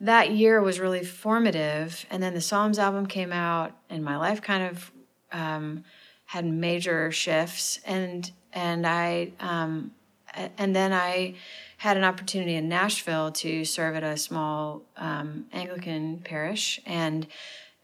that 0.00 0.32
year 0.32 0.60
was 0.60 0.80
really 0.80 1.04
formative. 1.04 2.06
And 2.10 2.22
then 2.22 2.34
the 2.34 2.40
Psalms 2.40 2.78
album 2.78 3.06
came 3.06 3.32
out, 3.32 3.72
and 3.90 4.04
my 4.04 4.16
life 4.16 4.42
kind 4.42 4.64
of 4.64 4.92
um, 5.30 5.84
had 6.26 6.44
major 6.44 7.10
shifts. 7.12 7.80
And 7.84 8.30
and 8.52 8.86
I 8.86 9.32
um, 9.40 9.92
and 10.34 10.74
then 10.74 10.92
I 10.92 11.34
had 11.78 11.96
an 11.96 12.04
opportunity 12.04 12.54
in 12.54 12.68
Nashville 12.68 13.32
to 13.32 13.64
serve 13.64 13.96
at 13.96 14.02
a 14.02 14.16
small 14.16 14.82
um, 14.96 15.46
Anglican 15.52 16.18
parish, 16.18 16.80
and 16.86 17.26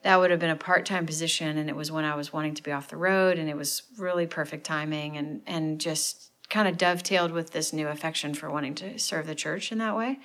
that 0.03 0.19
would 0.21 0.31
have 0.31 0.41
been 0.41 0.51
a 0.51 0.57
part-time 0.57 1.07
position 1.07 1.59
and 1.59 1.69
it 1.69 1.75
was 1.75 1.91
when 1.91 2.05
i 2.05 2.15
was 2.15 2.33
wanting 2.33 2.55
to 2.55 2.63
be 2.63 2.71
off 2.71 2.89
the 2.89 2.97
road 2.97 3.37
and 3.37 3.49
it 3.49 3.57
was 3.57 3.83
really 3.99 4.29
perfect 4.29 4.65
timing 4.65 5.17
and 5.17 5.43
and 5.45 5.81
just 5.81 6.31
kind 6.51 6.69
of 6.69 6.79
dovetailed 6.79 7.31
with 7.33 7.51
this 7.51 7.73
new 7.73 7.89
affection 7.89 8.35
for 8.35 8.51
wanting 8.51 8.75
to 8.77 8.99
serve 8.99 9.27
the 9.27 9.35
church 9.35 9.71
in 9.73 9.79
that 9.79 9.97
way. 9.97 10.19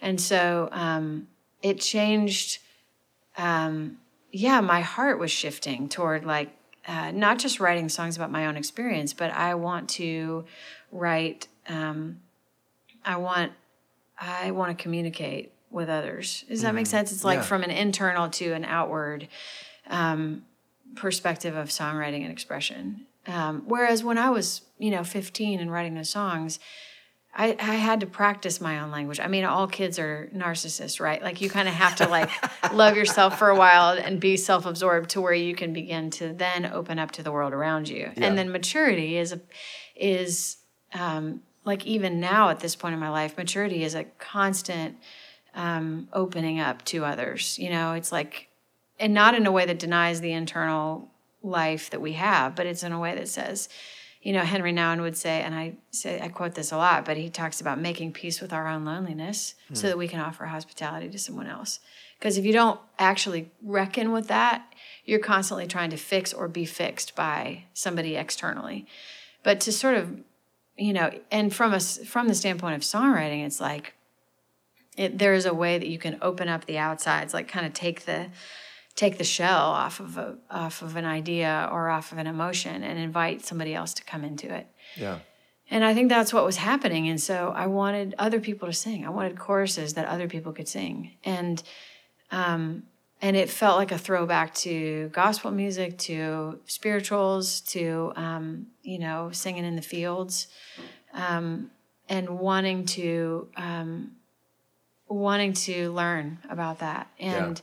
And 0.00 0.20
so 0.20 0.68
um, 0.72 1.28
it 1.62 1.80
changed 1.80 2.58
um, 3.36 3.98
yeah 4.30 4.60
my 4.60 4.80
heart 4.80 5.18
was 5.18 5.30
shifting 5.30 5.88
toward 5.88 6.24
like 6.24 6.50
uh, 6.86 7.10
not 7.12 7.38
just 7.38 7.60
writing 7.60 7.88
songs 7.88 8.16
about 8.16 8.30
my 8.30 8.46
own 8.46 8.56
experience 8.56 9.12
but 9.12 9.30
i 9.32 9.54
want 9.54 9.88
to 9.88 10.44
write 10.92 11.48
um, 11.68 12.20
i 13.04 13.16
want 13.16 13.52
i 14.20 14.50
want 14.50 14.76
to 14.76 14.80
communicate 14.82 15.52
with 15.70 15.88
others. 15.88 16.44
Does 16.48 16.62
that 16.62 16.72
make 16.72 16.86
sense? 16.86 17.10
It's 17.10 17.24
like 17.24 17.38
Yeah. 17.38 17.42
from 17.42 17.64
an 17.64 17.70
internal 17.72 18.28
to 18.30 18.52
an 18.52 18.64
outward 18.64 19.26
um, 19.88 20.44
perspective 20.94 21.56
of 21.56 21.68
songwriting 21.68 22.22
and 22.22 22.30
expression 22.30 23.06
um, 23.26 23.62
whereas 23.66 24.02
when 24.04 24.18
i 24.18 24.30
was 24.30 24.62
you 24.78 24.90
know 24.90 25.04
15 25.04 25.60
and 25.60 25.72
writing 25.72 25.94
those 25.94 26.10
songs 26.10 26.58
I, 27.36 27.56
I 27.58 27.74
had 27.74 28.00
to 28.00 28.06
practice 28.06 28.60
my 28.60 28.78
own 28.78 28.90
language. 28.90 29.18
I 29.18 29.26
mean, 29.26 29.44
all 29.44 29.66
kids 29.66 29.98
are 29.98 30.30
narcissists, 30.34 31.00
right? 31.00 31.20
Like 31.20 31.40
you 31.40 31.50
kind 31.50 31.66
of 31.66 31.74
have 31.74 31.96
to 31.96 32.08
like 32.08 32.30
love 32.72 32.96
yourself 32.96 33.38
for 33.38 33.48
a 33.48 33.56
while 33.56 33.98
and 33.98 34.20
be 34.20 34.36
self-absorbed 34.36 35.10
to 35.10 35.20
where 35.20 35.32
you 35.32 35.54
can 35.54 35.72
begin 35.72 36.10
to 36.10 36.32
then 36.32 36.64
open 36.66 36.98
up 36.98 37.10
to 37.12 37.22
the 37.24 37.32
world 37.32 37.52
around 37.52 37.88
you. 37.88 38.12
Yeah. 38.16 38.26
And 38.26 38.38
then 38.38 38.52
maturity 38.52 39.16
is 39.16 39.32
a, 39.32 39.40
is 39.96 40.58
um, 40.92 41.42
like 41.64 41.84
even 41.86 42.20
now 42.20 42.50
at 42.50 42.60
this 42.60 42.76
point 42.76 42.94
in 42.94 43.00
my 43.00 43.10
life, 43.10 43.36
maturity 43.36 43.82
is 43.82 43.96
a 43.96 44.04
constant 44.04 44.96
um, 45.54 46.08
opening 46.12 46.60
up 46.60 46.84
to 46.86 47.04
others. 47.04 47.58
You 47.58 47.70
know, 47.70 47.94
it's 47.94 48.12
like, 48.12 48.48
and 49.00 49.12
not 49.12 49.34
in 49.34 49.44
a 49.46 49.52
way 49.52 49.66
that 49.66 49.80
denies 49.80 50.20
the 50.20 50.32
internal 50.32 51.10
life 51.44 51.90
that 51.90 52.00
we 52.00 52.14
have, 52.14 52.56
but 52.56 52.66
it's 52.66 52.82
in 52.82 52.92
a 52.92 52.98
way 52.98 53.14
that 53.14 53.28
says, 53.28 53.68
you 54.22 54.32
know, 54.32 54.40
Henri 54.40 54.72
Nouwen 54.72 55.02
would 55.02 55.16
say, 55.16 55.42
and 55.42 55.54
I 55.54 55.74
say 55.90 56.20
I 56.20 56.28
quote 56.28 56.54
this 56.54 56.72
a 56.72 56.78
lot, 56.78 57.04
but 57.04 57.18
he 57.18 57.28
talks 57.28 57.60
about 57.60 57.78
making 57.78 58.12
peace 58.12 58.40
with 58.40 58.54
our 58.54 58.66
own 58.66 58.84
loneliness 58.84 59.54
so 59.74 59.82
hmm. 59.82 59.88
that 59.88 59.98
we 59.98 60.08
can 60.08 60.20
offer 60.20 60.46
hospitality 60.46 61.10
to 61.10 61.18
someone 61.18 61.46
else. 61.46 61.80
Because 62.18 62.38
if 62.38 62.46
you 62.46 62.52
don't 62.52 62.80
actually 62.98 63.50
reckon 63.62 64.12
with 64.12 64.28
that, 64.28 64.64
you're 65.04 65.18
constantly 65.18 65.66
trying 65.66 65.90
to 65.90 65.98
fix 65.98 66.32
or 66.32 66.48
be 66.48 66.64
fixed 66.64 67.14
by 67.14 67.64
somebody 67.74 68.16
externally. 68.16 68.86
But 69.42 69.60
to 69.60 69.72
sort 69.72 69.96
of, 69.96 70.20
you 70.78 70.94
know, 70.94 71.10
and 71.30 71.54
from 71.54 71.74
us 71.74 71.98
from 71.98 72.28
the 72.28 72.34
standpoint 72.34 72.76
of 72.76 72.80
songwriting, 72.80 73.44
it's 73.44 73.60
like 73.60 73.92
it, 74.96 75.18
there 75.18 75.34
is 75.34 75.44
a 75.44 75.52
way 75.52 75.76
that 75.76 75.88
you 75.88 75.98
can 75.98 76.16
open 76.22 76.48
up 76.48 76.64
the 76.64 76.78
outsides, 76.78 77.34
like 77.34 77.46
kind 77.46 77.66
of 77.66 77.74
take 77.74 78.06
the 78.06 78.28
take 78.96 79.18
the 79.18 79.24
shell 79.24 79.68
off 79.70 80.00
of 80.00 80.16
a 80.16 80.36
off 80.50 80.82
of 80.82 80.96
an 80.96 81.04
idea 81.04 81.68
or 81.72 81.88
off 81.88 82.12
of 82.12 82.18
an 82.18 82.26
emotion 82.26 82.82
and 82.82 82.98
invite 82.98 83.44
somebody 83.44 83.74
else 83.74 83.94
to 83.94 84.04
come 84.04 84.24
into 84.24 84.52
it. 84.52 84.66
Yeah. 84.96 85.18
And 85.70 85.84
I 85.84 85.94
think 85.94 86.10
that's 86.10 86.32
what 86.32 86.44
was 86.44 86.58
happening. 86.58 87.08
And 87.08 87.20
so 87.20 87.52
I 87.54 87.66
wanted 87.66 88.14
other 88.18 88.38
people 88.38 88.68
to 88.68 88.74
sing. 88.74 89.06
I 89.06 89.10
wanted 89.10 89.38
choruses 89.38 89.94
that 89.94 90.06
other 90.06 90.28
people 90.28 90.52
could 90.52 90.68
sing. 90.68 91.12
And 91.24 91.62
um, 92.30 92.84
and 93.22 93.36
it 93.36 93.48
felt 93.48 93.78
like 93.78 93.90
a 93.90 93.98
throwback 93.98 94.54
to 94.56 95.08
gospel 95.08 95.50
music, 95.50 95.96
to 95.98 96.60
spirituals, 96.66 97.60
to 97.62 98.12
um, 98.16 98.66
you 98.82 98.98
know 98.98 99.30
singing 99.32 99.64
in 99.64 99.76
the 99.76 99.82
fields, 99.82 100.48
um, 101.14 101.70
and 102.08 102.28
wanting 102.38 102.84
to 102.86 103.48
um, 103.56 104.12
wanting 105.08 105.54
to 105.54 105.90
learn 105.92 106.38
about 106.50 106.80
that. 106.80 107.08
And 107.18 107.60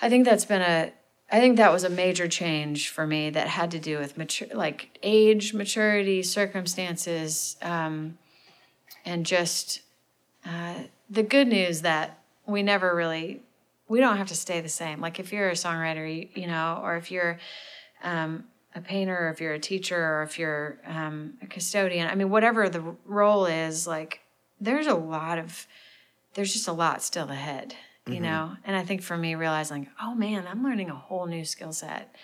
I 0.00 0.08
think 0.08 0.24
that's 0.24 0.44
been 0.44 0.62
a 0.62 0.92
I 1.30 1.40
think 1.40 1.58
that 1.58 1.72
was 1.72 1.84
a 1.84 1.90
major 1.90 2.26
change 2.26 2.88
for 2.88 3.06
me 3.06 3.28
that 3.30 3.48
had 3.48 3.70
to 3.72 3.78
do 3.78 3.98
with 3.98 4.16
mature 4.16 4.48
like 4.54 4.98
age, 5.02 5.52
maturity, 5.52 6.22
circumstances, 6.22 7.56
um, 7.60 8.16
and 9.04 9.26
just 9.26 9.82
uh, 10.46 10.74
the 11.10 11.22
good 11.22 11.48
news 11.48 11.82
that 11.82 12.18
we 12.46 12.62
never 12.62 12.94
really 12.94 13.42
we 13.88 14.00
don't 14.00 14.18
have 14.18 14.28
to 14.28 14.36
stay 14.36 14.60
the 14.60 14.68
same. 14.68 15.00
Like 15.00 15.18
if 15.18 15.32
you're 15.32 15.48
a 15.48 15.52
songwriter, 15.52 16.14
you, 16.14 16.28
you 16.34 16.46
know, 16.46 16.80
or 16.82 16.96
if 16.96 17.10
you're 17.10 17.38
um, 18.02 18.44
a 18.74 18.80
painter, 18.80 19.26
or 19.26 19.30
if 19.30 19.40
you're 19.40 19.54
a 19.54 19.58
teacher, 19.58 19.96
or 19.96 20.22
if 20.22 20.38
you're 20.38 20.78
um, 20.86 21.34
a 21.42 21.46
custodian. 21.46 22.08
I 22.08 22.14
mean, 22.14 22.30
whatever 22.30 22.68
the 22.68 22.82
role 23.04 23.46
is, 23.46 23.86
like 23.86 24.20
there's 24.60 24.86
a 24.86 24.94
lot 24.94 25.38
of 25.38 25.66
there's 26.34 26.52
just 26.52 26.68
a 26.68 26.72
lot 26.72 27.02
still 27.02 27.30
ahead, 27.30 27.74
you 28.08 28.14
mm-hmm. 28.14 28.24
know. 28.24 28.56
And 28.64 28.74
I 28.74 28.84
think 28.84 29.02
for 29.02 29.16
me, 29.16 29.34
realizing, 29.34 29.88
oh 30.02 30.14
man, 30.14 30.46
I'm 30.48 30.62
learning 30.62 30.90
a 30.90 30.94
whole 30.94 31.26
new 31.26 31.44
skill 31.44 31.72
set 31.72 32.14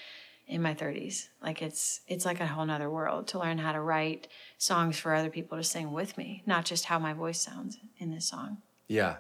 in 0.46 0.62
my 0.62 0.74
30s. 0.74 1.28
Like 1.42 1.62
it's 1.62 2.00
it's 2.06 2.24
like 2.24 2.40
a 2.40 2.46
whole 2.46 2.66
nother 2.66 2.90
world 2.90 3.28
to 3.28 3.38
learn 3.38 3.58
how 3.58 3.72
to 3.72 3.80
write 3.80 4.28
songs 4.58 4.98
for 4.98 5.14
other 5.14 5.30
people 5.30 5.58
to 5.58 5.64
sing 5.64 5.92
with 5.92 6.16
me, 6.18 6.42
not 6.46 6.64
just 6.64 6.86
how 6.86 6.98
my 6.98 7.12
voice 7.12 7.40
sounds 7.40 7.78
in 7.98 8.10
this 8.10 8.26
song. 8.26 8.58
Yeah. 8.88 9.16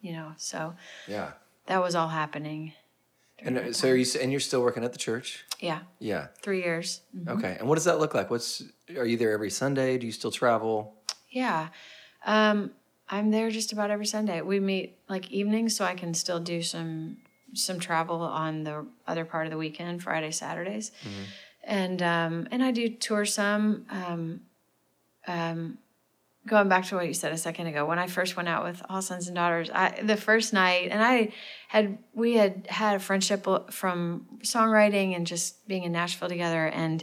You 0.00 0.12
know, 0.12 0.32
so 0.36 0.74
yeah, 1.06 1.32
that 1.66 1.82
was 1.82 1.94
all 1.94 2.08
happening. 2.08 2.72
And 3.42 3.58
uh, 3.58 3.72
so 3.72 3.88
are 3.88 3.96
you? 3.96 4.06
And 4.20 4.30
you're 4.30 4.40
still 4.40 4.62
working 4.62 4.84
at 4.84 4.92
the 4.92 4.98
church? 4.98 5.44
Yeah. 5.60 5.80
Yeah. 5.98 6.28
Three 6.42 6.62
years. 6.62 7.02
Mm-hmm. 7.16 7.38
Okay. 7.38 7.56
And 7.58 7.68
what 7.68 7.76
does 7.76 7.84
that 7.84 7.98
look 7.98 8.14
like? 8.14 8.30
What's 8.30 8.62
are 8.96 9.06
you 9.06 9.16
there 9.16 9.32
every 9.32 9.50
Sunday? 9.50 9.98
Do 9.98 10.06
you 10.06 10.12
still 10.12 10.30
travel? 10.30 10.94
Yeah. 11.30 11.68
Um, 12.24 12.72
I'm 13.10 13.30
there 13.30 13.50
just 13.50 13.72
about 13.72 13.90
every 13.90 14.06
Sunday. 14.06 14.40
We 14.40 14.60
meet 14.60 14.96
like 15.08 15.30
evenings, 15.30 15.76
so 15.76 15.84
I 15.84 15.94
can 15.94 16.14
still 16.14 16.38
do 16.38 16.62
some 16.62 17.18
some 17.52 17.80
travel 17.80 18.22
on 18.22 18.62
the 18.62 18.86
other 19.06 19.24
part 19.24 19.46
of 19.46 19.50
the 19.50 19.58
weekend, 19.58 20.02
Friday, 20.02 20.30
Saturdays, 20.30 20.92
mm-hmm. 21.02 21.22
and 21.64 22.02
um, 22.02 22.48
and 22.50 22.62
I 22.62 22.70
do 22.70 22.88
tour 22.88 23.24
some. 23.24 23.86
Um, 23.90 24.40
um, 25.26 25.78
going 26.46 26.68
back 26.68 26.86
to 26.86 26.96
what 26.96 27.06
you 27.06 27.12
said 27.12 27.32
a 27.32 27.38
second 27.38 27.66
ago, 27.66 27.84
when 27.84 27.98
I 27.98 28.06
first 28.06 28.36
went 28.36 28.48
out 28.48 28.64
with 28.64 28.80
All 28.88 29.02
Sons 29.02 29.26
and 29.26 29.36
Daughters, 29.36 29.70
I, 29.70 30.00
the 30.02 30.16
first 30.16 30.52
night, 30.52 30.88
and 30.90 31.02
I 31.02 31.32
had 31.68 31.98
we 32.14 32.34
had 32.34 32.66
had 32.68 32.96
a 32.96 33.00
friendship 33.00 33.46
from 33.70 34.26
songwriting 34.42 35.16
and 35.16 35.26
just 35.26 35.66
being 35.66 35.82
in 35.82 35.92
Nashville 35.92 36.28
together, 36.28 36.66
and 36.66 37.02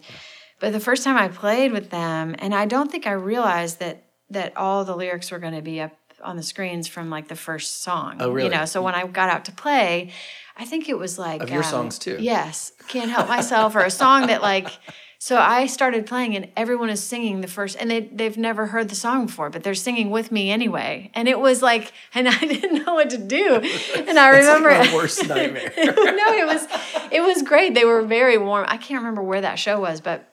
but 0.59 0.71
the 0.71 0.79
first 0.79 1.03
time 1.03 1.17
I 1.17 1.27
played 1.27 1.73
with 1.73 1.89
them, 1.89 2.35
and 2.39 2.55
I 2.55 2.65
don't 2.65 2.89
think 2.89 3.05
I 3.05 3.11
realized 3.11 3.79
that 3.79 4.06
that 4.29 4.55
all 4.57 4.85
the 4.85 4.95
lyrics 4.95 5.31
were 5.31 5.39
going 5.39 5.55
to 5.55 5.61
be 5.61 5.81
up 5.81 5.97
on 6.23 6.35
the 6.35 6.43
screens 6.43 6.87
from 6.87 7.09
like 7.09 7.27
the 7.27 7.35
first 7.35 7.81
song. 7.81 8.17
Oh, 8.19 8.29
really? 8.29 8.49
You 8.49 8.55
know, 8.55 8.65
so 8.65 8.81
when 8.81 8.95
I 8.95 9.05
got 9.05 9.29
out 9.29 9.45
to 9.45 9.51
play, 9.51 10.11
I 10.55 10.65
think 10.65 10.89
it 10.89 10.97
was 10.97 11.19
like 11.19 11.41
of 11.41 11.49
your 11.49 11.63
um, 11.63 11.69
songs 11.69 11.99
too. 11.99 12.17
Yes, 12.19 12.71
can't 12.87 13.11
help 13.11 13.27
myself, 13.27 13.75
or 13.75 13.81
a 13.81 13.91
song 13.91 14.27
that 14.27 14.41
like 14.41 14.69
so 15.19 15.37
I 15.37 15.65
started 15.65 16.05
playing, 16.05 16.35
and 16.35 16.49
everyone 16.55 16.89
is 16.89 17.03
singing 17.03 17.41
the 17.41 17.47
first, 17.47 17.77
and 17.79 17.89
they 17.89 18.01
they've 18.01 18.37
never 18.37 18.67
heard 18.67 18.89
the 18.89 18.95
song 18.95 19.27
before, 19.27 19.49
but 19.49 19.63
they're 19.63 19.75
singing 19.75 20.09
with 20.09 20.31
me 20.31 20.51
anyway. 20.51 21.11
And 21.13 21.27
it 21.27 21.39
was 21.39 21.61
like, 21.61 21.91
and 22.13 22.27
I 22.27 22.37
didn't 22.39 22.85
know 22.85 22.95
what 22.95 23.09
to 23.11 23.17
do. 23.17 23.61
And 24.07 24.17
I 24.17 24.29
remember 24.29 24.69
like 24.69 24.93
worst 24.93 25.27
nightmare. 25.27 25.73
no, 25.75 26.33
it 26.33 26.45
was 26.45 26.67
it 27.11 27.21
was 27.21 27.41
great. 27.43 27.73
They 27.73 27.85
were 27.85 28.01
very 28.03 28.37
warm. 28.37 28.65
I 28.67 28.77
can't 28.77 29.01
remember 29.01 29.21
where 29.21 29.41
that 29.41 29.59
show 29.59 29.79
was, 29.79 30.01
but 30.01 30.27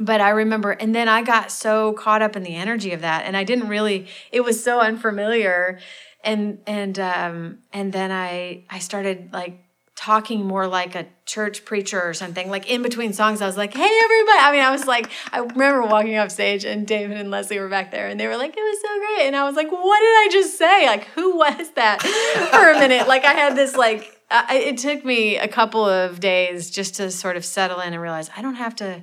but 0.00 0.20
I 0.20 0.30
remember, 0.30 0.70
and 0.70 0.94
then 0.94 1.08
I 1.08 1.22
got 1.22 1.50
so 1.50 1.92
caught 1.92 2.22
up 2.22 2.36
in 2.36 2.42
the 2.42 2.54
energy 2.54 2.92
of 2.92 3.02
that, 3.02 3.24
and 3.26 3.36
I 3.36 3.44
didn't 3.44 3.68
really. 3.68 4.08
It 4.30 4.42
was 4.42 4.62
so 4.62 4.80
unfamiliar, 4.80 5.78
and 6.24 6.58
and 6.66 6.98
um 6.98 7.58
and 7.72 7.92
then 7.92 8.10
I 8.10 8.64
I 8.70 8.78
started 8.78 9.30
like 9.32 9.58
talking 9.94 10.44
more 10.44 10.66
like 10.66 10.96
a 10.96 11.06
church 11.26 11.64
preacher 11.64 12.02
or 12.02 12.12
something. 12.12 12.50
Like 12.50 12.68
in 12.68 12.82
between 12.82 13.12
songs, 13.12 13.40
I 13.40 13.46
was 13.46 13.56
like, 13.56 13.72
hey, 13.72 14.00
everybody. 14.04 14.38
I 14.40 14.50
mean, 14.50 14.62
I 14.62 14.72
was 14.72 14.86
like, 14.86 15.10
I 15.30 15.38
remember 15.38 15.82
walking 15.82 16.16
off 16.18 16.32
stage 16.32 16.64
and 16.64 16.86
David 16.86 17.18
and 17.18 17.30
Leslie 17.30 17.60
were 17.60 17.68
back 17.68 17.92
there 17.92 18.08
and 18.08 18.18
they 18.18 18.26
were 18.26 18.36
like, 18.36 18.52
it 18.56 18.60
was 18.60 18.80
so 18.80 18.98
great. 18.98 19.26
And 19.26 19.36
I 19.36 19.44
was 19.44 19.54
like, 19.54 19.70
what 19.70 20.00
did 20.00 20.16
I 20.16 20.28
just 20.32 20.58
say? 20.58 20.86
Like, 20.86 21.04
who 21.08 21.36
was 21.36 21.70
that 21.76 22.02
for 22.50 22.70
a 22.70 22.80
minute? 22.80 23.06
Like, 23.06 23.24
I 23.24 23.32
had 23.32 23.54
this, 23.54 23.76
like, 23.76 24.18
I, 24.28 24.56
it 24.56 24.78
took 24.78 25.04
me 25.04 25.36
a 25.36 25.46
couple 25.46 25.84
of 25.84 26.18
days 26.18 26.70
just 26.70 26.96
to 26.96 27.10
sort 27.10 27.36
of 27.36 27.44
settle 27.44 27.78
in 27.80 27.92
and 27.92 28.02
realize 28.02 28.28
I 28.36 28.42
don't 28.42 28.56
have 28.56 28.74
to, 28.76 29.02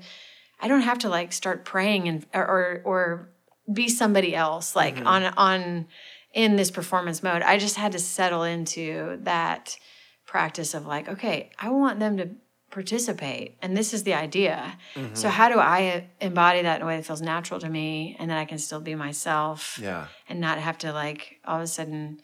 I 0.59 0.67
don't 0.67 0.81
have 0.81 0.99
to 0.99 1.09
like 1.09 1.33
start 1.33 1.65
praying 1.65 2.07
and, 2.07 2.25
or, 2.33 2.81
or, 2.83 3.29
be 3.71 3.87
somebody 3.87 4.35
else, 4.35 4.75
like 4.75 4.95
mm-hmm. 4.95 5.05
on, 5.05 5.23
on, 5.37 5.87
in 6.33 6.55
this 6.55 6.71
performance 6.71 7.21
mode. 7.21 7.43
I 7.43 7.59
just 7.59 7.75
had 7.75 7.91
to 7.91 7.99
settle 7.99 8.41
into 8.41 9.19
that 9.21 9.77
practice 10.25 10.73
of 10.73 10.87
like, 10.87 11.07
okay, 11.07 11.51
I 11.59 11.69
want 11.69 11.99
them 11.99 12.17
to 12.17 12.29
participate 12.71 13.57
and 13.61 13.75
this 13.75 13.93
is 13.93 14.03
the 14.03 14.13
idea. 14.13 14.77
Mm-hmm. 14.95 15.15
So 15.15 15.29
how 15.29 15.49
do 15.49 15.59
I 15.59 16.07
embody 16.21 16.61
that 16.61 16.77
in 16.77 16.81
a 16.83 16.85
way 16.85 16.97
that 16.97 17.05
feels 17.05 17.21
natural 17.21 17.59
to 17.59 17.69
me 17.69 18.15
and 18.19 18.29
that 18.29 18.37
I 18.37 18.45
can 18.45 18.59
still 18.59 18.79
be 18.79 18.95
myself 18.95 19.79
yeah. 19.81 20.07
and 20.27 20.39
not 20.39 20.59
have 20.59 20.77
to 20.79 20.93
like 20.93 21.39
all 21.45 21.57
of 21.57 21.63
a 21.63 21.67
sudden 21.67 22.21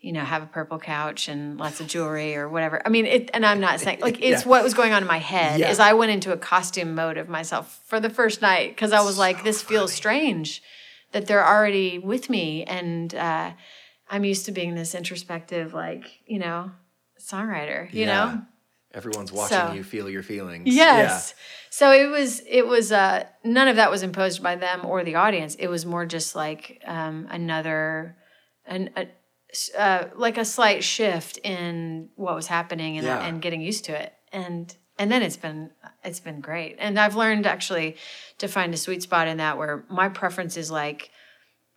you 0.00 0.12
know, 0.12 0.24
have 0.24 0.42
a 0.42 0.46
purple 0.46 0.78
couch 0.78 1.28
and 1.28 1.58
lots 1.58 1.80
of 1.80 1.86
jewelry 1.86 2.34
or 2.34 2.48
whatever. 2.48 2.80
I 2.84 2.88
mean, 2.88 3.06
it, 3.06 3.30
and 3.34 3.44
I'm 3.44 3.60
not 3.60 3.80
saying 3.80 4.00
like 4.00 4.18
it's 4.22 4.42
yeah. 4.42 4.48
what 4.48 4.64
was 4.64 4.74
going 4.74 4.92
on 4.92 5.02
in 5.02 5.08
my 5.08 5.18
head 5.18 5.60
yeah. 5.60 5.70
is 5.70 5.78
I 5.78 5.92
went 5.92 6.10
into 6.10 6.32
a 6.32 6.36
costume 6.36 6.94
mode 6.94 7.18
of 7.18 7.28
myself 7.28 7.82
for 7.86 8.00
the 8.00 8.10
first 8.10 8.40
night 8.40 8.70
because 8.70 8.92
I 8.92 9.02
was 9.02 9.16
so 9.16 9.20
like, 9.20 9.44
this 9.44 9.62
feels 9.62 9.92
strange 9.92 10.62
that 11.12 11.26
they're 11.26 11.46
already 11.46 11.98
with 11.98 12.30
me 12.30 12.64
and 12.64 13.14
uh, 13.14 13.52
I'm 14.08 14.24
used 14.24 14.46
to 14.46 14.52
being 14.52 14.74
this 14.74 14.94
introspective, 14.94 15.74
like 15.74 16.20
you 16.26 16.38
know, 16.38 16.70
songwriter, 17.20 17.92
you 17.92 18.06
yeah. 18.06 18.06
know? 18.06 18.42
Everyone's 18.92 19.30
watching 19.30 19.56
so, 19.56 19.72
you 19.72 19.84
feel 19.84 20.10
your 20.10 20.24
feelings. 20.24 20.62
Yes. 20.66 21.34
Yeah. 21.36 21.42
So 21.70 21.92
it 21.92 22.10
was 22.10 22.42
it 22.48 22.66
was 22.66 22.90
uh 22.90 23.24
none 23.44 23.68
of 23.68 23.76
that 23.76 23.88
was 23.88 24.02
imposed 24.02 24.42
by 24.42 24.56
them 24.56 24.84
or 24.84 25.04
the 25.04 25.14
audience. 25.14 25.54
It 25.54 25.68
was 25.68 25.86
more 25.86 26.06
just 26.06 26.34
like 26.34 26.82
um 26.86 27.28
another 27.30 28.16
an 28.66 28.90
a, 28.96 29.06
uh, 29.76 30.04
like 30.14 30.38
a 30.38 30.44
slight 30.44 30.84
shift 30.84 31.38
in 31.38 32.08
what 32.16 32.34
was 32.34 32.46
happening 32.46 32.96
and, 32.96 33.06
yeah. 33.06 33.24
and 33.24 33.42
getting 33.42 33.60
used 33.60 33.84
to 33.86 34.00
it. 34.00 34.12
And 34.32 34.74
and 34.98 35.10
then 35.10 35.22
it's 35.22 35.36
been 35.36 35.70
it's 36.04 36.20
been 36.20 36.40
great. 36.40 36.76
And 36.78 36.98
I've 36.98 37.16
learned 37.16 37.46
actually 37.46 37.96
to 38.38 38.48
find 38.48 38.74
a 38.74 38.76
sweet 38.76 39.02
spot 39.02 39.28
in 39.28 39.38
that 39.38 39.56
where 39.58 39.84
my 39.88 40.08
preference 40.08 40.56
is 40.56 40.70
like 40.70 41.10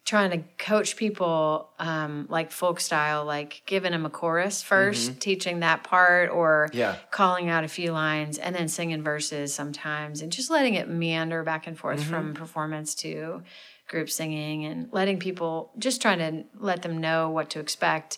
trying 0.05 0.31
to 0.31 0.37
coach 0.57 0.97
people 0.97 1.69
um, 1.79 2.27
like 2.29 2.51
folk 2.51 2.81
style, 2.81 3.23
like 3.23 3.61
giving 3.65 3.93
them 3.93 4.05
a 4.05 4.09
chorus 4.09 4.61
1st 4.61 4.89
mm-hmm. 4.89 5.19
teaching 5.19 5.59
that 5.61 5.83
part, 5.83 6.29
or 6.29 6.69
yeah. 6.73 6.97
calling 7.09 7.49
out 7.49 7.63
a 7.63 7.69
few 7.69 7.93
lines, 7.93 8.37
and 8.37 8.53
then 8.53 8.67
singing 8.67 9.01
verses 9.01 9.53
sometimes, 9.53 10.21
and 10.21 10.31
just 10.31 10.49
letting 10.49 10.73
it 10.73 10.89
meander 10.89 11.43
back 11.43 11.67
and 11.67 11.77
forth 11.77 12.01
mm-hmm. 12.01 12.09
from 12.09 12.33
performance 12.33 12.95
to 12.95 13.43
group 13.87 14.09
singing, 14.09 14.65
and 14.65 14.89
letting 14.91 15.19
people 15.19 15.71
just 15.77 16.01
trying 16.01 16.19
to 16.19 16.45
let 16.59 16.81
them 16.81 16.97
know 16.97 17.29
what 17.29 17.49
to 17.51 17.59
expect. 17.59 18.17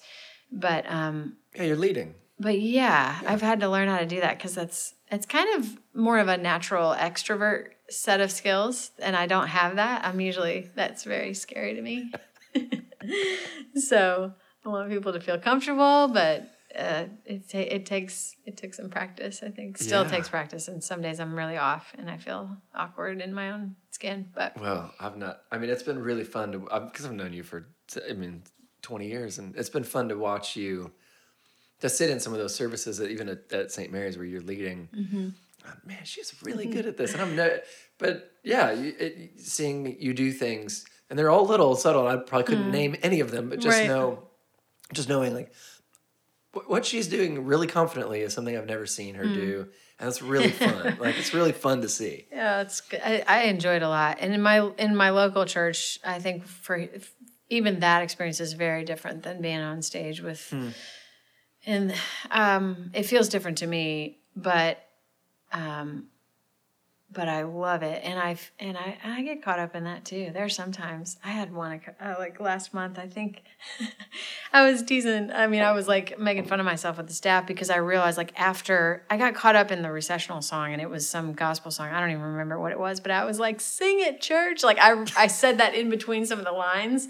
But 0.51 0.89
um, 0.89 1.37
yeah, 1.55 1.63
you're 1.63 1.77
leading. 1.77 2.15
But 2.39 2.59
yeah, 2.59 3.21
yeah. 3.21 3.31
I've 3.31 3.41
had 3.41 3.59
to 3.61 3.69
learn 3.69 3.87
how 3.87 3.99
to 3.99 4.05
do 4.05 4.19
that 4.21 4.37
because 4.37 4.55
that's 4.55 4.93
it's 5.11 5.25
kind 5.25 5.47
of 5.57 5.77
more 5.93 6.19
of 6.19 6.27
a 6.27 6.37
natural 6.37 6.93
extrovert 6.93 7.69
set 7.89 8.21
of 8.21 8.31
skills 8.31 8.91
and 8.99 9.15
I 9.15 9.27
don't 9.27 9.47
have 9.47 9.75
that, 9.75 10.05
I'm 10.05 10.19
usually 10.19 10.69
that's 10.75 11.03
very 11.03 11.33
scary 11.33 11.75
to 11.75 11.81
me. 11.81 12.11
so 13.75 14.33
I 14.65 14.69
want 14.69 14.89
people 14.89 15.13
to 15.13 15.19
feel 15.19 15.39
comfortable, 15.39 16.07
but 16.07 16.49
uh, 16.77 17.05
it 17.25 17.49
ta- 17.49 17.59
it 17.59 17.85
takes 17.85 18.35
it 18.45 18.57
took 18.57 18.73
some 18.73 18.89
practice. 18.89 19.41
I 19.43 19.49
think 19.49 19.77
still 19.77 20.03
yeah. 20.03 20.09
takes 20.09 20.29
practice, 20.29 20.67
and 20.67 20.83
some 20.83 21.01
days 21.01 21.19
I'm 21.19 21.35
really 21.35 21.57
off 21.57 21.93
and 21.97 22.09
I 22.09 22.17
feel 22.17 22.57
awkward 22.73 23.21
in 23.21 23.33
my 23.33 23.51
own 23.51 23.75
skin. 23.91 24.29
But 24.33 24.59
well, 24.59 24.93
I've 24.99 25.17
not. 25.17 25.41
I 25.51 25.57
mean, 25.57 25.69
it's 25.69 25.83
been 25.83 25.99
really 25.99 26.23
fun 26.23 26.51
to 26.51 26.59
because 26.59 27.05
I've 27.05 27.13
known 27.13 27.33
you 27.33 27.43
for 27.43 27.67
I 28.09 28.13
mean 28.13 28.43
20 28.81 29.07
years, 29.07 29.39
and 29.39 29.55
it's 29.55 29.69
been 29.69 29.83
fun 29.83 30.09
to 30.09 30.17
watch 30.17 30.55
you 30.55 30.91
to 31.81 31.89
sit 31.89 32.09
in 32.09 32.19
some 32.19 32.33
of 32.33 32.39
those 32.39 32.55
services 32.55 32.97
that 32.97 33.11
even 33.11 33.29
at, 33.29 33.51
at 33.51 33.71
St. 33.71 33.91
Mary's 33.91 34.17
where 34.17 34.25
you're 34.25 34.41
leading. 34.41 34.89
Mm-hmm 34.95 35.29
man, 35.85 35.99
she's 36.03 36.33
really 36.43 36.65
good 36.65 36.85
at 36.85 36.97
this. 36.97 37.13
And 37.13 37.21
I'm 37.21 37.35
no, 37.35 37.57
but 37.97 38.31
yeah, 38.43 38.71
it, 38.71 39.39
seeing 39.39 39.97
you 39.99 40.13
do 40.13 40.31
things, 40.31 40.85
and 41.09 41.17
they're 41.17 41.29
all 41.29 41.45
little 41.45 41.75
subtle. 41.75 42.07
I 42.07 42.17
probably 42.17 42.43
couldn't 42.43 42.69
mm. 42.69 42.73
name 42.73 42.95
any 43.01 43.19
of 43.19 43.31
them, 43.31 43.49
but 43.49 43.59
just 43.59 43.77
right. 43.77 43.87
know, 43.87 44.23
just 44.93 45.09
knowing 45.09 45.33
like 45.33 45.51
what 46.67 46.85
she's 46.85 47.07
doing 47.07 47.45
really 47.45 47.67
confidently 47.67 48.21
is 48.21 48.33
something 48.33 48.57
I've 48.57 48.65
never 48.65 48.85
seen 48.85 49.15
her 49.15 49.25
mm. 49.25 49.33
do, 49.33 49.67
and 49.99 50.09
it's 50.09 50.21
really 50.21 50.51
fun. 50.51 50.97
like 50.99 51.17
it's 51.17 51.33
really 51.33 51.51
fun 51.51 51.81
to 51.81 51.89
see. 51.89 52.27
Yeah, 52.31 52.61
it's 52.61 52.81
I, 52.93 53.23
I 53.27 53.41
enjoyed 53.43 53.81
a 53.81 53.89
lot, 53.89 54.17
and 54.21 54.33
in 54.33 54.41
my 54.41 54.71
in 54.77 54.95
my 54.95 55.09
local 55.09 55.45
church, 55.45 55.99
I 56.03 56.19
think 56.19 56.45
for 56.45 56.87
even 57.49 57.79
that 57.81 58.01
experience 58.01 58.39
is 58.39 58.53
very 58.53 58.83
different 58.83 59.23
than 59.23 59.41
being 59.41 59.59
on 59.59 59.81
stage 59.81 60.21
with. 60.21 60.49
Mm. 60.51 60.73
And 61.67 61.95
um, 62.29 62.91
it 62.93 63.03
feels 63.03 63.27
different 63.27 63.57
to 63.59 63.67
me, 63.67 64.19
but 64.35 64.79
um, 65.51 66.09
but 67.11 67.29
I 67.29 67.43
love 67.43 67.83
it, 67.83 68.01
and 68.03 68.19
I've 68.19 68.51
and 68.59 68.77
I 68.77 68.97
I 69.03 69.21
get 69.21 69.41
caught 69.41 69.59
up 69.59 69.75
in 69.75 69.83
that 69.85 70.03
too. 70.05 70.31
There 70.33 70.43
are 70.43 70.49
sometimes 70.49 71.17
I 71.23 71.29
had 71.29 71.53
one 71.53 71.79
uh, 72.01 72.15
like 72.19 72.39
last 72.39 72.73
month. 72.73 72.99
I 72.99 73.07
think 73.07 73.43
I 74.53 74.69
was 74.69 74.83
teasing. 74.83 75.31
I 75.31 75.47
mean, 75.47 75.61
I 75.61 75.71
was 75.71 75.87
like 75.87 76.19
making 76.19 76.45
fun 76.45 76.59
of 76.59 76.65
myself 76.65 76.97
with 76.97 77.07
the 77.07 77.13
staff 77.13 77.47
because 77.47 77.69
I 77.69 77.77
realized 77.77 78.17
like 78.17 78.33
after 78.39 79.05
I 79.09 79.17
got 79.17 79.35
caught 79.35 79.55
up 79.55 79.71
in 79.71 79.81
the 79.81 79.91
recessional 79.91 80.41
song, 80.41 80.73
and 80.73 80.81
it 80.81 80.89
was 80.89 81.07
some 81.07 81.33
gospel 81.33 81.71
song. 81.71 81.89
I 81.89 81.99
don't 81.99 82.11
even 82.11 82.23
remember 82.23 82.59
what 82.59 82.71
it 82.71 82.79
was, 82.79 82.99
but 82.99 83.11
I 83.11 83.23
was 83.23 83.39
like, 83.39 83.61
"Sing 83.61 83.99
it, 83.99 84.19
church!" 84.19 84.63
Like 84.63 84.79
I 84.79 85.05
I 85.17 85.27
said 85.27 85.59
that 85.59 85.75
in 85.75 85.89
between 85.89 86.25
some 86.25 86.39
of 86.39 86.45
the 86.45 86.51
lines. 86.51 87.07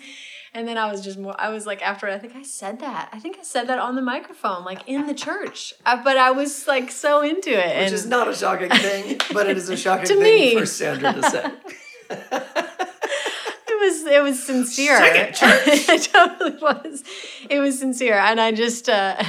And 0.56 0.66
then 0.66 0.78
I 0.78 0.89
was 0.89 1.01
just 1.01 1.20
more, 1.20 1.36
I 1.38 1.49
was 1.49 1.66
like, 1.66 1.82
after 1.86 2.08
I 2.08 2.18
think 2.18 2.34
I 2.34 2.41
said 2.41 2.80
that. 2.80 3.10
I 3.12 3.20
think 3.20 3.38
I 3.38 3.43
said 3.43 3.68
that 3.68 3.78
on 3.78 3.95
the 3.95 4.01
microphone, 4.01 4.64
like 4.64 4.88
in 4.88 5.06
the 5.06 5.14
church. 5.14 5.74
I, 5.86 6.01
but 6.01 6.16
I 6.16 6.32
was 6.32 6.66
like 6.66 6.89
so 6.91 7.22
into 7.22 7.49
it. 7.51 7.76
Which 7.76 7.88
and, 7.88 7.93
is 7.93 8.06
not 8.06 8.30
a 8.30 8.34
shocking 8.34 8.70
thing, 8.70 9.20
but 9.34 9.49
it 9.49 9.58
is 9.58 9.68
a 9.68 9.76
shocking 9.86 10.06
To 10.06 10.16
thing 10.16 10.24
me. 10.24 10.58
for 10.58 10.66
Sandra 10.66 11.12
to 11.12 11.24
say. 11.24 11.51
it 12.10 13.82
was 13.82 14.06
it 14.06 14.24
was 14.24 14.41
sincere. 14.41 14.97
Church. 14.97 15.39
it 15.43 16.10
totally 16.14 16.58
was. 16.62 17.03
It 17.49 17.60
was 17.60 17.78
sincere, 17.78 18.16
and 18.18 18.39
I 18.39 18.53
just 18.53 18.88
uh, 18.88 19.22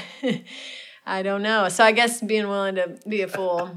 I 1.04 1.22
don't 1.24 1.42
know. 1.42 1.68
So 1.70 1.82
I 1.82 1.90
guess 1.90 2.20
being 2.20 2.46
willing 2.46 2.76
to 2.76 3.00
be 3.08 3.22
a 3.22 3.28
fool 3.28 3.76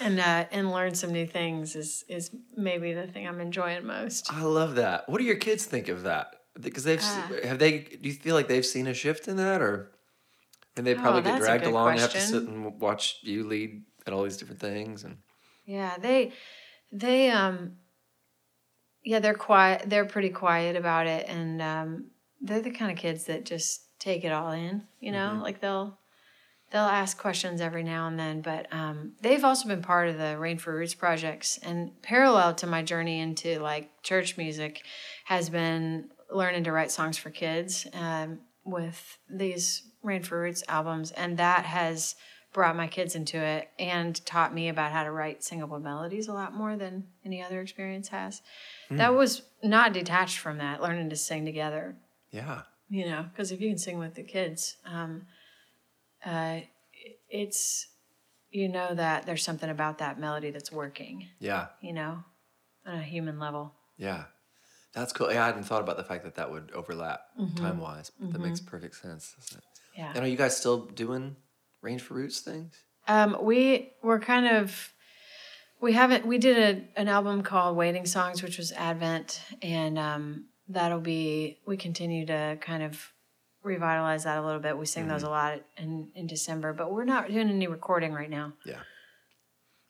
and 0.00 0.18
uh, 0.18 0.46
and 0.50 0.72
learn 0.72 0.94
some 0.94 1.12
new 1.12 1.26
things 1.26 1.76
is 1.76 2.06
is 2.08 2.30
maybe 2.56 2.94
the 2.94 3.06
thing 3.06 3.28
I'm 3.28 3.40
enjoying 3.40 3.84
most. 3.84 4.32
I 4.32 4.40
love 4.44 4.76
that. 4.76 5.10
What 5.10 5.18
do 5.18 5.24
your 5.24 5.36
kids 5.36 5.66
think 5.66 5.88
of 5.88 6.04
that? 6.04 6.28
Because 6.60 6.84
they've 6.84 7.00
Ah. 7.02 7.28
have 7.44 7.58
they? 7.58 7.78
Do 7.80 8.08
you 8.08 8.14
feel 8.14 8.34
like 8.34 8.48
they've 8.48 8.64
seen 8.64 8.86
a 8.86 8.94
shift 8.94 9.26
in 9.28 9.36
that, 9.36 9.60
or 9.60 9.90
and 10.76 10.86
they 10.86 10.94
probably 10.94 11.22
get 11.22 11.32
Oh, 11.32 11.36
a 11.36 11.38
dragged 11.38 11.66
along 11.66 11.90
and 11.92 12.00
have 12.00 12.12
to 12.12 12.20
sit 12.20 12.44
and 12.44 12.80
watch 12.80 13.18
you 13.22 13.44
lead 13.44 13.84
at 14.06 14.12
all 14.12 14.22
these 14.24 14.36
different 14.36 14.60
things 14.60 15.04
and 15.04 15.18
Yeah, 15.66 15.96
they 15.98 16.32
they 16.92 17.30
um 17.30 17.76
yeah, 19.02 19.18
they're 19.18 19.34
quiet. 19.34 19.88
They're 19.88 20.06
pretty 20.06 20.30
quiet 20.30 20.76
about 20.76 21.06
it 21.06 21.26
and 21.28 21.60
um 21.60 22.10
they're 22.40 22.60
the 22.60 22.70
kind 22.70 22.90
of 22.92 22.98
kids 22.98 23.24
that 23.24 23.44
just 23.44 23.98
take 23.98 24.24
it 24.24 24.32
all 24.32 24.50
in, 24.52 24.82
you 25.00 25.12
know? 25.12 25.40
Like 25.42 25.60
they'll 25.60 25.98
they'll 26.70 26.82
ask 26.82 27.18
questions 27.18 27.60
every 27.60 27.82
now 27.84 28.06
and 28.08 28.18
then, 28.18 28.40
but 28.42 28.66
um 28.72 29.12
they've 29.22 29.44
also 29.44 29.68
been 29.68 29.82
part 29.82 30.08
of 30.08 30.18
the 30.18 30.38
Rain 30.38 30.58
for 30.58 30.74
Roots 30.74 30.94
projects 30.94 31.58
and 31.58 32.00
parallel 32.02 32.54
to 32.56 32.66
my 32.66 32.82
journey 32.82 33.20
into 33.20 33.58
like 33.60 33.90
church 34.02 34.36
music 34.36 34.82
has 35.26 35.50
been 35.50 36.10
learning 36.34 36.64
to 36.64 36.72
write 36.72 36.90
songs 36.90 37.16
for 37.16 37.30
kids 37.30 37.86
um 37.94 38.40
with 38.64 39.18
these 39.30 39.82
Rain 40.02 40.22
for 40.22 40.40
Roots 40.40 40.62
albums 40.68 41.10
and 41.12 41.36
that 41.38 41.64
has 41.64 42.14
brought 42.54 42.76
my 42.76 42.86
kids 42.86 43.16
into 43.16 43.36
it 43.36 43.68
and 43.78 44.24
taught 44.24 44.54
me 44.54 44.68
about 44.68 44.92
how 44.92 45.02
to 45.02 45.10
write 45.10 45.42
singable 45.42 45.80
melodies 45.80 46.28
a 46.28 46.32
lot 46.32 46.54
more 46.54 46.76
than 46.76 47.04
any 47.24 47.42
other 47.42 47.60
experience 47.60 48.08
has. 48.08 48.40
That 48.90 49.12
was 49.12 49.42
not 49.62 49.92
detached 49.92 50.38
from 50.38 50.58
that, 50.58 50.80
learning 50.80 51.10
to 51.10 51.16
sing 51.16 51.44
together, 51.44 51.96
yeah, 52.30 52.62
you 52.88 53.06
know, 53.06 53.26
because 53.28 53.50
if 53.50 53.60
you 53.60 53.68
can 53.68 53.78
sing 53.78 53.98
with 53.98 54.14
the 54.14 54.22
kids, 54.22 54.76
um, 54.86 55.26
uh, 56.24 56.60
it's, 57.28 57.88
you 58.50 58.68
know, 58.68 58.94
that 58.94 59.26
there's 59.26 59.42
something 59.42 59.68
about 59.68 59.98
that 59.98 60.20
melody 60.20 60.50
that's 60.50 60.70
working, 60.70 61.26
yeah, 61.40 61.66
you 61.80 61.92
know, 61.92 62.22
on 62.86 62.94
a 62.94 63.02
human 63.02 63.40
level. 63.40 63.74
yeah. 63.98 64.24
That's 64.94 65.12
cool. 65.12 65.32
Yeah, 65.32 65.42
I 65.42 65.46
hadn't 65.46 65.64
thought 65.64 65.82
about 65.82 65.96
the 65.96 66.04
fact 66.04 66.24
that 66.24 66.36
that 66.36 66.50
would 66.50 66.70
overlap 66.72 67.20
Mm-hmm. 67.40 67.56
time 67.64 67.78
wise. 67.78 68.10
But 68.20 68.32
That 68.32 68.38
makes 68.40 68.60
perfect 68.60 68.94
sense. 68.96 69.34
Doesn't 69.38 69.58
it? 69.58 69.64
Yeah. 69.96 70.12
And 70.14 70.24
are 70.24 70.28
you 70.28 70.36
guys 70.36 70.56
still 70.56 70.86
doing 70.86 71.36
Rain 71.82 71.98
for 71.98 72.14
Roots 72.14 72.40
things? 72.40 72.74
Um, 73.08 73.36
we 73.42 73.92
were 74.02 74.18
kind 74.20 74.46
of 74.46 74.92
we 75.80 75.92
haven't 75.92 76.24
we 76.26 76.38
did 76.38 76.56
a, 76.96 77.00
an 77.00 77.08
album 77.08 77.42
called 77.42 77.76
Waiting 77.76 78.06
Songs, 78.06 78.42
which 78.42 78.56
was 78.56 78.72
Advent, 78.72 79.40
and 79.62 79.98
um, 79.98 80.46
that'll 80.68 81.00
be 81.00 81.58
we 81.66 81.76
continue 81.76 82.24
to 82.26 82.56
kind 82.60 82.82
of 82.82 83.12
revitalize 83.62 84.24
that 84.24 84.38
a 84.38 84.42
little 84.44 84.60
bit. 84.60 84.78
We 84.78 84.86
sing 84.86 85.08
those 85.08 85.22
a 85.24 85.28
lot 85.28 85.60
in 85.76 86.10
in 86.14 86.26
December, 86.26 86.72
but 86.72 86.92
we're 86.92 87.04
not 87.04 87.28
doing 87.28 87.50
any 87.50 87.66
recording 87.66 88.12
right 88.12 88.30
now. 88.30 88.52
Yeah. 88.64 88.80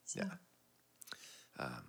So. 0.04 0.20
Yeah. 0.20 1.64
Um. 1.64 1.84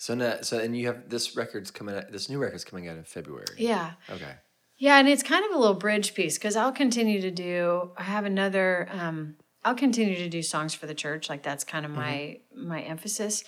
So 0.00 0.14
now, 0.14 0.38
so 0.40 0.58
and 0.58 0.74
you 0.74 0.86
have 0.86 1.10
this 1.10 1.36
record's 1.36 1.70
coming 1.70 1.94
out. 1.94 2.10
This 2.10 2.30
new 2.30 2.38
record's 2.38 2.64
coming 2.64 2.88
out 2.88 2.96
in 2.96 3.04
February. 3.04 3.44
Yeah. 3.58 3.92
Okay. 4.08 4.32
Yeah, 4.78 4.98
and 4.98 5.06
it's 5.06 5.22
kind 5.22 5.44
of 5.44 5.50
a 5.54 5.58
little 5.58 5.74
bridge 5.74 6.14
piece 6.14 6.38
because 6.38 6.56
I'll 6.56 6.72
continue 6.72 7.20
to 7.20 7.30
do. 7.30 7.90
I 7.98 8.04
have 8.04 8.24
another. 8.24 8.88
Um, 8.90 9.36
I'll 9.62 9.74
continue 9.74 10.16
to 10.16 10.30
do 10.30 10.40
songs 10.40 10.72
for 10.72 10.86
the 10.86 10.94
church, 10.94 11.28
like 11.28 11.42
that's 11.42 11.64
kind 11.64 11.84
of 11.84 11.92
my 11.92 12.38
my 12.56 12.80
emphasis. 12.80 13.44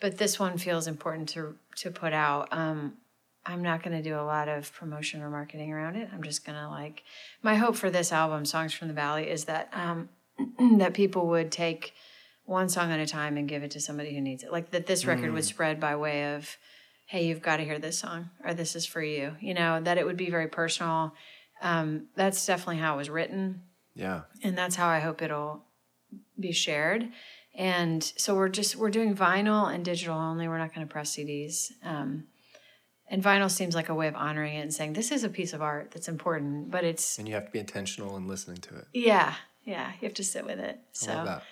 But 0.00 0.16
this 0.16 0.38
one 0.38 0.58
feels 0.58 0.86
important 0.86 1.28
to 1.30 1.56
to 1.78 1.90
put 1.90 2.12
out. 2.12 2.50
Um, 2.52 2.98
I'm 3.44 3.62
not 3.62 3.82
going 3.82 4.00
to 4.00 4.08
do 4.08 4.14
a 4.14 4.22
lot 4.22 4.48
of 4.48 4.72
promotion 4.74 5.22
or 5.22 5.28
marketing 5.28 5.72
around 5.72 5.96
it. 5.96 6.08
I'm 6.12 6.22
just 6.22 6.46
going 6.46 6.56
to 6.56 6.68
like. 6.68 7.02
My 7.42 7.56
hope 7.56 7.74
for 7.74 7.90
this 7.90 8.12
album, 8.12 8.44
"Songs 8.44 8.72
from 8.72 8.86
the 8.86 8.94
Valley," 8.94 9.28
is 9.28 9.46
that 9.46 9.70
um, 9.72 10.08
that 10.78 10.94
people 10.94 11.26
would 11.26 11.50
take 11.50 11.94
one 12.46 12.68
song 12.68 12.90
at 12.92 12.98
a 13.00 13.06
time 13.06 13.36
and 13.36 13.48
give 13.48 13.62
it 13.62 13.72
to 13.72 13.80
somebody 13.80 14.14
who 14.14 14.20
needs 14.20 14.42
it. 14.42 14.50
Like 14.52 14.70
that, 14.70 14.86
this 14.86 15.04
record 15.04 15.32
would 15.32 15.44
spread 15.44 15.78
by 15.80 15.96
way 15.96 16.34
of 16.34 16.56
hey, 17.08 17.24
you've 17.26 17.40
got 17.42 17.58
to 17.58 17.64
hear 17.64 17.78
this 17.78 17.96
song, 18.00 18.30
or 18.44 18.52
this 18.52 18.74
is 18.74 18.84
for 18.84 19.00
you. 19.00 19.36
You 19.40 19.54
know, 19.54 19.80
that 19.80 19.96
it 19.96 20.04
would 20.04 20.16
be 20.16 20.28
very 20.28 20.48
personal. 20.48 21.14
Um, 21.62 22.08
that's 22.16 22.44
definitely 22.44 22.78
how 22.78 22.94
it 22.94 22.96
was 22.96 23.08
written, 23.10 23.62
Yeah. 23.94 24.22
and 24.42 24.58
that's 24.58 24.74
how 24.74 24.88
I 24.88 24.98
hope 24.98 25.22
it'll 25.22 25.64
be 26.38 26.50
shared. 26.52 27.08
And 27.54 28.02
so 28.02 28.34
we're 28.34 28.48
just 28.48 28.74
we're 28.76 28.90
doing 28.90 29.14
vinyl 29.14 29.72
and 29.72 29.84
digital 29.84 30.16
only. 30.18 30.48
We're 30.48 30.58
not 30.58 30.74
going 30.74 30.86
to 30.86 30.92
press 30.92 31.16
CDs. 31.16 31.70
Um, 31.84 32.24
and 33.08 33.22
vinyl 33.22 33.48
seems 33.50 33.74
like 33.76 33.88
a 33.88 33.94
way 33.94 34.08
of 34.08 34.16
honoring 34.16 34.56
it 34.56 34.60
and 34.62 34.74
saying 34.74 34.92
this 34.94 35.12
is 35.12 35.22
a 35.22 35.28
piece 35.28 35.52
of 35.52 35.62
art 35.62 35.92
that's 35.92 36.08
important, 36.08 36.70
but 36.72 36.82
it's 36.84 37.18
And 37.18 37.28
you 37.28 37.34
have 37.34 37.46
to 37.46 37.50
be 37.52 37.60
intentional 37.60 38.16
in 38.16 38.26
listening 38.26 38.58
to 38.58 38.76
it. 38.78 38.84
yeah, 38.92 39.34
yeah. 39.64 39.92
You 40.00 40.06
have 40.08 40.14
to 40.14 40.24
sit 40.24 40.44
with 40.44 40.58
it. 40.58 40.78
So 40.92 41.12
I 41.12 41.14
love 41.14 41.26
that. 41.26 41.42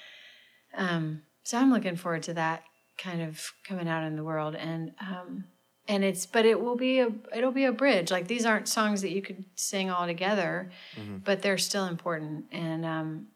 Um, 0.77 1.22
so 1.43 1.59
I'm 1.59 1.72
looking 1.72 1.97
forward 1.97 2.22
to 2.25 2.35
that 2.35 2.64
kind 2.99 3.22
of 3.22 3.53
coming 3.66 3.89
out 3.89 4.05
in 4.05 4.16
the 4.16 4.25
world, 4.25 4.55
and 4.55 4.93
um, 5.01 5.45
and 5.89 6.05
it's 6.05 6.27
but 6.27 6.45
it 6.47 6.61
will 6.61 6.77
be 6.77 7.01
a 7.01 7.09
it'll 7.35 7.53
be 7.53 7.64
a 7.64 7.72
bridge. 7.72 8.11
Like 8.11 8.29
these 8.29 8.47
aren't 8.47 8.68
songs 8.68 9.03
that 9.03 9.11
you 9.11 9.22
could 9.22 9.45
sing 9.55 9.91
all 9.91 10.07
together, 10.07 10.70
but 11.25 11.43
they're 11.43 11.59
still 11.59 11.87
important, 11.87 12.47
and 12.53 12.85
um, 12.85 13.27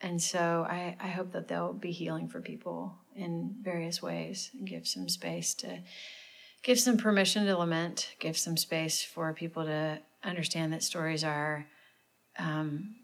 and 0.00 0.20
so 0.20 0.66
I 0.68 0.96
I 1.00 1.08
hope 1.08 1.32
that 1.32 1.48
they'll 1.48 1.72
be 1.72 1.92
healing 1.92 2.28
for 2.28 2.40
people 2.40 2.94
in 3.14 3.56
various 3.62 4.00
ways 4.02 4.50
and 4.56 4.66
give 4.66 4.86
some 4.86 5.08
space 5.08 5.54
to 5.54 5.80
give 6.62 6.78
some 6.78 6.96
permission 6.96 7.46
to 7.46 7.56
lament, 7.56 8.14
give 8.18 8.36
some 8.36 8.56
space 8.56 9.02
for 9.02 9.32
people 9.32 9.64
to 9.64 9.98
understand 10.24 10.72
that 10.72 10.82
stories 10.82 11.24
are. 11.24 11.66
Um, 12.38 12.94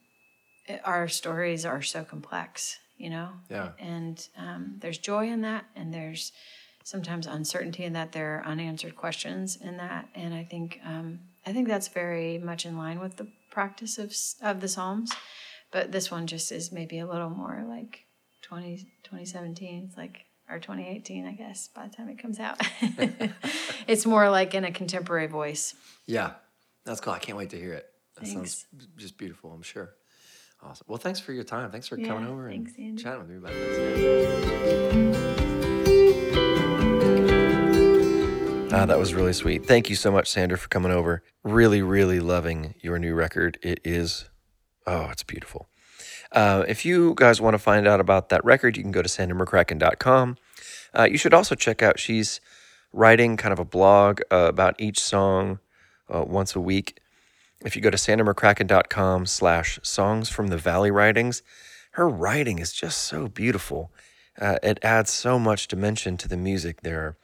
our 0.85 1.09
stories 1.09 1.67
are 1.67 1.83
so 1.83 2.05
complex, 2.05 2.79
you 2.97 3.11
know, 3.11 3.29
Yeah. 3.51 3.73
and 3.79 4.27
um, 4.37 4.77
there's 4.81 4.99
joy 4.99 5.29
in 5.29 5.41
that 5.43 5.65
and 5.77 5.93
there's 5.93 6.33
sometimes 6.85 7.27
uncertainty 7.27 7.85
in 7.85 7.95
that 7.95 8.13
there 8.13 8.37
are 8.39 8.45
unanswered 8.47 8.95
questions 8.95 9.57
in 9.57 9.79
that 9.79 10.07
and 10.15 10.35
i 10.35 10.45
think 10.45 10.79
um, 10.85 11.19
i 11.47 11.53
think 11.53 11.67
that's 11.67 11.89
very 11.89 12.37
much 12.37 12.67
in 12.67 12.77
line 12.77 13.01
with 13.01 13.17
the 13.17 13.27
practice 13.51 13.97
of, 13.99 14.15
of 14.43 14.61
the 14.61 14.69
psalms 14.69 15.11
but 15.71 15.91
this 15.93 16.11
one 16.11 16.27
just 16.27 16.53
is 16.53 16.71
maybe 16.73 16.99
a 16.99 17.07
little 17.07 17.31
more 17.31 17.65
like 17.67 18.05
20, 18.43 18.77
2017 19.03 19.85
it's 19.89 19.97
like 19.97 20.27
or 20.51 20.59
2018 20.59 21.27
i 21.27 21.33
guess 21.33 21.69
by 21.69 21.89
the 21.89 21.95
time 21.97 22.09
it 22.11 22.19
comes 22.19 22.39
out 22.39 22.61
it's 23.87 24.05
more 24.05 24.29
like 24.29 24.55
in 24.55 24.65
a 24.65 24.71
contemporary 24.71 25.27
voice 25.27 25.75
Yeah. 26.07 26.33
That's 26.85 27.01
cool. 27.01 27.15
I 27.15 27.19
can't 27.19 27.39
wait 27.39 27.49
to 27.51 27.57
hear 27.59 27.73
it. 27.73 27.87
That 28.17 28.27
Thanks. 28.27 28.35
sounds 28.35 28.67
just 28.99 29.17
beautiful, 29.17 29.51
I'm 29.53 29.63
sure. 29.63 29.95
Awesome. 30.65 30.87
Well, 30.89 30.99
thanks 30.99 31.21
for 31.21 31.33
your 31.33 31.45
time. 31.45 31.71
Thanks 31.71 31.89
for 31.89 31.99
Yeah, 31.99 32.09
coming 32.09 32.27
over 32.29 32.49
and 32.49 32.67
Andy. 32.79 33.03
chatting 33.03 33.21
with 33.21 33.29
me 33.31 33.37
about 33.37 33.53
this. 33.53 34.95
Ah, 38.73 38.87
that 38.87 38.99
was 38.99 39.15
really 39.15 39.33
sweet. 39.33 39.65
Thank 39.67 39.89
you 39.89 39.95
so 39.95 40.11
much, 40.11 40.29
Sandra, 40.29 40.59
for 40.59 40.69
coming 40.69 40.91
over. 40.91 41.23
Really, 41.45 41.81
really 41.81 42.19
loving 42.19 42.75
your 42.81 42.99
new 42.99 43.15
record. 43.15 43.57
It 43.63 43.79
is, 43.85 44.29
oh, 44.87 45.11
it's 45.11 45.23
beautiful. 45.23 45.69
Uh, 46.33 46.65
if 46.67 46.85
you 46.85 47.15
guys 47.17 47.41
want 47.41 47.55
to 47.55 47.59
find 47.59 47.87
out 47.87 48.01
about 48.01 48.31
that 48.31 48.45
record, 48.45 48.77
you 48.77 48.83
can 48.83 48.91
go 48.91 49.03
to 49.03 49.09
sandraMcCracken.com. 49.09 50.37
Uh, 50.99 51.05
you 51.05 51.17
should 51.19 51.33
also 51.33 51.55
check 51.55 51.83
out, 51.83 52.01
she's 52.01 52.41
writing 52.93 53.37
kind 53.37 53.53
of 53.53 53.61
a 53.61 53.65
blog 53.65 54.21
uh, 54.33 54.47
about 54.49 54.75
each 54.81 54.99
song 54.99 55.61
uh, 56.13 56.25
once 56.27 56.57
a 56.57 56.61
week. 56.61 56.99
If 57.65 57.75
you 57.75 57.83
go 57.83 57.91
to 57.91 57.97
sandraMcCracken.com 57.97 59.25
slash 59.27 59.81
songs 59.83 60.29
from 60.29 60.49
the 60.49 60.59
valley 60.59 60.91
writings, 60.91 61.43
her 61.93 62.09
writing 62.09 62.59
is 62.59 62.73
just 62.73 63.01
so 63.01 63.27
beautiful. 63.27 63.91
Uh, 64.39 64.59
it 64.63 64.79
adds 64.83 65.11
so 65.11 65.39
much 65.39 65.67
dimension 65.67 66.19
to 66.19 66.29
the 66.29 66.37
music. 66.37 66.83
There 66.83 67.01
are 67.01 67.17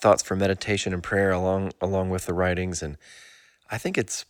thoughts 0.00 0.22
for 0.22 0.36
meditation 0.36 0.92
and 0.92 1.02
prayer 1.02 1.30
along 1.30 1.72
along 1.80 2.10
with 2.10 2.26
the 2.26 2.34
writings, 2.34 2.82
and 2.82 2.98
I 3.70 3.78
think 3.78 3.96
it's 3.96 4.26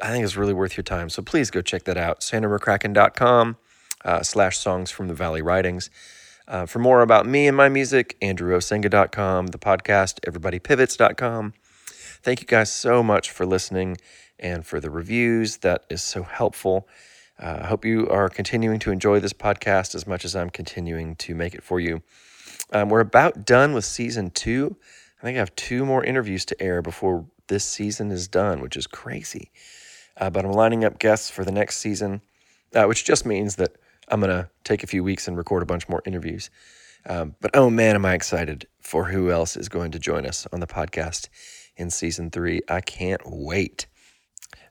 I 0.00 0.10
think 0.10 0.24
it's 0.24 0.36
really 0.36 0.52
worth 0.52 0.76
your 0.76 0.84
time. 0.84 1.08
So 1.08 1.22
please 1.22 1.50
go 1.50 1.60
check 1.60 1.84
that 1.84 1.96
out. 1.96 2.20
SandraMcCracken.com 2.20 3.56
uh, 4.04 4.22
slash 4.22 4.58
songs 4.58 4.90
from 4.90 5.08
the 5.08 5.14
valley 5.14 5.42
writings. 5.42 5.90
Uh, 6.46 6.66
for 6.66 6.78
more 6.78 7.00
about 7.00 7.26
me 7.26 7.48
and 7.48 7.56
my 7.56 7.70
music, 7.70 8.18
andrewosenga.com, 8.20 9.46
the 9.46 9.58
podcast, 9.58 10.20
everybodypivots.com. 10.20 11.54
Thank 12.22 12.40
you 12.42 12.46
guys 12.46 12.70
so 12.70 13.02
much 13.02 13.30
for 13.30 13.46
listening 13.46 13.96
and 14.38 14.66
for 14.66 14.80
the 14.80 14.90
reviews. 14.90 15.58
That 15.58 15.84
is 15.90 16.02
so 16.02 16.22
helpful. 16.22 16.88
Uh, 17.40 17.58
I 17.62 17.66
hope 17.66 17.84
you 17.84 18.08
are 18.08 18.28
continuing 18.28 18.78
to 18.80 18.90
enjoy 18.90 19.20
this 19.20 19.32
podcast 19.32 19.94
as 19.94 20.06
much 20.06 20.24
as 20.24 20.36
I'm 20.36 20.50
continuing 20.50 21.16
to 21.16 21.34
make 21.34 21.54
it 21.54 21.62
for 21.62 21.80
you. 21.80 22.02
Um, 22.72 22.88
we're 22.88 23.00
about 23.00 23.44
done 23.44 23.74
with 23.74 23.84
season 23.84 24.30
two. 24.30 24.76
I 25.20 25.22
think 25.24 25.36
I 25.36 25.40
have 25.40 25.54
two 25.56 25.84
more 25.84 26.04
interviews 26.04 26.44
to 26.46 26.62
air 26.62 26.82
before 26.82 27.26
this 27.48 27.64
season 27.64 28.10
is 28.10 28.28
done, 28.28 28.60
which 28.60 28.76
is 28.76 28.86
crazy. 28.86 29.50
Uh, 30.16 30.30
but 30.30 30.44
I'm 30.44 30.52
lining 30.52 30.84
up 30.84 30.98
guests 30.98 31.30
for 31.30 31.44
the 31.44 31.52
next 31.52 31.78
season, 31.78 32.20
uh, 32.74 32.84
which 32.84 33.04
just 33.04 33.26
means 33.26 33.56
that 33.56 33.76
I'm 34.08 34.20
going 34.20 34.30
to 34.30 34.48
take 34.62 34.82
a 34.82 34.86
few 34.86 35.02
weeks 35.02 35.26
and 35.26 35.36
record 35.36 35.62
a 35.62 35.66
bunch 35.66 35.88
more 35.88 36.02
interviews. 36.06 36.50
Um, 37.06 37.34
but 37.40 37.50
oh 37.54 37.68
man, 37.68 37.96
am 37.96 38.04
I 38.04 38.14
excited 38.14 38.66
for 38.80 39.06
who 39.06 39.30
else 39.30 39.56
is 39.56 39.68
going 39.68 39.90
to 39.92 39.98
join 39.98 40.26
us 40.26 40.46
on 40.52 40.60
the 40.60 40.66
podcast 40.66 41.28
in 41.76 41.90
season 41.90 42.30
three. 42.30 42.62
I 42.68 42.80
can't 42.80 43.22
wait. 43.24 43.86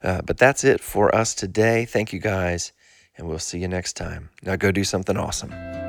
Uh, 0.04 0.22
but 0.22 0.38
that's 0.38 0.64
it 0.64 0.82
for 0.82 1.14
us 1.16 1.34
today. 1.34 1.86
Thank 1.86 2.12
you 2.12 2.20
guys, 2.20 2.74
and 3.18 3.28
we'll 3.28 3.40
see 3.40 3.60
you 3.60 3.68
next 3.68 3.94
time. 3.94 4.30
Now 4.44 4.56
go 4.56 4.72
do 4.72 4.84
something 4.84 5.18
awesome. 5.18 5.83